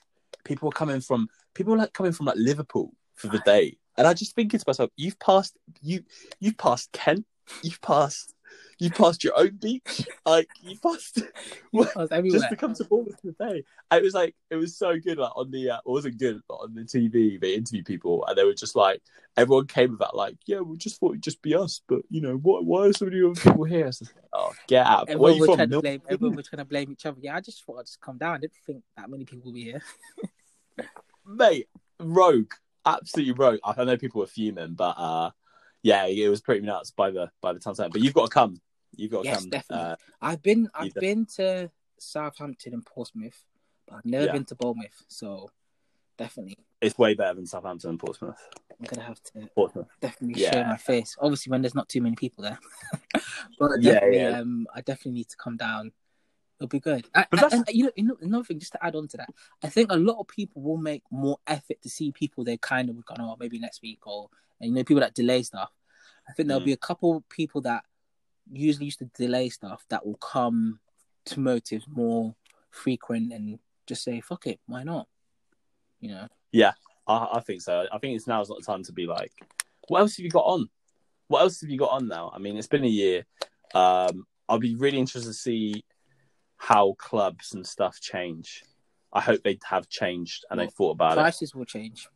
people 0.44 0.66
were 0.68 0.72
coming 0.72 1.00
from 1.00 1.28
people 1.54 1.72
were 1.72 1.78
like 1.78 1.92
coming 1.92 2.12
from 2.12 2.26
like 2.26 2.36
liverpool 2.38 2.92
for 3.14 3.28
the 3.28 3.40
day 3.40 3.76
and 3.98 4.06
i 4.06 4.14
just 4.14 4.34
thinking 4.34 4.58
to 4.58 4.64
myself 4.66 4.90
you've 4.96 5.18
passed 5.18 5.56
you 5.82 6.02
you've 6.40 6.58
passed 6.58 6.90
kent 6.92 7.24
you've 7.62 7.80
passed 7.80 8.34
you 8.78 8.90
passed 8.90 9.24
your 9.24 9.38
own 9.38 9.56
beach 9.56 10.06
like 10.26 10.48
you 10.62 10.78
passed 10.78 11.22
I 11.74 12.00
was 12.00 12.12
everywhere. 12.12 12.40
just 12.40 12.50
to 12.50 12.56
come 12.56 12.74
to 12.74 12.84
Bournemouth 12.84 13.20
today. 13.20 13.64
And 13.90 14.00
it 14.00 14.02
was 14.02 14.14
like 14.14 14.34
it 14.50 14.56
was 14.56 14.76
so 14.76 14.98
good. 14.98 15.18
Like 15.18 15.36
on 15.36 15.50
the, 15.50 15.70
uh, 15.70 15.76
it 15.78 15.90
wasn't 15.90 16.18
good, 16.18 16.40
but 16.48 16.54
on 16.54 16.74
the 16.74 16.82
TV 16.82 17.40
they 17.40 17.54
interviewed 17.54 17.86
people, 17.86 18.24
and 18.26 18.36
they 18.36 18.44
were 18.44 18.54
just 18.54 18.76
like 18.76 19.00
everyone 19.36 19.66
came 19.66 19.90
with 19.90 20.00
that 20.00 20.16
like, 20.16 20.36
yeah, 20.46 20.60
we 20.60 20.76
just 20.76 20.98
thought 20.98 21.12
it'd 21.12 21.22
just 21.22 21.42
be 21.42 21.54
us, 21.54 21.80
but 21.88 22.00
you 22.08 22.20
know, 22.20 22.36
what? 22.36 22.64
Why 22.64 22.86
are 22.86 22.92
so 22.92 23.06
many 23.06 23.22
other 23.22 23.34
people 23.34 23.64
here? 23.64 23.86
Like, 23.86 24.14
oh, 24.32 24.52
get 24.66 24.86
out! 24.86 25.08
Where 25.08 25.32
are 25.32 25.36
you 25.36 25.44
from? 25.44 25.56
trying 25.56 25.70
to 25.70 25.80
blame, 25.80 26.02
everyone 26.08 26.36
was 26.36 26.48
trying 26.48 26.58
to 26.58 26.64
blame 26.64 26.90
each 26.92 27.06
other. 27.06 27.18
Yeah, 27.20 27.36
I 27.36 27.40
just 27.40 27.64
thought 27.64 27.78
I'd 27.78 27.86
just 27.86 28.00
come 28.00 28.18
down. 28.18 28.34
I 28.34 28.38
didn't 28.38 28.52
think 28.66 28.82
that 28.96 29.10
many 29.10 29.24
people 29.24 29.46
would 29.46 29.54
be 29.54 29.64
here. 29.64 29.82
mate, 31.26 31.68
rogue, 32.00 32.52
absolutely. 32.86 33.60
I 33.64 33.74
I 33.76 33.84
know 33.84 33.96
people 33.96 34.20
were 34.20 34.26
fuming, 34.26 34.74
but 34.74 34.94
uh, 34.98 35.30
yeah, 35.82 36.06
it 36.06 36.28
was 36.28 36.40
pretty 36.40 36.64
nuts 36.64 36.90
by 36.90 37.10
the 37.10 37.30
by 37.40 37.52
the 37.52 37.58
time. 37.60 37.74
But 37.90 38.00
you've 38.00 38.14
got 38.14 38.24
to 38.30 38.34
come. 38.34 38.60
You've 38.94 39.10
got 39.10 39.22
to 39.22 39.24
Yes, 39.28 39.40
come. 39.40 39.50
definitely. 39.50 39.86
Uh, 39.86 39.96
I've 40.22 40.42
been 40.42 40.70
I've 40.74 40.86
Either. 40.86 41.00
been 41.00 41.26
to 41.36 41.70
Southampton 41.98 42.72
and 42.74 42.84
Portsmouth, 42.86 43.44
but 43.86 43.96
I've 43.96 44.04
never 44.06 44.26
Yeah. 44.26 44.32
been 44.32 44.44
to 44.46 44.54
Bournemouth. 44.54 45.04
So 45.08 45.50
definitely, 46.16 46.56
it's 46.80 46.96
way 46.96 47.14
better 47.14 47.34
than 47.34 47.46
Southampton 47.46 47.90
and 47.90 48.00
Portsmouth. 48.00 48.38
I'm 48.78 48.86
gonna 48.86 49.06
have 49.06 49.22
to 49.34 49.48
Portsmouth. 49.54 49.88
definitely 50.00 50.42
Yeah. 50.42 50.50
show 50.52 50.64
my 50.64 50.76
face. 50.76 51.16
Obviously, 51.20 51.50
when 51.50 51.62
there's 51.62 51.74
not 51.74 51.88
too 51.88 52.00
many 52.00 52.16
people 52.16 52.44
there. 52.44 52.58
but 53.58 53.82
Yeah, 53.82 54.04
yeah. 54.06 54.38
um, 54.38 54.66
I 54.74 54.80
definitely 54.80 55.12
need 55.12 55.28
to 55.30 55.36
come 55.36 55.56
down. 55.56 55.92
It'll 56.58 56.68
be 56.68 56.80
good. 56.80 57.06
I, 57.14 57.26
But 57.30 57.52
I- 57.52 57.56
and 57.56 57.64
you 57.68 57.84
know, 57.84 57.90
you 57.96 58.04
know, 58.04 58.16
another 58.22 58.44
thing, 58.44 58.58
just 58.58 58.72
to 58.72 58.84
add 58.84 58.96
on 58.96 59.08
to 59.08 59.16
that, 59.18 59.28
I 59.62 59.68
think 59.68 59.92
a 59.92 59.96
lot 59.96 60.18
of 60.18 60.26
people 60.28 60.62
will 60.62 60.78
make 60.78 61.02
more 61.10 61.38
effort 61.46 61.82
to 61.82 61.88
see 61.90 62.12
people 62.12 62.44
they 62.44 62.56
kind 62.56 62.88
of 62.88 62.96
would 62.96 63.04
go, 63.04 63.14
oh, 63.18 63.36
maybe 63.38 63.58
next 63.58 63.82
week, 63.82 64.06
or 64.06 64.30
and 64.60 64.70
you 64.70 64.74
know, 64.76 64.84
people 64.84 65.00
that 65.02 65.14
delay 65.14 65.42
stuff. 65.42 65.70
I 66.28 66.32
think 66.32 66.48
there'll 66.48 66.62
Mm. 66.62 66.66
be 66.66 66.72
a 66.72 66.78
couple 66.78 67.22
people 67.28 67.60
that 67.62 67.84
usually 68.50 68.86
used 68.86 69.00
to 69.00 69.04
delay 69.06 69.48
stuff 69.50 69.84
that 69.90 70.06
will 70.06 70.16
come 70.16 70.80
to 71.26 71.40
motives 71.40 71.86
more 71.88 72.34
frequent 72.70 73.32
and 73.32 73.58
just 73.86 74.02
say, 74.02 74.20
fuck 74.20 74.46
it, 74.46 74.60
why 74.66 74.82
not? 74.82 75.08
You 76.00 76.10
know, 76.10 76.28
Yeah, 76.52 76.72
I, 77.06 77.28
I 77.34 77.40
think 77.40 77.60
so. 77.62 77.86
I 77.92 77.98
think 77.98 78.16
it's 78.16 78.26
now's 78.26 78.48
not 78.48 78.58
the 78.60 78.64
time 78.64 78.82
to 78.84 78.92
be 78.92 79.06
like, 79.06 79.32
what 79.88 80.00
else 80.00 80.16
have 80.16 80.24
you 80.24 80.30
got 80.30 80.44
on? 80.44 80.68
What 81.28 81.40
else 81.42 81.60
have 81.60 81.70
you 81.70 81.78
got 81.78 81.90
on 81.90 82.08
now? 82.08 82.30
I 82.34 82.38
mean, 82.38 82.56
it's 82.56 82.66
been 82.68 82.84
a 82.84 82.88
year. 82.88 83.26
Um, 83.74 84.26
I'll 84.48 84.58
be 84.60 84.74
really 84.76 84.98
interested 84.98 85.28
to 85.28 85.34
see 85.34 85.84
how 86.56 86.94
clubs 86.98 87.52
and 87.54 87.66
stuff 87.66 88.00
change. 88.00 88.64
I 89.12 89.20
hope 89.20 89.42
they 89.42 89.58
have 89.64 89.88
changed 89.88 90.44
and 90.50 90.60
they 90.60 90.66
thought 90.66 90.92
about 90.92 91.12
it. 91.12 91.20
prices 91.20 91.54
will 91.54 91.64
change. 91.64 92.08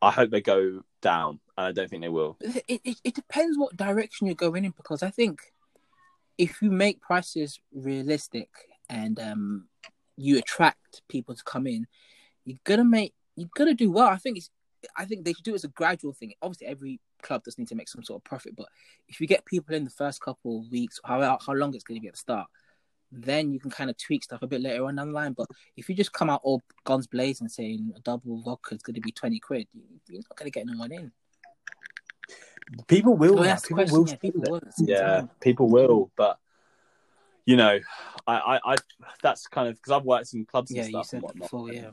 I 0.00 0.12
hope 0.12 0.30
they 0.30 0.40
go 0.40 0.82
down, 1.00 1.40
and 1.56 1.66
I 1.66 1.72
don't 1.72 1.90
think 1.90 2.02
they 2.02 2.08
will. 2.08 2.36
It, 2.40 2.80
it, 2.84 3.00
it 3.02 3.14
depends 3.14 3.58
what 3.58 3.76
direction 3.76 4.26
you're 4.26 4.36
going 4.36 4.64
in 4.64 4.72
because 4.76 5.02
I 5.02 5.10
think 5.10 5.40
if 6.36 6.62
you 6.62 6.70
make 6.70 7.00
prices 7.00 7.58
realistic 7.74 8.48
and 8.88 9.18
um, 9.18 9.68
you 10.16 10.38
attract 10.38 11.02
people 11.08 11.34
to 11.34 11.42
come 11.42 11.66
in, 11.66 11.86
you're 12.44 12.58
gonna 12.64 12.84
make 12.84 13.12
you're 13.34 13.48
gonna 13.56 13.74
do 13.74 13.90
well. 13.90 14.08
I 14.08 14.16
think 14.16 14.38
it's 14.38 14.50
I 14.96 15.04
think 15.04 15.24
they 15.24 15.32
should 15.32 15.44
do 15.44 15.52
it 15.52 15.56
as 15.56 15.64
a 15.64 15.68
gradual 15.68 16.12
thing. 16.12 16.34
Obviously, 16.40 16.68
every 16.68 17.00
club 17.22 17.42
does 17.42 17.58
need 17.58 17.68
to 17.68 17.74
make 17.74 17.88
some 17.88 18.04
sort 18.04 18.20
of 18.20 18.24
profit, 18.24 18.54
but 18.56 18.68
if 19.08 19.20
you 19.20 19.26
get 19.26 19.44
people 19.44 19.74
in 19.74 19.84
the 19.84 19.90
first 19.90 20.20
couple 20.20 20.60
of 20.60 20.70
weeks, 20.70 21.00
how 21.04 21.38
how 21.44 21.52
long 21.52 21.74
it's 21.74 21.84
going 21.84 21.98
to 21.98 22.02
be 22.02 22.08
at 22.08 22.14
the 22.14 22.18
start, 22.18 22.46
then 23.10 23.52
you 23.52 23.60
can 23.60 23.70
kind 23.70 23.90
of 23.90 23.96
tweak 23.96 24.24
stuff 24.24 24.42
a 24.42 24.46
bit 24.46 24.60
later 24.60 24.84
on 24.84 24.96
down 24.96 25.08
the 25.08 25.14
line. 25.14 25.32
But 25.32 25.46
if 25.76 25.88
you 25.88 25.94
just 25.94 26.12
come 26.12 26.30
out 26.30 26.40
all 26.42 26.62
guns 26.84 27.06
blazing 27.06 27.48
saying 27.48 27.92
a 27.96 28.00
double 28.00 28.42
vodka 28.42 28.74
is 28.74 28.82
going 28.82 28.94
to 28.94 29.00
be 29.00 29.12
twenty 29.12 29.38
quid, 29.40 29.66
you- 29.72 29.82
you're 30.08 30.22
not 30.28 30.36
going 30.36 30.50
to 30.50 30.58
get 30.58 30.66
no 30.66 30.78
one 30.78 30.92
in. 30.92 31.12
People 32.86 33.16
will. 33.16 33.34
Well, 33.34 33.44
now. 33.44 33.50
that's 33.50 33.62
people 33.62 33.76
question. 33.76 33.98
will 33.98 34.06
Yeah, 34.08 34.16
people 34.16 34.40
will. 34.42 34.56
at 34.56 34.64
the 34.64 34.72
same 34.72 34.88
yeah, 34.88 35.22
people 35.40 35.68
will, 35.68 36.10
but 36.16 36.38
you 37.46 37.56
know, 37.56 37.78
I, 38.26 38.34
I, 38.34 38.72
I 38.72 38.76
that's 39.22 39.46
kind 39.46 39.68
of 39.68 39.76
because 39.76 39.92
I've 39.92 40.04
worked 40.04 40.34
in 40.34 40.44
clubs 40.44 40.70
and 40.70 40.76
Yeah, 40.78 40.84
you 40.84 40.90
stuff 40.90 41.06
said 41.06 41.16
and 41.16 41.22
whatnot. 41.24 41.44
before. 41.50 41.72
Yeah, 41.72 41.90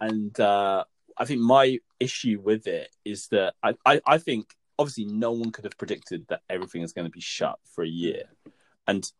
and 0.00 0.38
uh, 0.38 0.84
I 1.16 1.24
think 1.24 1.40
my 1.40 1.78
issue 1.98 2.38
with 2.42 2.66
it 2.66 2.90
is 3.04 3.28
that 3.28 3.54
I, 3.62 3.74
I, 3.86 4.00
I 4.06 4.18
think 4.18 4.54
obviously 4.78 5.06
no 5.06 5.32
one 5.32 5.52
could 5.52 5.64
have 5.64 5.78
predicted 5.78 6.26
that 6.28 6.42
everything 6.50 6.82
is 6.82 6.92
going 6.92 7.06
to 7.06 7.10
be 7.10 7.20
shut 7.20 7.58
for 7.74 7.82
a 7.82 7.88
year, 7.88 8.24
and 8.86 9.10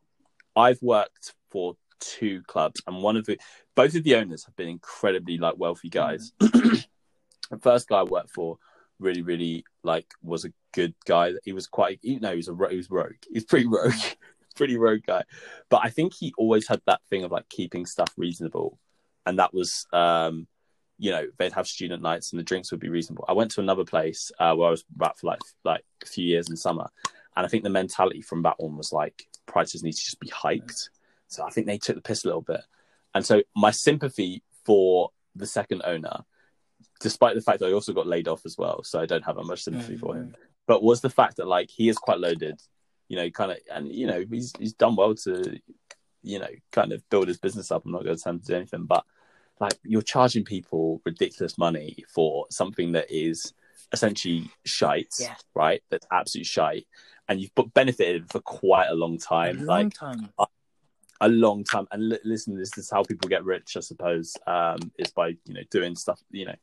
I've 0.57 0.83
worked 0.83 1.35
for 1.51 1.77
two 2.01 2.43
clubs, 2.47 2.83
and 2.87 3.03
one 3.03 3.17
of 3.17 3.27
the 3.27 3.39
both 3.77 3.95
of 3.95 4.05
the 4.05 4.17
owners 4.17 4.45
have 4.45 4.57
been 4.57 4.69
incredibly 4.69 5.39
like 5.39 5.55
wealthy 5.59 5.89
guys. 5.89 6.33
the 6.39 6.87
first 7.61 7.89
guy 7.89 8.01
I 8.01 8.05
worked 8.05 8.31
for 8.31 8.59
really, 9.01 9.23
really 9.23 9.65
like 9.83 10.07
was 10.23 10.45
a 10.45 10.53
good 10.73 10.95
guy. 11.07 11.33
He 11.45 11.53
was 11.53 11.67
quite, 11.67 11.99
you 12.03 12.21
know, 12.21 12.31
he 12.31 12.37
was 12.37 12.49
a 12.49 12.57
he 12.71 12.77
was 12.77 12.91
rogue. 12.91 13.15
He's 13.31 13.45
pretty 13.45 13.67
rogue, 13.69 13.93
pretty 14.55 14.77
rogue 14.77 15.03
guy. 15.07 15.25
But 15.69 15.81
I 15.83 15.91
think 15.91 16.13
he 16.15 16.33
always 16.39 16.69
had 16.69 16.81
that 16.87 17.01
thing 17.09 17.25
of 17.25 17.33
like 17.33 17.49
keeping 17.49 17.87
stuff 17.87 18.13
reasonable, 18.17 18.79
and 19.27 19.39
that 19.39 19.53
was, 19.53 19.87
um, 19.93 20.47
you 20.99 21.11
know, 21.11 21.27
they'd 21.39 21.53
have 21.53 21.67
student 21.67 22.03
nights 22.03 22.33
and 22.33 22.39
the 22.39 22.45
drinks 22.45 22.71
would 22.71 22.81
be 22.81 22.91
reasonable. 22.91 23.25
I 23.27 23.33
went 23.33 23.51
to 23.53 23.61
another 23.61 23.85
place 23.85 24.31
uh, 24.39 24.55
where 24.55 24.69
I 24.69 24.71
was 24.71 24.85
about 24.95 25.19
for 25.19 25.29
like 25.29 25.41
like 25.65 25.85
a 26.03 26.07
few 26.07 26.25
years 26.25 26.51
in 26.51 26.57
summer, 26.57 26.91
and 27.37 27.47
I 27.47 27.49
think 27.49 27.65
the 27.65 27.71
mentality 27.71 28.23
from 28.23 28.43
that 28.43 28.59
one 28.59 28.77
was 28.77 28.93
like 28.93 29.27
prices 29.47 29.83
need 29.83 29.93
to 29.93 30.05
just 30.05 30.21
be 30.21 30.29
hiked. 30.29 30.91
So 31.29 31.45
I 31.45 31.51
think 31.51 31.67
they 31.67 31.79
took 31.79 31.97
the 31.97 32.03
piss 32.03 32.25
a 32.25 32.29
little 32.29 32.43
bit, 32.43 32.63
and 33.15 33.25
so 33.25 33.43
my 33.55 33.71
sympathy 33.71 34.43
for 34.65 35.11
the 35.37 35.47
second 35.47 35.83
owner, 35.85 36.25
despite 37.01 37.35
the 37.35 37.41
fact 37.41 37.61
that 37.61 37.69
I 37.69 37.73
also 37.73 37.93
got 37.93 38.07
laid 38.07 38.29
off 38.29 38.43
as 38.45 38.57
well, 38.59 38.83
so 38.83 39.01
I 39.01 39.07
don't 39.07 39.25
have 39.25 39.37
that 39.37 39.45
much 39.45 39.63
sympathy 39.63 39.97
mm, 39.97 40.01
for 40.01 40.17
him. 40.17 40.29
Mm. 40.29 40.35
But 40.67 40.83
was 40.83 41.01
the 41.01 41.11
fact 41.11 41.37
that 41.37 41.47
like 41.47 41.71
he 41.71 41.89
is 41.89 41.99
quite 41.99 42.19
loaded, 42.19 42.61
you 43.09 43.17
know, 43.17 43.31
kind 43.31 43.53
of, 43.53 43.59
and 43.73 43.93
you 43.93 44.07
know 44.07 44.25
he's 44.31 44.53
he's 44.59 44.75
done 44.75 44.97
well 44.97 45.15
to, 45.15 45.59
you 46.23 46.39
know, 46.39 46.51
kind 46.73 46.93
of 46.93 47.09
build 47.11 47.29
his 47.29 47.39
business 47.39 47.71
up. 47.71 47.85
I'm 47.85 47.93
not 47.93 48.05
going 48.05 48.17
to 48.17 48.23
tell 48.23 48.33
him 48.33 48.41
to 48.41 48.47
do 48.47 48.57
anything, 48.57 48.85
but 48.85 49.05
like 49.61 49.75
you're 49.85 50.03
charging 50.03 50.45
people 50.45 51.03
ridiculous 51.05 51.59
money 51.59 52.05
for 52.13 52.47
something 52.51 52.93
that 52.93 53.07
is 53.11 53.53
essentially 53.93 54.51
shite, 54.65 55.13
Yeah. 55.19 55.35
right? 55.55 55.83
That's 55.91 56.07
absolute 56.13 56.47
shite, 56.47 56.87
and 57.29 57.41
you've 57.41 57.53
benefited 57.75 58.31
for 58.31 58.41
quite 58.41 58.89
a 58.89 58.95
long 58.95 59.15
A 59.17 59.19
time, 59.19 59.57
long 59.59 59.67
like 59.67 59.95
time. 59.95 60.33
a 61.21 61.29
long 61.29 61.65
time. 61.65 61.87
And 61.91 62.09
li- 62.11 62.19
listen, 62.25 62.57
this 62.57 62.77
is 62.79 62.91
how 62.91 63.03
people 63.03 63.29
get 63.29 63.45
rich, 63.45 63.77
I 63.77 63.81
suppose. 63.81 64.37
Um, 64.47 64.79
is 64.99 65.11
by 65.11 65.29
you 65.29 65.55
know 65.55 65.63
doing 65.71 65.95
stuff. 65.97 66.21
You 66.31 66.47
know, 66.47 66.55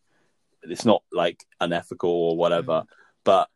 it's 0.64 0.86
not 0.86 1.04
like 1.12 1.46
unethical 1.62 2.10
or 2.10 2.38
whatever, 2.38 2.84
but. 3.24 3.50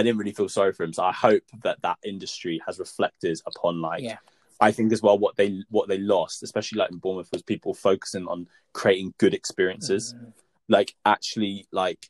I 0.00 0.04
didn't 0.04 0.18
really 0.18 0.32
feel 0.32 0.48
sorry 0.48 0.72
for 0.72 0.84
him, 0.84 0.92
so 0.92 1.02
I 1.02 1.10
hope 1.10 1.42
that 1.64 1.82
that 1.82 1.98
industry 2.04 2.60
has 2.64 2.78
reflected 2.78 3.40
upon 3.46 3.80
like 3.80 4.04
Yeah. 4.04 4.18
I 4.60 4.70
think 4.70 4.92
as 4.92 5.02
well 5.02 5.18
what 5.18 5.34
they 5.34 5.64
what 5.70 5.88
they 5.88 5.98
lost, 5.98 6.44
especially 6.44 6.78
like 6.78 6.92
in 6.92 6.98
Bournemouth, 6.98 7.30
was 7.32 7.42
people 7.42 7.74
focusing 7.74 8.28
on 8.28 8.46
creating 8.74 9.14
good 9.18 9.34
experiences. 9.34 10.14
Mhm. 10.14 10.32
Like 10.68 10.94
actually, 11.04 11.66
like 11.72 12.08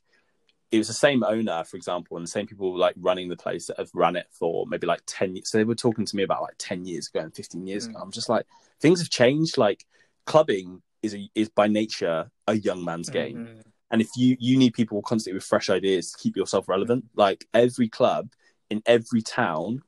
it 0.71 0.77
was 0.77 0.87
the 0.87 0.93
same 0.93 1.23
owner, 1.23 1.63
for 1.63 1.77
example, 1.77 2.17
and 2.17 2.23
the 2.23 2.29
same 2.29 2.45
people 2.45 2.77
like 2.77 2.95
running 2.97 3.27
the 3.27 3.35
place 3.35 3.67
that 3.67 3.79
have 3.79 3.89
run 3.93 4.15
it 4.15 4.27
for 4.31 4.67
maybe 4.67 4.85
like 4.85 5.01
ten 5.07 5.35
years. 5.35 5.49
So 5.49 5.57
they 5.57 5.63
were 5.63 5.75
talking 5.75 6.05
to 6.05 6.15
me 6.15 6.23
about 6.23 6.41
like 6.43 6.55
ten 6.57 6.85
years 6.85 7.07
ago 7.07 7.21
and 7.21 7.35
fifteen 7.35 7.65
years 7.65 7.87
ago. 7.87 7.97
Mm. 7.97 8.03
I'm 8.03 8.11
just 8.11 8.29
like 8.29 8.45
things 8.79 8.99
have 8.99 9.09
changed. 9.09 9.57
Like 9.57 9.85
clubbing 10.25 10.81
is 11.01 11.15
a, 11.15 11.29
is 11.33 11.49
by 11.49 11.67
nature 11.67 12.29
a 12.47 12.55
young 12.55 12.85
man's 12.85 13.09
game. 13.09 13.37
Mhm. 13.37 13.63
And 13.91 14.01
if 14.01 14.09
you 14.15 14.37
you 14.39 14.57
need 14.57 14.73
people 14.73 15.01
constantly 15.01 15.37
with 15.37 15.43
fresh 15.43 15.69
ideas 15.69 16.11
to 16.11 16.17
keep 16.19 16.37
yourself 16.37 16.69
relevant, 16.69 17.05
like 17.15 17.47
every 17.53 17.89
club 17.89 18.29
in 18.69 18.83
every 18.85 19.23
town, 19.23 19.81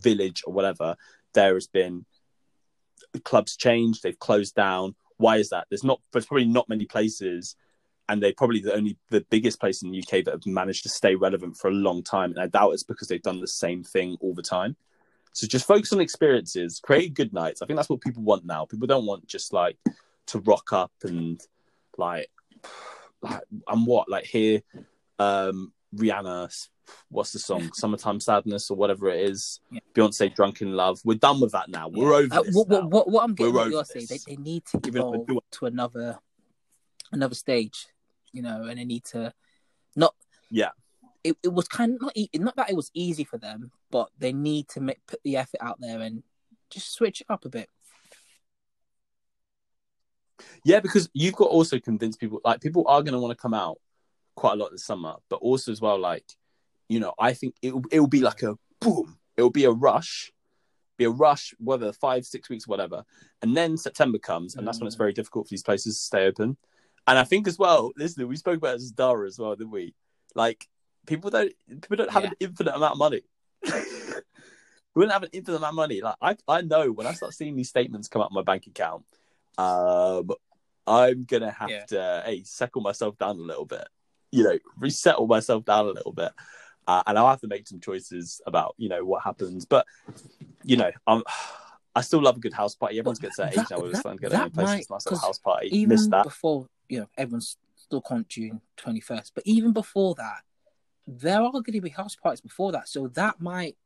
village, 0.00 0.42
or 0.46 0.52
whatever, 0.52 0.96
there 1.34 1.54
has 1.54 1.66
been 1.66 2.06
clubs 3.24 3.56
changed. 3.56 4.02
They've 4.02 4.18
closed 4.18 4.54
down. 4.54 4.94
Why 5.16 5.38
is 5.38 5.48
that? 5.50 5.66
There's 5.68 5.82
not. 5.82 6.00
There's 6.12 6.26
probably 6.26 6.44
not 6.44 6.68
many 6.68 6.86
places, 6.86 7.56
and 8.08 8.22
they're 8.22 8.32
probably 8.34 8.60
the 8.60 8.74
only 8.74 8.96
the 9.10 9.20
biggest 9.30 9.60
place 9.60 9.82
in 9.82 9.90
the 9.90 9.98
UK 9.98 10.24
that 10.24 10.32
have 10.32 10.46
managed 10.46 10.82
to 10.84 10.88
stay 10.88 11.14
relevant 11.14 11.56
for 11.56 11.68
a 11.68 11.72
long 11.72 12.02
time. 12.02 12.30
And 12.30 12.40
I 12.40 12.46
doubt 12.46 12.72
it's 12.72 12.82
because 12.82 13.08
they've 13.08 13.22
done 13.22 13.40
the 13.40 13.46
same 13.46 13.84
thing 13.84 14.16
all 14.20 14.34
the 14.34 14.42
time. 14.42 14.76
So 15.32 15.46
just 15.46 15.66
focus 15.66 15.92
on 15.92 16.00
experiences, 16.00 16.80
create 16.82 17.14
good 17.14 17.32
nights. 17.32 17.60
I 17.62 17.66
think 17.66 17.76
that's 17.76 17.88
what 17.90 18.00
people 18.00 18.22
want 18.22 18.44
now. 18.46 18.64
People 18.64 18.86
don't 18.86 19.06
want 19.06 19.26
just 19.26 19.52
like 19.52 19.76
to 20.26 20.38
rock 20.40 20.72
up 20.72 20.92
and 21.04 21.40
like 21.96 22.28
like 23.22 23.42
and 23.68 23.86
what 23.86 24.08
like 24.08 24.24
hear 24.24 24.62
um 25.18 25.72
Rihanna 25.94 26.68
what's 27.10 27.32
the 27.32 27.38
song 27.38 27.70
Summertime 27.74 28.20
Sadness 28.20 28.70
or 28.70 28.76
whatever 28.76 29.08
it 29.10 29.28
is 29.28 29.60
Yeah. 29.70 29.80
Beyonce 29.94 30.34
Drunk 30.34 30.62
in 30.62 30.72
Love 30.72 31.00
we're 31.04 31.18
done 31.18 31.40
with 31.40 31.52
that 31.52 31.68
now 31.68 31.88
we're 31.88 32.12
over 32.14 32.34
Uh, 32.34 32.42
this 32.42 32.54
what, 32.54 32.68
now. 32.68 32.80
what, 32.80 32.90
what, 32.90 33.10
what 33.10 33.24
I'm 33.24 33.34
getting 33.34 33.52
We're 33.52 33.60
what 33.62 33.70
you're 33.70 33.84
saying, 33.84 34.06
they, 34.08 34.18
they 34.26 34.36
need 34.36 34.64
to 34.66 34.80
evolve 34.84 35.26
to 35.52 35.66
another 35.66 36.18
another 37.12 37.34
stage, 37.34 37.86
you 38.32 38.42
know, 38.42 38.64
and 38.64 38.78
they 38.78 38.84
need 38.84 39.04
to 39.06 39.32
not. 39.96 40.14
Yeah. 40.50 40.70
It, 41.24 41.36
it 41.42 41.52
was 41.52 41.66
kind 41.66 41.94
of 41.94 42.00
not 42.00 42.12
e- 42.16 42.30
not 42.34 42.56
that 42.56 42.70
it 42.70 42.76
was 42.76 42.90
easy 42.94 43.24
for 43.24 43.38
them, 43.38 43.72
but 43.90 44.08
they 44.18 44.32
need 44.32 44.68
to 44.68 44.80
make, 44.80 45.04
put 45.06 45.20
the 45.24 45.36
effort 45.36 45.60
out 45.60 45.80
there 45.80 46.00
and 46.00 46.22
just 46.70 46.94
switch 46.94 47.20
it 47.20 47.26
up 47.28 47.44
a 47.44 47.48
bit. 47.48 47.68
yeah 50.64 50.80
because 50.80 51.08
you've 51.12 51.34
got 51.34 51.48
also 51.48 51.78
convince 51.78 52.16
people 52.16 52.40
like 52.44 52.60
people 52.60 52.84
are 52.86 53.02
going 53.02 53.12
to 53.12 53.18
want 53.18 53.36
to 53.36 53.40
come 53.40 53.54
out 53.54 53.78
quite 54.36 54.52
a 54.52 54.56
lot 54.56 54.70
this 54.70 54.84
summer 54.84 55.14
but 55.28 55.36
also 55.36 55.72
as 55.72 55.80
well 55.80 55.98
like 55.98 56.24
you 56.88 57.00
know 57.00 57.12
I 57.18 57.32
think 57.32 57.54
it 57.62 57.74
it 57.90 58.00
will 58.00 58.06
be 58.06 58.20
like 58.20 58.42
a 58.42 58.56
boom 58.80 59.18
it 59.36 59.42
will 59.42 59.50
be 59.50 59.64
a 59.64 59.70
rush 59.70 60.32
be 60.96 61.04
a 61.04 61.10
rush 61.10 61.54
whether 61.58 61.92
five 61.92 62.24
six 62.24 62.48
weeks 62.48 62.66
whatever 62.66 63.04
and 63.42 63.56
then 63.56 63.76
September 63.76 64.18
comes 64.18 64.56
and 64.56 64.66
that's 64.66 64.80
when 64.80 64.86
it's 64.86 64.96
mm. 64.96 64.98
very 64.98 65.12
difficult 65.12 65.46
for 65.46 65.50
these 65.50 65.62
places 65.62 65.96
to 65.96 66.02
stay 66.02 66.26
open 66.26 66.56
and 67.08 67.18
I 67.18 67.24
think 67.24 67.48
as 67.48 67.58
well 67.58 67.92
listen 67.96 68.28
we 68.28 68.36
spoke 68.36 68.58
about 68.58 68.78
this 68.78 68.92
as 68.96 69.38
well 69.38 69.56
didn't 69.56 69.70
we 69.72 69.94
like 70.34 70.68
people 71.06 71.30
don't 71.30 71.52
people 71.80 71.96
don't 71.96 72.10
have 72.12 72.24
an 72.24 72.32
infinite 72.38 72.74
amount 72.76 72.92
of 72.92 72.98
money 72.98 73.22
we 74.94 75.02
don't 75.04 75.10
have 75.12 75.22
an 75.22 75.30
infinite 75.32 75.56
amount 75.58 75.72
of 75.72 75.76
money 75.76 76.00
like 76.00 76.16
I 76.20 76.36
I 76.46 76.60
know 76.62 76.90
when 76.92 77.06
I 77.06 77.12
start 77.12 77.34
seeing 77.34 77.56
these 77.56 77.68
statements 77.68 78.08
come 78.08 78.22
out 78.22 78.26
of 78.26 78.32
my 78.32 78.42
bank 78.42 78.66
account 78.66 79.04
um 79.56 80.30
I'm 80.86 81.24
gonna 81.24 81.50
have 81.50 81.70
Yeah. 81.70 81.84
to 81.86 82.22
hey 82.26 82.42
settle 82.44 82.80
myself 82.82 83.18
down 83.18 83.36
a 83.36 83.42
little 83.42 83.64
bit 83.64 83.86
you 84.30 84.44
know 84.44 84.58
resettle 84.78 85.26
myself 85.26 85.64
down 85.64 85.86
a 85.86 85.90
little 85.90 86.12
bit 86.12 86.32
uh, 86.86 87.02
and 87.06 87.18
I'll 87.18 87.28
have 87.28 87.40
to 87.42 87.48
make 87.48 87.66
some 87.68 87.80
choices 87.80 88.40
about 88.46 88.74
you 88.78 88.88
know 88.88 89.04
what 89.04 89.22
happens 89.22 89.64
but 89.66 89.86
you 90.64 90.76
know 90.76 90.90
I'm 91.06 91.22
I 91.96 92.00
still 92.02 92.22
love 92.22 92.36
a 92.36 92.40
good 92.40 92.52
house 92.52 92.76
party. 92.76 92.96
Everyone's 93.00 93.18
gets 93.18 93.38
that 93.38 93.52
age 93.58 93.64
now. 93.72 93.80
We're 93.80 93.92
starting 93.94 94.18
to 94.18 94.22
get 94.22 94.30
their 94.30 94.42
own 94.42 94.50
places. 94.52 94.88
nice 94.88 95.04
little 95.06 95.18
house 95.18 95.38
party. 95.40 95.74
Even 95.74 95.88
Missed 95.88 96.10
that. 96.10 96.22
before, 96.22 96.68
you 96.88 97.00
know, 97.00 97.08
everyone's 97.16 97.56
still 97.76 98.00
can't 98.00 98.28
June 98.28 98.60
twenty 98.76 99.00
first, 99.00 99.32
but 99.34 99.44
even 99.46 99.72
before 99.72 100.14
that, 100.16 100.42
there 101.06 101.40
are 101.40 101.50
going 101.52 101.72
to 101.72 101.80
be 101.80 101.88
house 101.90 102.16
parties 102.16 102.40
before 102.40 102.72
that, 102.72 102.88
so 102.88 103.08
that 103.08 103.40
might 103.40 103.76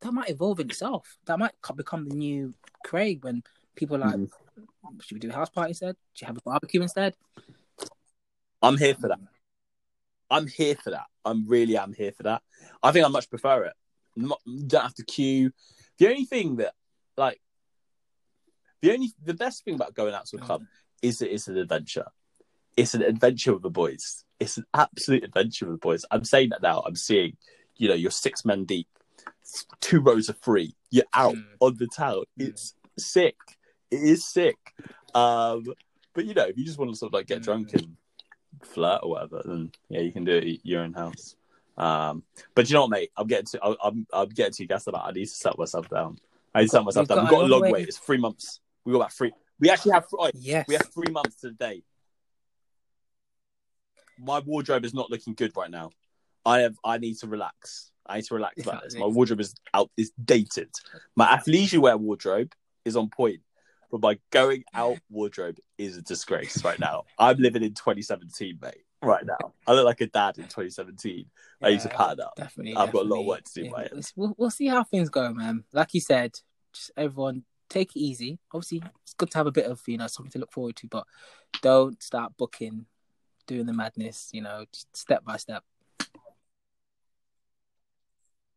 that 0.00 0.12
might 0.12 0.28
evolve 0.28 0.60
in 0.60 0.68
itself. 0.68 1.16
That 1.24 1.38
might 1.38 1.52
become 1.74 2.08
the 2.08 2.14
new 2.14 2.54
Craig 2.84 3.24
when 3.24 3.42
people 3.74 3.96
are 3.96 4.00
like, 4.00 4.16
Mhm. 4.16 5.02
should 5.02 5.14
we 5.14 5.20
do 5.20 5.30
a 5.30 5.32
house 5.32 5.48
party 5.48 5.70
instead? 5.70 5.96
Should 6.12 6.22
you 6.22 6.26
have 6.26 6.36
a 6.36 6.42
barbecue 6.42 6.82
instead? 6.82 7.16
I'm 8.62 8.76
here 8.76 8.94
for 8.94 9.08
that. 9.08 9.20
I'm 10.30 10.46
here 10.46 10.74
for 10.76 10.90
that. 10.90 11.06
I'm 11.24 11.46
really 11.46 11.76
am 11.76 11.92
here 11.92 12.12
for 12.12 12.24
that. 12.24 12.42
I 12.82 12.92
think 12.92 13.06
I 13.06 13.08
much 13.08 13.30
prefer 13.30 13.64
it. 13.64 13.74
Not, 14.16 14.40
don't 14.66 14.82
have 14.82 14.94
to 14.94 15.04
queue. 15.04 15.52
The 15.98 16.08
only 16.08 16.24
thing 16.24 16.56
that, 16.56 16.74
like, 17.16 17.40
the 18.82 18.92
only 18.92 19.12
the 19.22 19.34
best 19.34 19.64
thing 19.64 19.74
about 19.74 19.94
going 19.94 20.14
out 20.14 20.26
to 20.26 20.36
a 20.36 20.40
club 20.40 20.62
is 21.06 21.18
that 21.18 21.32
it's 21.32 21.48
an 21.48 21.56
adventure. 21.56 22.06
It's 22.76 22.94
an 22.94 23.02
adventure 23.02 23.52
with 23.54 23.62
the 23.62 23.70
boys. 23.70 24.24
It's 24.38 24.56
an 24.58 24.66
absolute 24.74 25.24
adventure 25.24 25.66
with 25.66 25.74
the 25.76 25.86
boys. 25.86 26.04
I'm 26.10 26.24
saying 26.24 26.50
that 26.50 26.62
now. 26.62 26.82
I'm 26.86 26.96
seeing, 26.96 27.36
you 27.76 27.88
know, 27.88 27.94
you're 27.94 28.10
six 28.10 28.44
men 28.44 28.64
deep, 28.64 28.88
two 29.80 30.00
rows 30.00 30.28
of 30.28 30.36
free. 30.38 30.74
You're 30.90 31.04
out 31.14 31.34
Mm. 31.34 31.44
on 31.60 31.76
the 31.78 31.86
town. 31.86 32.24
Mm. 32.38 32.48
It's 32.48 32.74
sick. 32.98 33.36
It 33.90 34.02
is 34.02 34.26
sick. 34.26 34.56
Um, 35.14 35.64
but 36.14 36.26
you 36.26 36.34
know, 36.34 36.44
if 36.44 36.58
you 36.58 36.64
just 36.64 36.78
want 36.78 36.90
to 36.90 36.96
sort 36.96 37.10
of 37.10 37.14
like 37.14 37.26
get 37.26 37.40
Mm. 37.40 37.44
drunk 37.44 37.72
and 37.74 37.96
flirt 38.62 39.00
or 39.02 39.10
whatever, 39.10 39.42
then 39.44 39.72
yeah, 39.88 40.00
you 40.00 40.12
can 40.12 40.24
do 40.24 40.32
it 40.32 40.44
at 40.58 40.66
your 40.66 40.82
own 40.82 40.92
house. 40.92 41.36
Um, 41.78 42.22
but 42.54 42.68
you 42.68 42.74
know 42.74 42.82
what, 42.82 42.90
mate? 42.90 43.10
I'm 43.16 43.26
getting 43.26 43.46
to 43.46 43.64
I'm 43.64 43.76
I'm, 43.82 44.06
I'm 44.12 44.28
getting 44.30 44.52
too 44.54 44.66
gassed 44.66 44.88
about. 44.88 45.06
it. 45.06 45.10
I 45.10 45.12
need 45.12 45.26
to 45.26 45.30
settle 45.34 45.58
myself 45.60 45.88
down. 45.88 46.18
I 46.54 46.60
need 46.60 46.66
to 46.66 46.70
settle 46.70 46.82
We've 46.84 46.86
myself 46.96 47.08
down. 47.08 47.16
got 47.18 47.22
We've 47.24 47.30
got 47.30 47.38
a 47.38 47.40
long 47.42 47.50
long 47.50 47.60
way- 47.62 47.72
way. 47.72 47.82
It's 47.82 47.98
three 47.98 48.18
months. 48.18 48.60
We 48.84 48.92
got 48.92 48.98
about 48.98 49.12
three. 49.12 49.32
We 49.58 49.70
actually 49.70 49.92
have. 49.92 50.06
Oh, 50.12 50.30
Yes. 50.34 50.66
we 50.68 50.74
have 50.74 50.92
three 50.92 51.10
months 51.12 51.36
to 51.40 51.48
the 51.48 51.54
day. 51.54 51.82
My 54.18 54.40
wardrobe 54.40 54.84
is 54.84 54.94
not 54.94 55.10
looking 55.10 55.34
good 55.34 55.56
right 55.56 55.70
now. 55.70 55.90
I 56.44 56.60
have. 56.60 56.76
I 56.84 56.98
need 56.98 57.18
to 57.18 57.26
relax. 57.26 57.90
I 58.06 58.16
need 58.16 58.24
to 58.26 58.34
relax 58.34 58.62
about 58.62 58.84
this. 58.84 58.94
My 58.94 59.06
wardrobe 59.06 59.40
is 59.40 59.54
out. 59.74 59.90
Is 59.96 60.12
dated. 60.22 60.70
My 61.16 61.26
athleisure 61.36 61.78
wear 61.78 61.96
wardrobe 61.96 62.52
is 62.84 62.96
on 62.96 63.10
point, 63.10 63.40
but 63.90 64.00
my 64.00 64.18
going 64.30 64.64
out 64.72 64.98
wardrobe 65.10 65.58
is 65.76 65.96
a 65.96 66.02
disgrace 66.02 66.62
right 66.64 66.78
now. 66.78 67.04
I'm 67.18 67.36
living 67.38 67.62
in 67.62 67.74
2017, 67.74 68.58
mate. 68.62 68.74
Right 69.02 69.26
now, 69.26 69.52
I 69.66 69.72
look 69.74 69.84
like 69.84 70.00
a 70.00 70.06
dad 70.06 70.38
in 70.38 70.44
2017. 70.44 71.26
I 71.62 71.70
need 71.70 71.80
to 71.80 71.88
Yeah, 71.88 71.96
pattern 71.96 72.20
up. 72.20 72.34
Definitely. 72.36 72.74
I've 72.76 72.92
got 72.92 73.04
a 73.04 73.08
lot 73.08 73.20
of 73.20 73.26
work 73.26 73.44
to 73.44 73.52
do 73.54 73.64
Yeah. 73.68 73.88
We'll, 74.16 74.34
we'll 74.38 74.50
see 74.50 74.66
how 74.66 74.84
things 74.84 75.10
go, 75.10 75.32
man. 75.34 75.64
Like 75.72 75.92
you 75.92 76.00
said, 76.00 76.32
just 76.72 76.90
everyone 76.96 77.44
take 77.68 77.94
it 77.96 78.00
easy. 78.00 78.38
Obviously, 78.52 78.82
it's 79.02 79.14
good 79.14 79.30
to 79.32 79.38
have 79.38 79.46
a 79.46 79.52
bit 79.52 79.66
of 79.66 79.80
you 79.86 79.98
know 79.98 80.06
something 80.06 80.32
to 80.32 80.38
look 80.38 80.52
forward 80.52 80.76
to, 80.76 80.86
but 80.88 81.04
don't 81.62 82.02
start 82.02 82.32
booking, 82.36 82.86
doing 83.46 83.66
the 83.66 83.72
madness. 83.72 84.30
You 84.32 84.42
know, 84.42 84.64
just 84.72 84.94
step 84.96 85.24
by 85.24 85.36
step. 85.36 85.62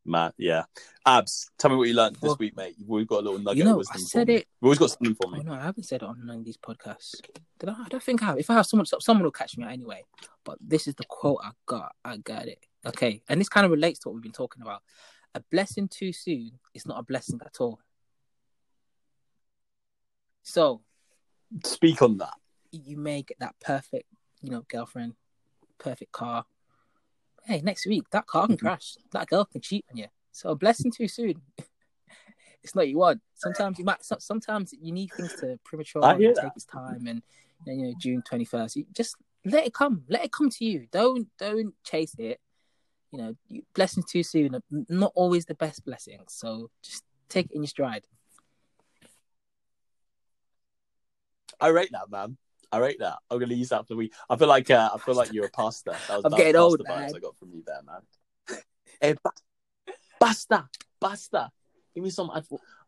Man, 0.04 0.32
yeah. 0.38 0.64
Abs, 1.06 1.50
tell 1.58 1.70
me 1.70 1.76
what 1.76 1.86
you 1.88 1.94
learned 1.94 2.16
this 2.16 2.38
week, 2.38 2.56
mate. 2.56 2.74
We've 2.86 3.06
got 3.06 3.20
a 3.20 3.22
little 3.22 3.38
nugget 3.38 3.58
you 3.58 3.64
know, 3.64 3.82
I 3.92 3.98
said 3.98 4.30
it. 4.30 4.46
We've 4.60 4.68
always 4.68 4.78
got 4.78 4.90
something 4.90 5.14
for 5.14 5.26
Oh 5.28 5.30
me. 5.30 5.42
no, 5.44 5.52
I 5.52 5.60
haven't 5.60 5.84
said 5.84 6.02
it 6.02 6.06
on 6.08 6.24
none 6.26 6.38
of 6.38 6.44
these 6.44 6.56
podcasts. 6.56 7.16
Did 7.58 7.68
I? 7.68 7.72
I 7.84 7.88
don't 7.88 8.02
think 8.02 8.22
I 8.22 8.26
have. 8.26 8.38
If 8.38 8.48
I 8.48 8.54
have 8.54 8.66
someone, 8.66 8.86
someone 8.86 9.24
will 9.24 9.30
catch 9.30 9.58
me 9.58 9.66
anyway. 9.66 10.02
But 10.44 10.56
this 10.60 10.88
is 10.88 10.94
the 10.94 11.04
quote 11.06 11.40
I 11.44 11.50
got. 11.66 11.92
I 12.04 12.16
got 12.16 12.46
it. 12.48 12.58
Okay, 12.86 13.22
and 13.28 13.38
this 13.38 13.50
kind 13.50 13.66
of 13.66 13.70
relates 13.70 13.98
to 14.00 14.08
what 14.08 14.14
we've 14.14 14.22
been 14.22 14.32
talking 14.32 14.62
about. 14.62 14.82
a 15.34 15.40
blessing 15.52 15.86
too 15.86 16.12
soon 16.14 16.52
is 16.74 16.86
not 16.86 16.98
a 16.98 17.02
blessing 17.04 17.38
at 17.44 17.60
all. 17.60 17.78
So 20.42 20.82
Speak 21.64 22.00
on 22.02 22.18
that. 22.18 22.34
you 22.72 22.96
may 22.96 23.22
get 23.22 23.38
that 23.40 23.54
perfect, 23.60 24.06
you 24.40 24.50
know, 24.50 24.62
girlfriend, 24.68 25.14
perfect 25.78 26.12
car. 26.12 26.44
Hey, 27.44 27.60
next 27.62 27.86
week 27.86 28.04
that 28.10 28.26
car 28.26 28.46
can 28.46 28.56
Mhm. 28.56 28.60
crash. 28.60 28.96
That 29.12 29.28
girl 29.28 29.44
can 29.44 29.60
cheat 29.60 29.84
on 29.90 29.96
you. 29.96 30.06
So 30.32 30.50
a 30.50 30.54
blessing 30.54 30.92
too 30.92 31.08
soon. 31.08 31.42
it's 32.62 32.74
not 32.74 32.88
you 32.88 32.98
want. 32.98 33.20
Sometimes 33.34 33.78
you 33.78 33.84
might. 33.84 34.04
Sometimes 34.04 34.72
you 34.72 34.92
need 34.92 35.10
things 35.16 35.34
to 35.40 35.58
premature 35.64 36.04
and 36.04 36.20
take 36.20 36.34
that. 36.36 36.52
its 36.56 36.64
time. 36.64 37.06
And 37.06 37.22
you 37.66 37.86
know, 37.88 37.94
June 37.98 38.22
twenty 38.22 38.44
first, 38.44 38.76
you 38.76 38.86
just 38.92 39.16
let 39.44 39.66
it 39.66 39.74
come. 39.74 40.04
Let 40.08 40.24
it 40.24 40.32
come 40.32 40.50
to 40.50 40.64
you. 40.64 40.86
Don't 40.92 41.28
don't 41.38 41.74
chase 41.82 42.14
it. 42.18 42.40
You 43.10 43.18
know, 43.18 43.34
blessings 43.74 44.06
too 44.06 44.22
soon 44.22 44.62
not 44.88 45.10
always 45.16 45.46
the 45.46 45.54
best 45.54 45.84
blessings. 45.84 46.32
So 46.32 46.70
just 46.82 47.02
take 47.28 47.46
it 47.46 47.52
in 47.56 47.62
your 47.62 47.68
stride. 47.68 48.06
I 51.60 51.68
rate 51.68 51.90
that, 51.92 52.10
man. 52.10 52.36
I 52.72 52.78
rate 52.78 52.98
that. 53.00 53.18
I'm 53.30 53.38
gonna 53.40 53.54
use 53.54 53.70
that 53.70 53.86
for 53.86 53.94
the 53.94 53.96
week. 53.96 54.12
I 54.28 54.36
feel 54.36 54.48
like 54.48 54.70
uh, 54.70 54.90
I 54.94 54.98
feel 54.98 55.14
like 55.14 55.32
you're 55.32 55.46
a 55.46 55.50
pastor. 55.50 55.90
That 56.08 56.16
was, 56.16 56.24
I'm 56.24 56.30
that 56.30 56.36
getting 56.36 56.54
was 56.54 56.64
old, 56.72 56.80
vibes 56.80 56.86
man. 56.88 57.12
I 57.16 57.18
got 57.18 57.36
from 57.36 57.50
you 57.52 57.62
there, 57.66 57.80
man. 57.82 58.58
hey, 59.00 59.14
ba- 59.24 59.92
basta, 60.20 60.68
basta. 61.00 61.50
Give 61.94 62.04
me 62.04 62.10
some. 62.10 62.30
Uh, 62.30 62.40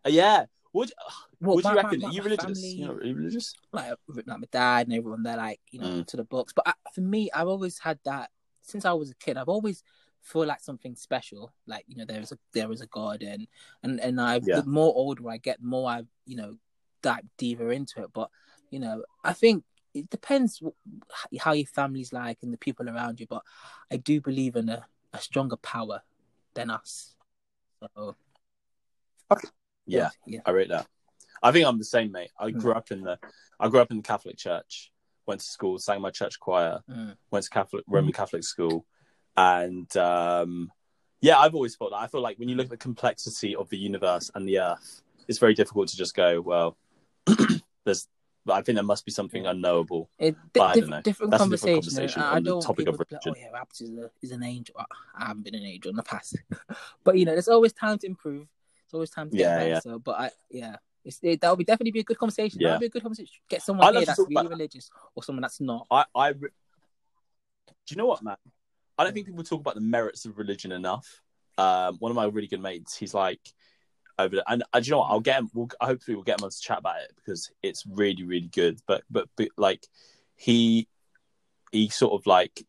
yeah. 0.06 0.44
What 0.70 0.88
do 0.88 0.94
you, 0.96 1.06
Well, 1.40 1.56
what 1.56 1.64
do 1.64 1.70
you 1.70 1.76
reckon? 1.76 2.00
my- 2.00 2.08
Are 2.08 2.12
you 2.12 2.22
religious? 2.22 2.44
family- 2.44 2.68
You 2.68 2.86
know, 2.86 2.92
are 2.94 3.04
you 3.04 3.14
religious? 3.16 3.54
like 3.72 3.92
like 4.08 4.26
my 4.26 4.46
dad 4.52 4.86
and 4.86 4.96
everyone 4.96 5.22
they're 5.24 5.36
like 5.36 5.60
you 5.70 5.80
know 5.80 5.86
Mm. 5.86 6.06
to 6.06 6.16
the 6.16 6.24
books 6.24 6.52
but 6.54 6.66
I, 6.68 6.72
for 6.94 7.00
me 7.00 7.28
i've 7.34 7.48
always 7.48 7.78
had 7.78 7.98
that 8.04 8.30
since 8.62 8.84
i 8.84 8.92
was 8.92 9.10
a 9.10 9.14
kid 9.16 9.36
i've 9.36 9.48
always 9.48 9.82
feel 10.20 10.46
like 10.46 10.60
something 10.60 10.94
special 10.94 11.52
like 11.66 11.84
you 11.88 11.96
know 11.96 12.04
there 12.04 12.20
is 12.20 12.30
a 12.32 12.38
there 12.54 12.70
is 12.70 12.80
a 12.80 12.86
god 12.86 13.22
and 13.22 13.48
and 13.82 13.98
and 14.00 14.20
i 14.20 14.40
Yeah. 14.42 14.60
the 14.60 14.66
more 14.66 14.92
older 14.94 15.28
i 15.28 15.36
get 15.38 15.60
the 15.60 15.66
more 15.66 15.90
i 15.90 16.02
you 16.26 16.36
know 16.36 16.56
dive 17.02 17.24
deeper 17.38 17.72
into 17.72 18.02
it 18.02 18.10
but 18.14 18.30
you 18.72 18.80
know 18.80 19.02
i 19.22 19.32
think 19.32 19.62
it 19.94 20.08
depends 20.10 20.60
how 21.38 21.52
your 21.52 21.66
family's 21.66 22.12
like 22.12 22.38
and 22.42 22.52
the 22.52 22.58
people 22.58 22.88
around 22.88 23.20
you 23.20 23.26
but 23.28 23.42
i 23.90 23.96
do 23.96 24.20
believe 24.20 24.56
in 24.56 24.68
a, 24.68 24.84
a 25.12 25.18
stronger 25.20 25.56
power 25.56 26.02
than 26.54 26.70
us 26.70 27.14
so 27.80 28.16
Yeah, 29.86 30.10
yeah 30.26 30.40
I 30.46 30.50
rate 30.50 30.68
that. 30.68 30.86
I 31.42 31.50
think 31.50 31.66
I'm 31.66 31.78
the 31.78 31.84
same, 31.84 32.12
mate. 32.12 32.30
I 32.38 32.50
Mm. 32.50 32.60
grew 32.60 32.72
up 32.72 32.90
in 32.92 33.02
the 33.02 33.18
I 33.58 33.68
grew 33.68 33.80
up 33.80 33.90
in 33.90 33.96
the 33.96 34.02
Catholic 34.02 34.36
church. 34.36 34.92
Went 35.26 35.40
to 35.40 35.46
school, 35.46 35.78
sang 35.78 36.00
my 36.00 36.10
church 36.10 36.38
choir. 36.38 36.80
Mm. 36.88 37.16
Went 37.30 37.44
to 37.44 37.50
Catholic 37.50 37.84
Roman 37.88 38.12
Catholic 38.12 38.44
school, 38.44 38.86
and 39.36 39.94
um, 39.96 40.70
yeah, 41.20 41.38
I've 41.38 41.54
always 41.54 41.74
thought 41.76 41.90
that. 41.90 41.96
I 41.96 42.06
feel 42.06 42.20
like 42.20 42.38
when 42.38 42.48
you 42.48 42.54
look 42.56 42.66
at 42.66 42.70
the 42.70 42.76
complexity 42.76 43.56
of 43.56 43.68
the 43.70 43.78
universe 43.78 44.30
and 44.34 44.46
the 44.46 44.60
Earth, 44.60 45.02
it's 45.28 45.38
very 45.38 45.54
difficult 45.54 45.88
to 45.88 45.96
just 45.96 46.14
go, 46.14 46.40
well, 46.40 46.76
there's. 47.84 48.06
But 48.44 48.54
I 48.54 48.62
think 48.62 48.74
there 48.74 48.84
must 48.84 49.04
be 49.04 49.12
something 49.12 49.46
unknowable. 49.46 50.10
It, 50.18 50.34
But 50.52 50.62
I 50.62 50.80
don't 50.80 50.90
know. 50.90 51.00
different 51.00 51.30
That's 51.30 51.44
a 51.44 51.48
different 51.48 51.74
conversation. 51.74 51.74
conversation 51.74 52.22
I, 52.22 52.24
I 52.32 52.36
on 52.36 52.42
the 52.42 52.50
don't 52.50 52.54
want 52.56 52.66
topic 52.66 52.88
of 52.88 52.94
be 52.94 52.98
like, 52.98 53.10
religion. 53.10 53.34
oh 53.36 53.40
yeah, 53.40 53.50
Raps 53.52 53.80
is, 53.80 53.90
a, 53.90 54.10
is 54.20 54.30
an 54.32 54.42
angel. 54.42 54.74
I, 54.78 55.26
haven't 55.26 55.44
been 55.44 55.54
an 55.54 55.64
angel 55.64 55.90
in 55.90 55.96
the 55.96 56.02
past, 56.02 56.36
but 57.04 57.16
you 57.16 57.24
know, 57.24 57.32
there's 57.32 57.48
always 57.48 57.72
time 57.72 57.98
to 57.98 58.06
improve. 58.06 58.48
It's 58.84 58.94
always 58.94 59.10
time 59.10 59.30
to 59.30 59.36
get 59.36 59.58
better. 59.58 59.68
yeah. 59.68 59.80
So, 59.80 59.98
but 60.00 60.18
I, 60.18 60.30
yeah, 60.50 60.76
it's, 61.04 61.18
it, 61.22 61.40
that 61.40 61.50
would 61.50 61.58
be 61.58 61.64
definitely 61.64 61.92
be 61.92 62.00
a 62.00 62.04
good 62.04 62.18
conversation. 62.18 62.60
Yeah. 62.60 62.68
That 62.68 62.74
would 62.74 62.80
be 62.80 62.86
a 62.86 62.90
good 62.90 63.02
conversation. 63.02 63.34
Get 63.48 63.62
someone 63.62 63.94
here 63.94 64.04
that's 64.04 64.18
really 64.18 64.34
about 64.34 64.50
religious 64.50 64.90
or 65.14 65.22
someone 65.22 65.42
that's 65.42 65.60
not. 65.60 65.86
I, 65.90 66.04
I, 66.14 66.28
re- 66.28 66.50
do 67.86 67.94
you 67.94 67.96
know 67.96 68.06
what, 68.06 68.22
Matt? 68.22 68.38
I 68.98 69.04
don't 69.04 69.12
think 69.12 69.26
people 69.26 69.42
talk 69.44 69.60
about 69.60 69.74
the 69.74 69.80
merits 69.80 70.24
of 70.24 70.38
religion 70.38 70.72
enough. 70.72 71.22
Um, 71.58 71.96
one 71.98 72.10
of 72.10 72.16
my 72.16 72.24
really 72.24 72.46
good 72.46 72.60
mates, 72.60 72.96
he's 72.96 73.14
like 73.14 73.40
over, 74.22 74.36
the, 74.36 74.50
and 74.50 74.62
uh, 74.72 74.80
do 74.80 74.86
you 74.86 74.90
know 74.92 74.98
what? 74.98 75.10
I'll 75.10 75.20
get 75.20 75.38
him. 75.38 75.50
We'll, 75.54 75.68
hopefully, 75.80 76.14
we'll 76.14 76.24
get 76.24 76.40
him 76.40 76.44
on 76.44 76.50
to 76.50 76.60
chat 76.60 76.78
about 76.78 77.00
it 77.00 77.12
because 77.16 77.50
it's 77.62 77.84
really, 77.86 78.24
really 78.24 78.48
good. 78.48 78.80
But, 78.86 79.02
but, 79.10 79.28
but, 79.36 79.48
like, 79.56 79.86
he, 80.34 80.88
he 81.70 81.88
sort 81.88 82.12
of 82.12 82.26
like, 82.26 82.64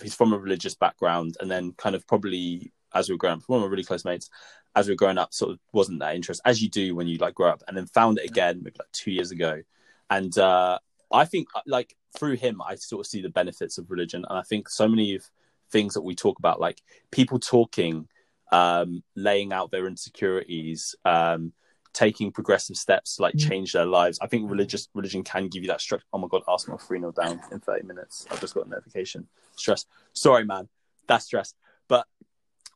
he's 0.00 0.14
from 0.14 0.32
a 0.32 0.38
religious 0.38 0.74
background, 0.74 1.36
and 1.40 1.50
then 1.50 1.72
kind 1.72 1.94
of 1.94 2.06
probably 2.06 2.72
as 2.94 3.08
we 3.08 3.14
were 3.14 3.18
growing 3.18 3.38
up, 3.38 3.42
one 3.46 3.58
of 3.58 3.64
my 3.64 3.70
really 3.70 3.84
close 3.84 4.04
mates, 4.04 4.30
as 4.74 4.86
we 4.86 4.92
were 4.92 4.98
growing 4.98 5.18
up, 5.18 5.32
sort 5.32 5.52
of 5.52 5.58
wasn't 5.72 6.00
that 6.00 6.14
interest 6.14 6.40
as 6.44 6.62
you 6.62 6.68
do 6.68 6.94
when 6.94 7.06
you 7.06 7.18
like 7.18 7.34
grow 7.34 7.50
up, 7.50 7.62
and 7.66 7.76
then 7.76 7.86
found 7.86 8.18
it 8.18 8.28
again 8.28 8.60
maybe 8.62 8.76
like 8.78 8.92
two 8.92 9.10
years 9.10 9.30
ago, 9.30 9.62
and 10.10 10.36
uh, 10.38 10.78
I 11.12 11.24
think 11.24 11.48
like 11.66 11.96
through 12.16 12.36
him, 12.36 12.60
I 12.62 12.74
sort 12.76 13.00
of 13.00 13.06
see 13.06 13.22
the 13.22 13.30
benefits 13.30 13.78
of 13.78 13.90
religion, 13.90 14.24
and 14.28 14.38
I 14.38 14.42
think 14.42 14.68
so 14.68 14.88
many 14.88 15.14
of 15.14 15.24
things 15.70 15.94
that 15.94 16.02
we 16.02 16.14
talk 16.14 16.38
about, 16.38 16.60
like 16.60 16.82
people 17.10 17.38
talking, 17.38 18.08
um, 18.52 19.02
laying 19.16 19.52
out 19.52 19.70
their 19.70 19.86
insecurities, 19.86 20.94
um, 21.04 21.52
taking 21.92 22.30
progressive 22.32 22.76
steps 22.76 23.16
to 23.16 23.22
like 23.22 23.34
Mm. 23.34 23.48
change 23.48 23.72
their 23.72 23.84
lives. 23.86 24.18
I 24.22 24.26
think 24.26 24.50
religious 24.50 24.88
religion 24.94 25.22
can 25.24 25.48
give 25.48 25.62
you 25.62 25.68
that 25.68 25.80
structure. 25.80 26.06
Oh 26.12 26.18
my 26.18 26.28
god, 26.28 26.42
Arsenal 26.46 26.78
three 26.78 26.98
0 27.00 27.12
down 27.12 27.40
in 27.50 27.60
thirty 27.60 27.86
minutes. 27.86 28.26
I've 28.30 28.40
just 28.40 28.54
got 28.54 28.66
a 28.66 28.68
notification. 28.70 29.26
Stress. 29.56 29.84
Sorry, 30.12 30.44
man. 30.44 30.68
That's 31.08 31.24
stress. 31.26 31.54
But 31.88 32.06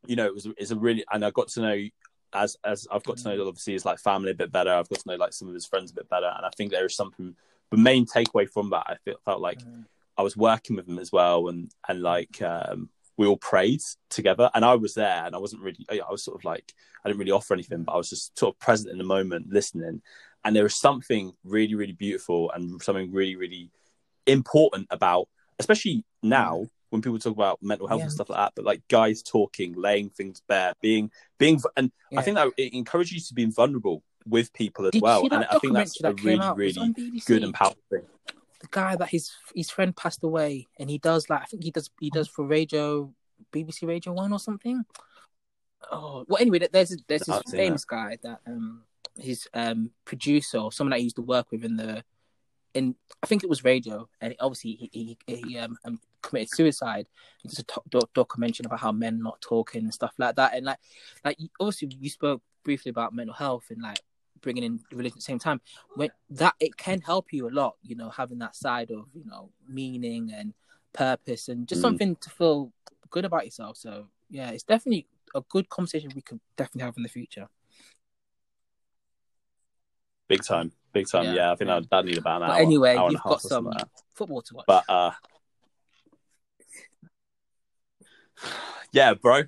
you 0.07 0.17
know, 0.17 0.27
it 0.27 0.35
was 0.35 0.47
it's 0.59 0.71
a 0.71 0.77
really 0.77 1.05
and 1.13 1.25
I 1.25 1.31
got 1.31 1.49
to 1.49 1.61
know 1.61 1.83
as 2.33 2.57
as 2.65 2.87
I've 2.91 3.05
got 3.05 3.17
to 3.19 3.25
know 3.37 3.47
obviously 3.49 3.73
his 3.75 3.85
like 3.85 3.99
family 3.99 4.33
a 4.33 4.35
bit 4.35 4.53
better. 4.53 4.71
I've 4.71 4.89
got 4.89 4.99
to 5.01 5.09
know 5.09 5.17
like 5.17 5.33
some 5.33 5.49
of 5.49 5.55
his 5.55 5.65
friends 5.67 5.91
a 5.91 5.95
bit 5.95 6.09
better, 6.09 6.27
and 6.37 6.45
I 6.45 6.51
think 6.57 6.71
there 6.73 6.87
is 6.87 6.95
something. 6.97 7.35
The 7.71 7.77
main 7.77 8.07
takeaway 8.07 8.49
from 8.49 8.71
that, 8.71 8.85
I 8.87 8.97
feel, 9.05 9.17
felt 9.25 9.41
like 9.41 9.59
Mm. 9.61 9.87
I 10.19 10.23
was 10.23 10.37
working 10.37 10.77
with 10.77 10.89
him 10.89 10.99
as 10.99 11.11
well, 11.13 11.49
and 11.49 11.71
and 11.89 12.03
like 12.03 12.41
um, 12.43 12.91
we 13.17 13.27
all 13.27 13.37
prayed 13.37 13.81
together, 14.11 14.51
and 14.55 14.65
I 14.65 14.75
was 14.75 14.95
there, 14.95 15.25
and 15.25 15.35
I 15.35 15.39
wasn't 15.39 15.63
really, 15.63 15.87
I 15.91 16.11
was 16.11 16.23
sort 16.23 16.39
of 16.39 16.45
like, 16.45 16.75
I 17.05 17.09
didn't 17.09 17.19
really 17.21 17.33
offer 17.33 17.55
anything, 17.55 17.83
but 17.85 17.93
I 17.93 17.97
was 17.97 18.11
just 18.11 18.39
sort 18.39 18.55
of 18.55 18.59
present 18.59 18.91
in 18.93 18.99
the 18.99 19.05
moment, 19.05 19.51
listening, 19.51 20.03
and 20.45 20.55
there 20.55 20.63
was 20.63 20.77
something 20.77 21.33
really, 21.45 21.75
really 21.75 21.93
beautiful 21.93 22.51
and 22.53 22.81
something 22.83 23.13
really, 23.13 23.37
really 23.37 23.71
important 24.27 24.87
about, 24.91 25.29
especially 25.59 26.05
now 26.23 26.67
when 26.91 27.03
people 27.03 27.19
talk 27.19 27.33
about 27.35 27.61
mental 27.63 27.89
health 27.89 27.99
Yeah. 28.01 28.05
and 28.05 28.13
stuff 28.13 28.29
like 28.31 28.39
that, 28.39 28.53
but 28.55 28.65
like 28.65 28.87
guys 28.89 29.23
talking, 29.23 29.75
laying 29.75 30.11
things 30.11 30.41
bare, 30.49 30.73
being, 30.81 31.11
being, 31.39 31.61
and 31.77 31.91
Yeah. 32.11 32.21
I 32.21 32.23
think 32.23 32.37
that 32.37 32.53
it 32.57 32.75
encourages 32.75 33.13
you 33.13 33.21
to 33.21 33.35
be 33.35 33.47
vulnerable 33.47 34.03
with 34.25 34.53
people 34.53 34.85
as 34.87 34.93
Did 34.93 35.03
well, 35.03 35.23
and 35.33 35.45
I 35.45 35.59
think 35.59 35.73
that's 35.73 35.99
a 36.01 36.03
that 36.05 36.19
came 36.19 36.41
really? 36.55 36.93
Really 36.97 37.21
good 37.27 37.45
and 37.45 37.55
powerful 37.55 37.83
thing. 37.91 38.03
Guy 38.71 38.97
that 38.97 39.09
his 39.09 39.33
his 39.55 39.71
friend 39.71 39.97
passed 39.97 40.23
away, 40.23 40.67
and 40.79 40.91
he 40.91 40.99
does 40.99 41.29
like 41.29 41.43
I 41.43 41.45
think 41.45 41.65
he 41.65 41.71
does 41.71 41.91
he 42.01 42.11
does 42.11 42.29
for 42.29 42.47
radio, 42.47 43.13
BBC 43.53 43.87
Radio 43.87 44.13
One 44.13 44.33
or 44.33 44.39
something. 44.39 44.85
Oh 45.91 46.25
well, 46.29 46.41
anyway, 46.41 46.67
there's 46.71 46.97
there's 47.07 47.23
this 47.23 47.43
famous 47.51 47.85
guy 47.85 48.19
that 48.23 48.41
um 48.47 48.83
his 49.19 49.49
um 49.55 49.91
producer 50.05 50.59
or 50.59 50.73
someone 50.73 50.91
that 50.91 50.99
he 50.99 51.05
used 51.05 51.17
to 51.17 51.23
work 51.23 51.51
with 51.51 51.65
in 51.65 51.77
the 51.77 52.05
in 52.75 52.95
I 53.23 53.27
think 53.27 53.43
it 53.43 53.51
was 53.51 53.65
radio, 53.65 54.09
and 54.21 54.35
obviously 54.41 54.91
he 54.93 55.17
he, 55.27 55.35
he 55.35 55.59
um, 55.59 55.77
um 55.85 56.01
committed 56.23 56.51
suicide. 56.51 57.07
Does 57.45 57.59
a 57.59 57.65
doc- 57.91 58.13
documentary 58.15 58.67
about 58.67 58.81
how 58.81 58.93
men 58.93 59.23
not 59.23 59.41
talking 59.41 59.85
and 59.85 59.95
stuff 59.95 60.13
like 60.19 60.37
that, 60.37 60.55
and 60.55 60.67
like 60.67 60.79
like 61.25 61.39
obviously 61.59 61.89
you 61.99 62.11
spoke 62.11 62.43
briefly 62.65 62.91
about 62.91 63.15
mental 63.15 63.35
health 63.35 63.67
and 63.71 63.81
like 63.81 64.01
bringing 64.47 64.63
in 64.63 64.79
religion 64.93 65.17
at 65.17 65.23
the 65.25 65.31
same 65.33 65.41
time 65.41 65.61
when 65.97 66.09
that 66.31 66.55
it 66.61 66.77
can 66.77 67.01
help 67.01 67.33
you 67.33 67.49
a 67.49 67.51
lot 67.51 67.75
you 67.83 67.97
know 67.97 68.09
having 68.11 68.39
that 68.39 68.55
side 68.55 68.93
of 68.93 69.07
you 69.13 69.25
know 69.25 69.51
meaning 69.69 70.31
and 70.33 70.55
purpose 70.93 71.49
and 71.49 71.67
just 71.67 71.81
Mm. 71.81 71.83
something 71.83 72.17
to 72.25 72.31
feel 72.31 72.73
good 73.11 73.25
about 73.25 73.45
yourself 73.45 73.77
so 73.77 74.07
yeah 74.31 74.51
it's 74.51 74.63
definitely 74.63 75.09
a 75.35 75.41
good 75.49 75.69
conversation 75.69 76.13
we 76.15 76.23
could 76.23 76.39
definitely 76.57 76.83
have 76.87 76.97
in 76.97 77.03
the 77.03 77.09
future 77.09 77.49
Big 80.29 80.43
time, 80.43 80.73
big 80.93 81.07
time. 81.09 81.23
Yeah. 81.25 81.35
Yeah, 81.35 81.53
I 81.53 81.55
think 81.57 81.69
that 81.71 81.89
that 81.91 82.05
need 82.05 82.19
about 82.19 82.43
an 82.43 82.49
But 82.49 82.55
hour. 82.55 82.61
anyway, 82.61 82.97
hour 82.97 83.11
you've 83.13 83.23
got 83.23 83.41
some- 83.41 83.67
like 83.67 83.87
football 84.13 84.43
to 84.43 84.55
watch 84.57 84.65
But 84.67 84.85
uh, 84.89 85.13
yeah, 88.93 89.15
bro. 89.15 89.43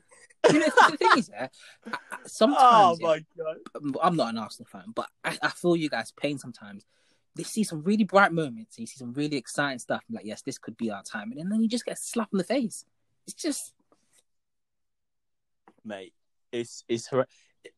you 0.52 0.60
know, 0.60 0.66
the 0.90 0.96
thing 0.98 1.08
is 1.18 1.30
yeah, 1.32 1.48
I- 1.86 1.90
I- 1.90 1.96
Oh 2.12 2.18
sometimes 2.26 3.00
yeah, 3.00 3.06
my 3.06 3.24
god. 3.36 3.56
I'm 4.02 4.16
not 4.16 4.30
an 4.30 4.38
Arsenal 4.38 4.68
fan, 4.70 4.92
but 4.94 5.08
I, 5.24 5.38
I 5.42 5.48
feel 5.48 5.76
you 5.76 5.88
guys' 5.88 6.12
pain 6.12 6.38
sometimes. 6.38 6.84
They 7.36 7.42
see 7.44 7.62
some 7.64 7.82
really 7.82 8.04
bright 8.04 8.32
moments, 8.32 8.76
and 8.76 8.82
you 8.82 8.86
see 8.86 8.98
some 8.98 9.12
really 9.12 9.36
exciting 9.36 9.78
stuff. 9.78 10.02
I'm 10.08 10.16
like, 10.16 10.24
yes, 10.24 10.42
this 10.42 10.58
could 10.58 10.76
be 10.76 10.90
our 10.90 11.02
time, 11.02 11.32
and 11.36 11.50
then 11.52 11.62
you 11.62 11.68
just 11.68 11.84
get 11.84 11.98
slapped 11.98 12.32
in 12.32 12.38
the 12.38 12.44
face. 12.44 12.84
It's 13.26 13.34
just 13.34 13.72
mate. 15.84 16.12
It's 16.52 16.84
it's 16.88 17.06
hor- 17.06 17.26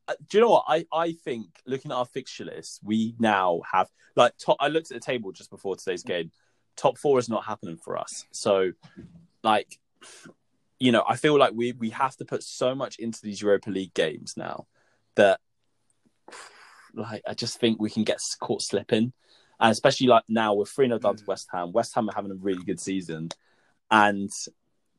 uh, 0.08 0.14
Do 0.28 0.38
you 0.38 0.44
know 0.44 0.50
what 0.50 0.64
I 0.68 0.86
I 0.92 1.12
think? 1.12 1.46
Looking 1.66 1.90
at 1.90 1.96
our 1.96 2.06
fixture 2.06 2.44
list, 2.44 2.80
we 2.84 3.14
now 3.18 3.60
have 3.70 3.88
like 4.16 4.32
top. 4.38 4.56
I 4.60 4.68
looked 4.68 4.90
at 4.90 4.94
the 5.00 5.04
table 5.04 5.32
just 5.32 5.50
before 5.50 5.76
today's 5.76 6.02
game. 6.02 6.30
Top 6.76 6.96
four 6.98 7.18
is 7.18 7.28
not 7.28 7.44
happening 7.44 7.76
for 7.76 7.98
us. 7.98 8.26
So, 8.30 8.72
like, 9.42 9.78
you 10.80 10.92
know, 10.92 11.04
I 11.06 11.16
feel 11.16 11.38
like 11.38 11.52
we 11.54 11.72
we 11.72 11.90
have 11.90 12.16
to 12.16 12.24
put 12.24 12.42
so 12.42 12.74
much 12.74 12.98
into 12.98 13.20
these 13.22 13.42
Europa 13.42 13.70
League 13.70 13.94
games 13.94 14.34
now 14.36 14.66
that, 15.14 15.38
like, 16.94 17.22
I 17.28 17.34
just 17.34 17.60
think 17.60 17.80
we 17.80 17.90
can 17.90 18.02
get 18.04 18.20
caught 18.40 18.62
slipping, 18.62 19.12
and 19.60 19.70
especially 19.70 20.06
like 20.06 20.24
now 20.28 20.54
we're 20.54 20.64
three 20.64 20.86
0 20.86 20.98
down 20.98 21.16
to 21.16 21.24
Mm. 21.24 21.28
West 21.28 21.48
Ham. 21.52 21.72
West 21.72 21.94
Ham 21.94 22.08
are 22.08 22.14
having 22.14 22.32
a 22.32 22.34
really 22.36 22.64
good 22.64 22.80
season, 22.80 23.28
and 23.90 24.30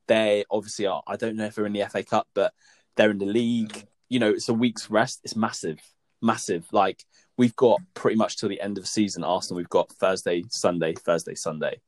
they 0.07 0.45
obviously 0.51 0.85
are. 0.85 1.01
I 1.07 1.15
don't 1.17 1.35
know 1.35 1.45
if 1.45 1.55
they're 1.55 1.65
in 1.65 1.73
the 1.73 1.87
FA 1.89 2.03
Cup, 2.03 2.27
but 2.33 2.53
they're 2.95 3.11
in 3.11 3.17
the 3.17 3.25
league. 3.25 3.87
you 4.09 4.19
know, 4.19 4.29
it's 4.29 4.49
a 4.49 4.53
week's 4.53 4.89
rest. 4.91 5.21
It's 5.23 5.37
massive, 5.37 5.79
massive. 6.21 6.65
Like 6.73 7.05
we've 7.37 7.55
got 7.55 7.79
pretty 7.93 8.17
much 8.17 8.37
till 8.37 8.49
the 8.49 8.59
end 8.61 8.77
of 8.77 8.83
the 8.83 8.89
season. 8.89 9.23
Arsenal, 9.23 9.57
we've 9.57 9.69
got 9.69 9.89
Thursday, 9.93 10.43
Sunday, 10.49 10.93
Thursday, 10.93 11.33
Sunday, 11.33 11.79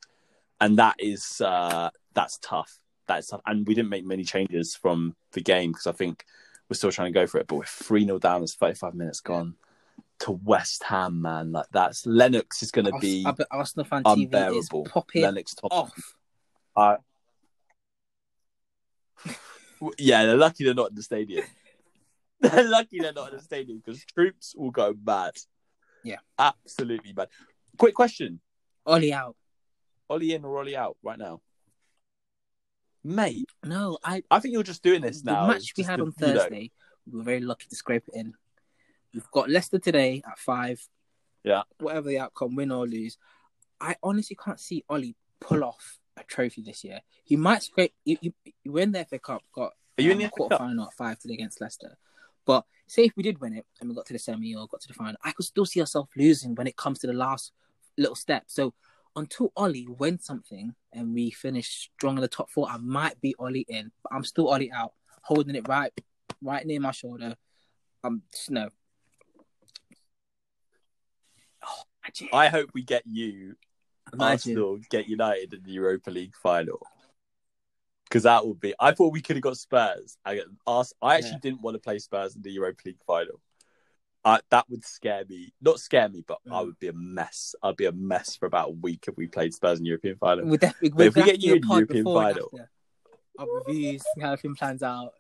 and 0.62 0.78
that 0.80 0.96
is 1.00 1.42
uh, 1.42 1.90
that's 2.14 2.40
tough. 2.40 2.80
That 3.08 3.26
stuff. 3.26 3.42
And 3.46 3.68
we 3.68 3.74
didn't 3.74 3.90
make 3.90 4.06
many 4.06 4.24
changes 4.24 4.76
from 4.76 5.16
the 5.34 5.42
game 5.42 5.72
because 5.72 5.88
I 5.88 5.92
think 5.92 6.26
we're 6.70 6.76
still 6.76 6.92
trying 6.92 7.12
to 7.14 7.20
go 7.20 7.28
for 7.28 7.40
it. 7.40 7.48
But 7.48 7.56
we're 7.56 7.66
three 7.66 8.06
0 8.06 8.20
down. 8.20 8.44
it's 8.44 8.56
thirty 8.56 8.76
five 8.76 8.96
minutes 8.96 9.20
gone 9.20 9.56
to 10.20 10.32
West 10.32 10.84
Ham, 10.84 11.22
man. 11.22 11.52
Like 11.52 11.66
that's 11.72 12.06
Lennox 12.06 12.64
is 12.64 12.72
going 12.72 12.86
to 12.86 12.98
be 13.00 13.26
I 13.26 13.34
Arsenal 13.52 13.86
fan 13.86 14.04
TV 14.04 14.18
is 14.18 14.24
unbearable. 14.24 14.86
popping 14.86 15.22
Lennox 15.24 15.56
Thompson. 15.56 15.78
off. 15.78 16.16
Uh, 16.76 16.98
yeah, 19.98 20.26
they're 20.26 20.38
lucky 20.38 20.64
they're 20.64 20.74
not 20.74 20.90
in 20.90 20.96
the 20.96 21.04
stadium. 21.04 21.46
they're 22.40 22.70
lucky 22.70 23.00
they're 23.00 23.14
not 23.14 23.32
in 23.32 23.38
the 23.38 23.44
stadium 23.44 23.82
because 23.84 24.04
Troopz 24.18 24.58
will 24.58 24.72
go 24.72 24.96
mad. 25.06 25.34
Yeah. 26.04 26.18
absolutely 26.38 27.14
mad. 27.14 27.30
Quick 27.78 27.94
question: 27.94 28.40
Ole 28.86 29.14
out. 29.14 29.36
Ole 30.10 30.32
in 30.32 30.46
or 30.46 30.60
Ole 30.60 30.76
out 30.76 30.98
right 31.04 31.18
now? 31.18 31.42
Mate, 33.04 33.50
No, 33.66 33.98
I 34.04 34.24
I 34.32 34.40
think 34.40 34.54
you're 34.54 34.64
just 34.64 34.84
doing 34.84 35.02
this 35.02 35.22
the 35.22 35.32
now. 35.32 35.48
match 35.48 35.74
we 35.78 35.84
had 35.84 35.98
to, 35.98 36.04
on 36.04 36.12
Thursday, 36.14 36.72
we 37.06 37.18
were 37.18 37.24
very 37.24 37.42
lucky 37.42 37.68
to 37.70 37.76
scrape 37.76 38.04
it 38.08 38.14
in. 38.18 38.34
We've 39.14 39.30
got 39.32 39.50
Leicester 39.50 39.80
today 39.80 40.22
at 40.26 40.40
five. 40.40 40.82
Yeah. 41.44 41.64
Whatever 41.80 42.08
the 42.10 42.20
outcome, 42.20 42.56
win 42.56 42.72
or 42.72 42.88
lose, 42.88 43.18
I 43.82 43.96
honestly 44.02 44.38
can't 44.42 44.60
see 44.60 44.86
Ole 44.90 45.14
pull 45.42 45.64
off 45.64 46.00
a 46.16 46.24
trophy 46.24 46.62
this 46.62 46.84
year. 46.86 47.02
He 47.26 47.36
might 47.36 47.64
scrape. 47.64 47.94
You, 48.06 48.18
you, 48.22 48.34
you 48.64 48.72
win 48.72 48.94
the 48.94 49.04
FA 49.04 49.20
Cup, 49.20 49.44
got 49.54 49.74
Are 49.98 50.02
you 50.02 50.12
in 50.12 50.18
um, 50.18 50.20
the 50.20 50.26
a 50.26 50.30
FA 50.30 50.36
quarter 50.36 50.56
Cup? 50.56 50.62
final 50.62 50.86
at 50.86 50.94
five 50.94 51.20
today 51.20 51.34
against 51.34 51.60
Leicester. 51.60 51.98
But 52.46 52.66
say 52.88 53.04
if 53.04 53.14
we 53.18 53.24
did 53.24 53.42
win 53.42 53.54
it 53.58 53.66
and 53.82 53.90
we 53.90 53.96
got 53.96 54.06
to 54.06 54.14
the 54.14 54.20
semi 54.20 54.56
or 54.56 54.68
got 54.68 54.80
to 54.82 54.88
the 54.88 54.94
final, 54.94 55.16
I 55.24 55.34
could 55.34 55.46
still 55.46 55.66
see 55.66 55.82
ourselves 55.82 56.10
losing 56.16 56.56
when 56.56 56.68
it 56.68 56.78
comes 56.78 57.00
to 57.00 57.08
the 57.08 57.14
last 57.14 57.52
little 57.98 58.16
step. 58.16 58.44
So 58.48 58.74
until 59.16 59.52
Ole 59.56 59.86
wins 59.88 60.26
something 60.26 60.74
and 60.92 61.14
we 61.14 61.32
finish 61.32 61.90
strong 61.96 62.16
in 62.16 62.22
the 62.22 62.28
top 62.28 62.50
four, 62.50 62.68
I 62.70 62.78
might 62.78 63.20
be 63.22 63.36
Ole 63.40 63.64
in, 63.68 63.92
but 64.02 64.14
I'm 64.14 64.24
still 64.24 64.50
Ole 64.50 64.70
out, 64.74 64.94
holding 65.24 65.56
it 65.56 65.68
right, 65.68 65.92
right 66.42 66.66
near 66.66 66.80
my 66.80 66.92
shoulder. 66.92 67.36
I'm 68.04 68.24
just 68.32 68.52
no. 68.52 68.70
Oh, 71.66 71.84
I 72.34 72.50
hope 72.50 72.72
we 72.74 72.84
get 72.84 73.04
you 73.06 73.56
imagine. 74.12 74.32
Arsenal 74.58 74.80
get 74.90 75.08
United 75.08 75.54
in 75.54 75.64
the 75.64 75.72
Europa 75.72 76.10
League 76.12 76.36
final. 76.36 76.80
Because 78.06 78.24
that 78.24 78.46
would 78.46 78.60
be. 78.60 78.74
I 78.80 78.92
thought 78.92 79.14
we 79.14 79.22
could 79.22 79.38
have 79.38 79.44
got 79.44 79.58
Spurs. 79.58 80.18
I, 80.26 80.42
I 80.68 81.16
actually 81.16 81.30
Yeah. 81.32 81.38
didn't 81.42 81.62
want 81.62 81.76
to 81.76 81.80
play 81.80 81.98
Spurs 82.00 82.36
in 82.36 82.42
the 82.42 82.52
Europa 82.52 82.82
League 82.86 83.00
final. 83.08 83.40
Uh, 84.26 84.40
that 84.50 84.70
would 84.70 84.86
scare 84.86 85.26
me. 85.28 85.54
Not 85.62 85.80
scare 85.80 86.08
me, 86.08 86.24
but 86.26 86.40
I 86.50 86.62
Mm. 86.62 86.66
would 86.68 86.80
be 86.80 86.88
a 86.88 86.94
mess. 86.94 87.56
I'd 87.62 87.76
be 87.76 87.86
a 87.86 87.92
mess 87.92 88.38
for 88.38 88.46
about 88.46 88.70
a 88.70 88.72
week 88.72 89.06
if 89.08 89.18
we 89.18 89.28
played 89.28 89.54
Spurs 89.54 89.80
in 89.80 89.86
European 89.86 90.16
final. 90.18 90.46
We'll 90.46 90.58
definitely, 90.58 90.90
But 90.90 91.08
if 91.08 91.16
we 91.16 91.24
get 91.24 91.42
you 91.42 91.56
in 91.56 91.64
European 91.68 92.06
final-. 92.06 92.52
Our 93.38 93.48
reviews, 93.50 94.04
see 94.14 94.22
how 94.22 94.34
everything 94.34 94.56
plans 94.56 94.84
out. 94.84 95.14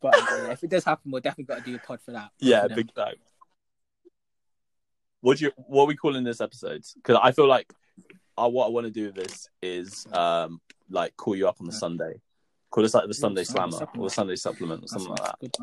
But 0.00 0.14
if 0.50 0.64
it 0.64 0.70
does 0.70 0.84
happen, 0.84 1.10
we'll 1.10 1.20
definitely 1.20 1.52
got 1.54 1.64
to 1.64 1.70
do 1.70 1.76
a 1.76 1.78
pod 1.80 2.00
for 2.00 2.12
that. 2.12 2.30
Yeah, 2.38 2.66
big 2.68 2.92
time. 2.94 3.16
What 5.20 5.38
do 5.38 5.44
you? 5.44 5.52
What 5.56 5.84
are 5.84 5.86
we 5.86 5.96
calling 5.96 6.24
this 6.24 6.40
episode? 6.40 6.84
Because 6.96 7.18
I 7.22 7.32
feel 7.32 7.46
like 7.46 7.72
I, 8.36 8.46
what 8.46 8.66
I 8.66 8.70
want 8.70 8.86
to 8.86 8.90
do 8.90 9.06
with 9.06 9.14
this 9.14 9.48
is 9.60 10.06
um 10.12 10.60
like 10.90 11.16
call 11.16 11.36
you 11.36 11.46
up 11.46 11.60
on 11.60 11.66
the 11.66 11.72
Yeah. 11.72 11.78
Sunday, 11.78 12.20
call 12.70 12.84
us 12.84 12.94
like 12.94 13.06
the 13.06 13.14
Sunday 13.14 13.44
Slammer 13.44 13.86
or 13.96 14.04
the 14.04 14.10
Sunday 14.10 14.36
Supplement 14.36 14.84
or 14.84 14.88
something 14.88 15.08
a 15.08 15.10
like 15.12 15.38
that. 15.40 15.58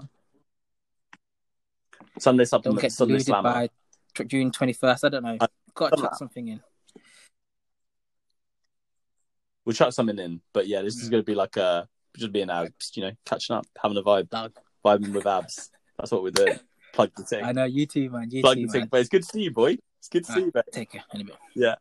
Sunday 2.21 2.45
Don't 2.45 2.79
get 2.79 2.91
Sunday 2.91 3.19
Slammer. 3.19 3.53
by 3.53 3.69
tw- 4.15 4.27
June 4.27 4.51
twenty 4.51 4.73
first. 4.73 5.03
I 5.05 5.09
don't 5.09 5.23
know. 5.23 5.37
Got 5.73 5.95
to 5.95 6.01
chuck 6.01 6.15
something 6.15 6.47
in. 6.47 6.61
We'll 9.65 9.75
chuck 9.75 9.93
something 9.93 10.17
in, 10.17 10.41
but 10.53 10.67
yeah, 10.67 10.81
this 10.81 10.95
is 10.95 11.09
going 11.09 11.21
to 11.21 11.25
be 11.25 11.35
like 11.35 11.57
a 11.57 11.87
just 12.17 12.31
being 12.31 12.49
abs, 12.49 12.91
you 12.95 13.03
know, 13.03 13.11
catching 13.25 13.55
up, 13.55 13.65
having 13.81 13.97
a 13.97 14.01
vibe, 14.01 14.29
Dog. 14.29 14.53
vibing 14.83 15.13
with 15.13 15.27
abs. 15.27 15.69
That's 15.97 16.11
what 16.11 16.23
we're 16.23 16.31
doing. 16.31 16.59
Plug 16.93 17.11
the 17.15 17.23
thing. 17.29 17.43
I 17.43 17.51
know 17.51 17.65
you 17.65 17.85
too, 17.85 18.09
man. 18.09 18.29
You 18.31 18.41
plug 18.41 18.55
too, 18.57 18.65
the 18.65 18.71
thing. 18.71 18.81
man. 18.81 18.87
But 18.91 19.01
it's 19.01 19.09
good 19.09 19.23
to 19.23 19.29
see 19.29 19.41
you, 19.41 19.51
boy. 19.51 19.77
It's 19.99 20.07
good 20.09 20.25
to 20.25 20.31
see 20.31 20.39
you, 20.39 20.51
mate. 20.55 20.63
Take 20.71 20.91
care. 20.91 21.03
In 21.13 21.21
a 21.21 21.23
bit. 21.25 21.35
Yeah. 21.55 21.75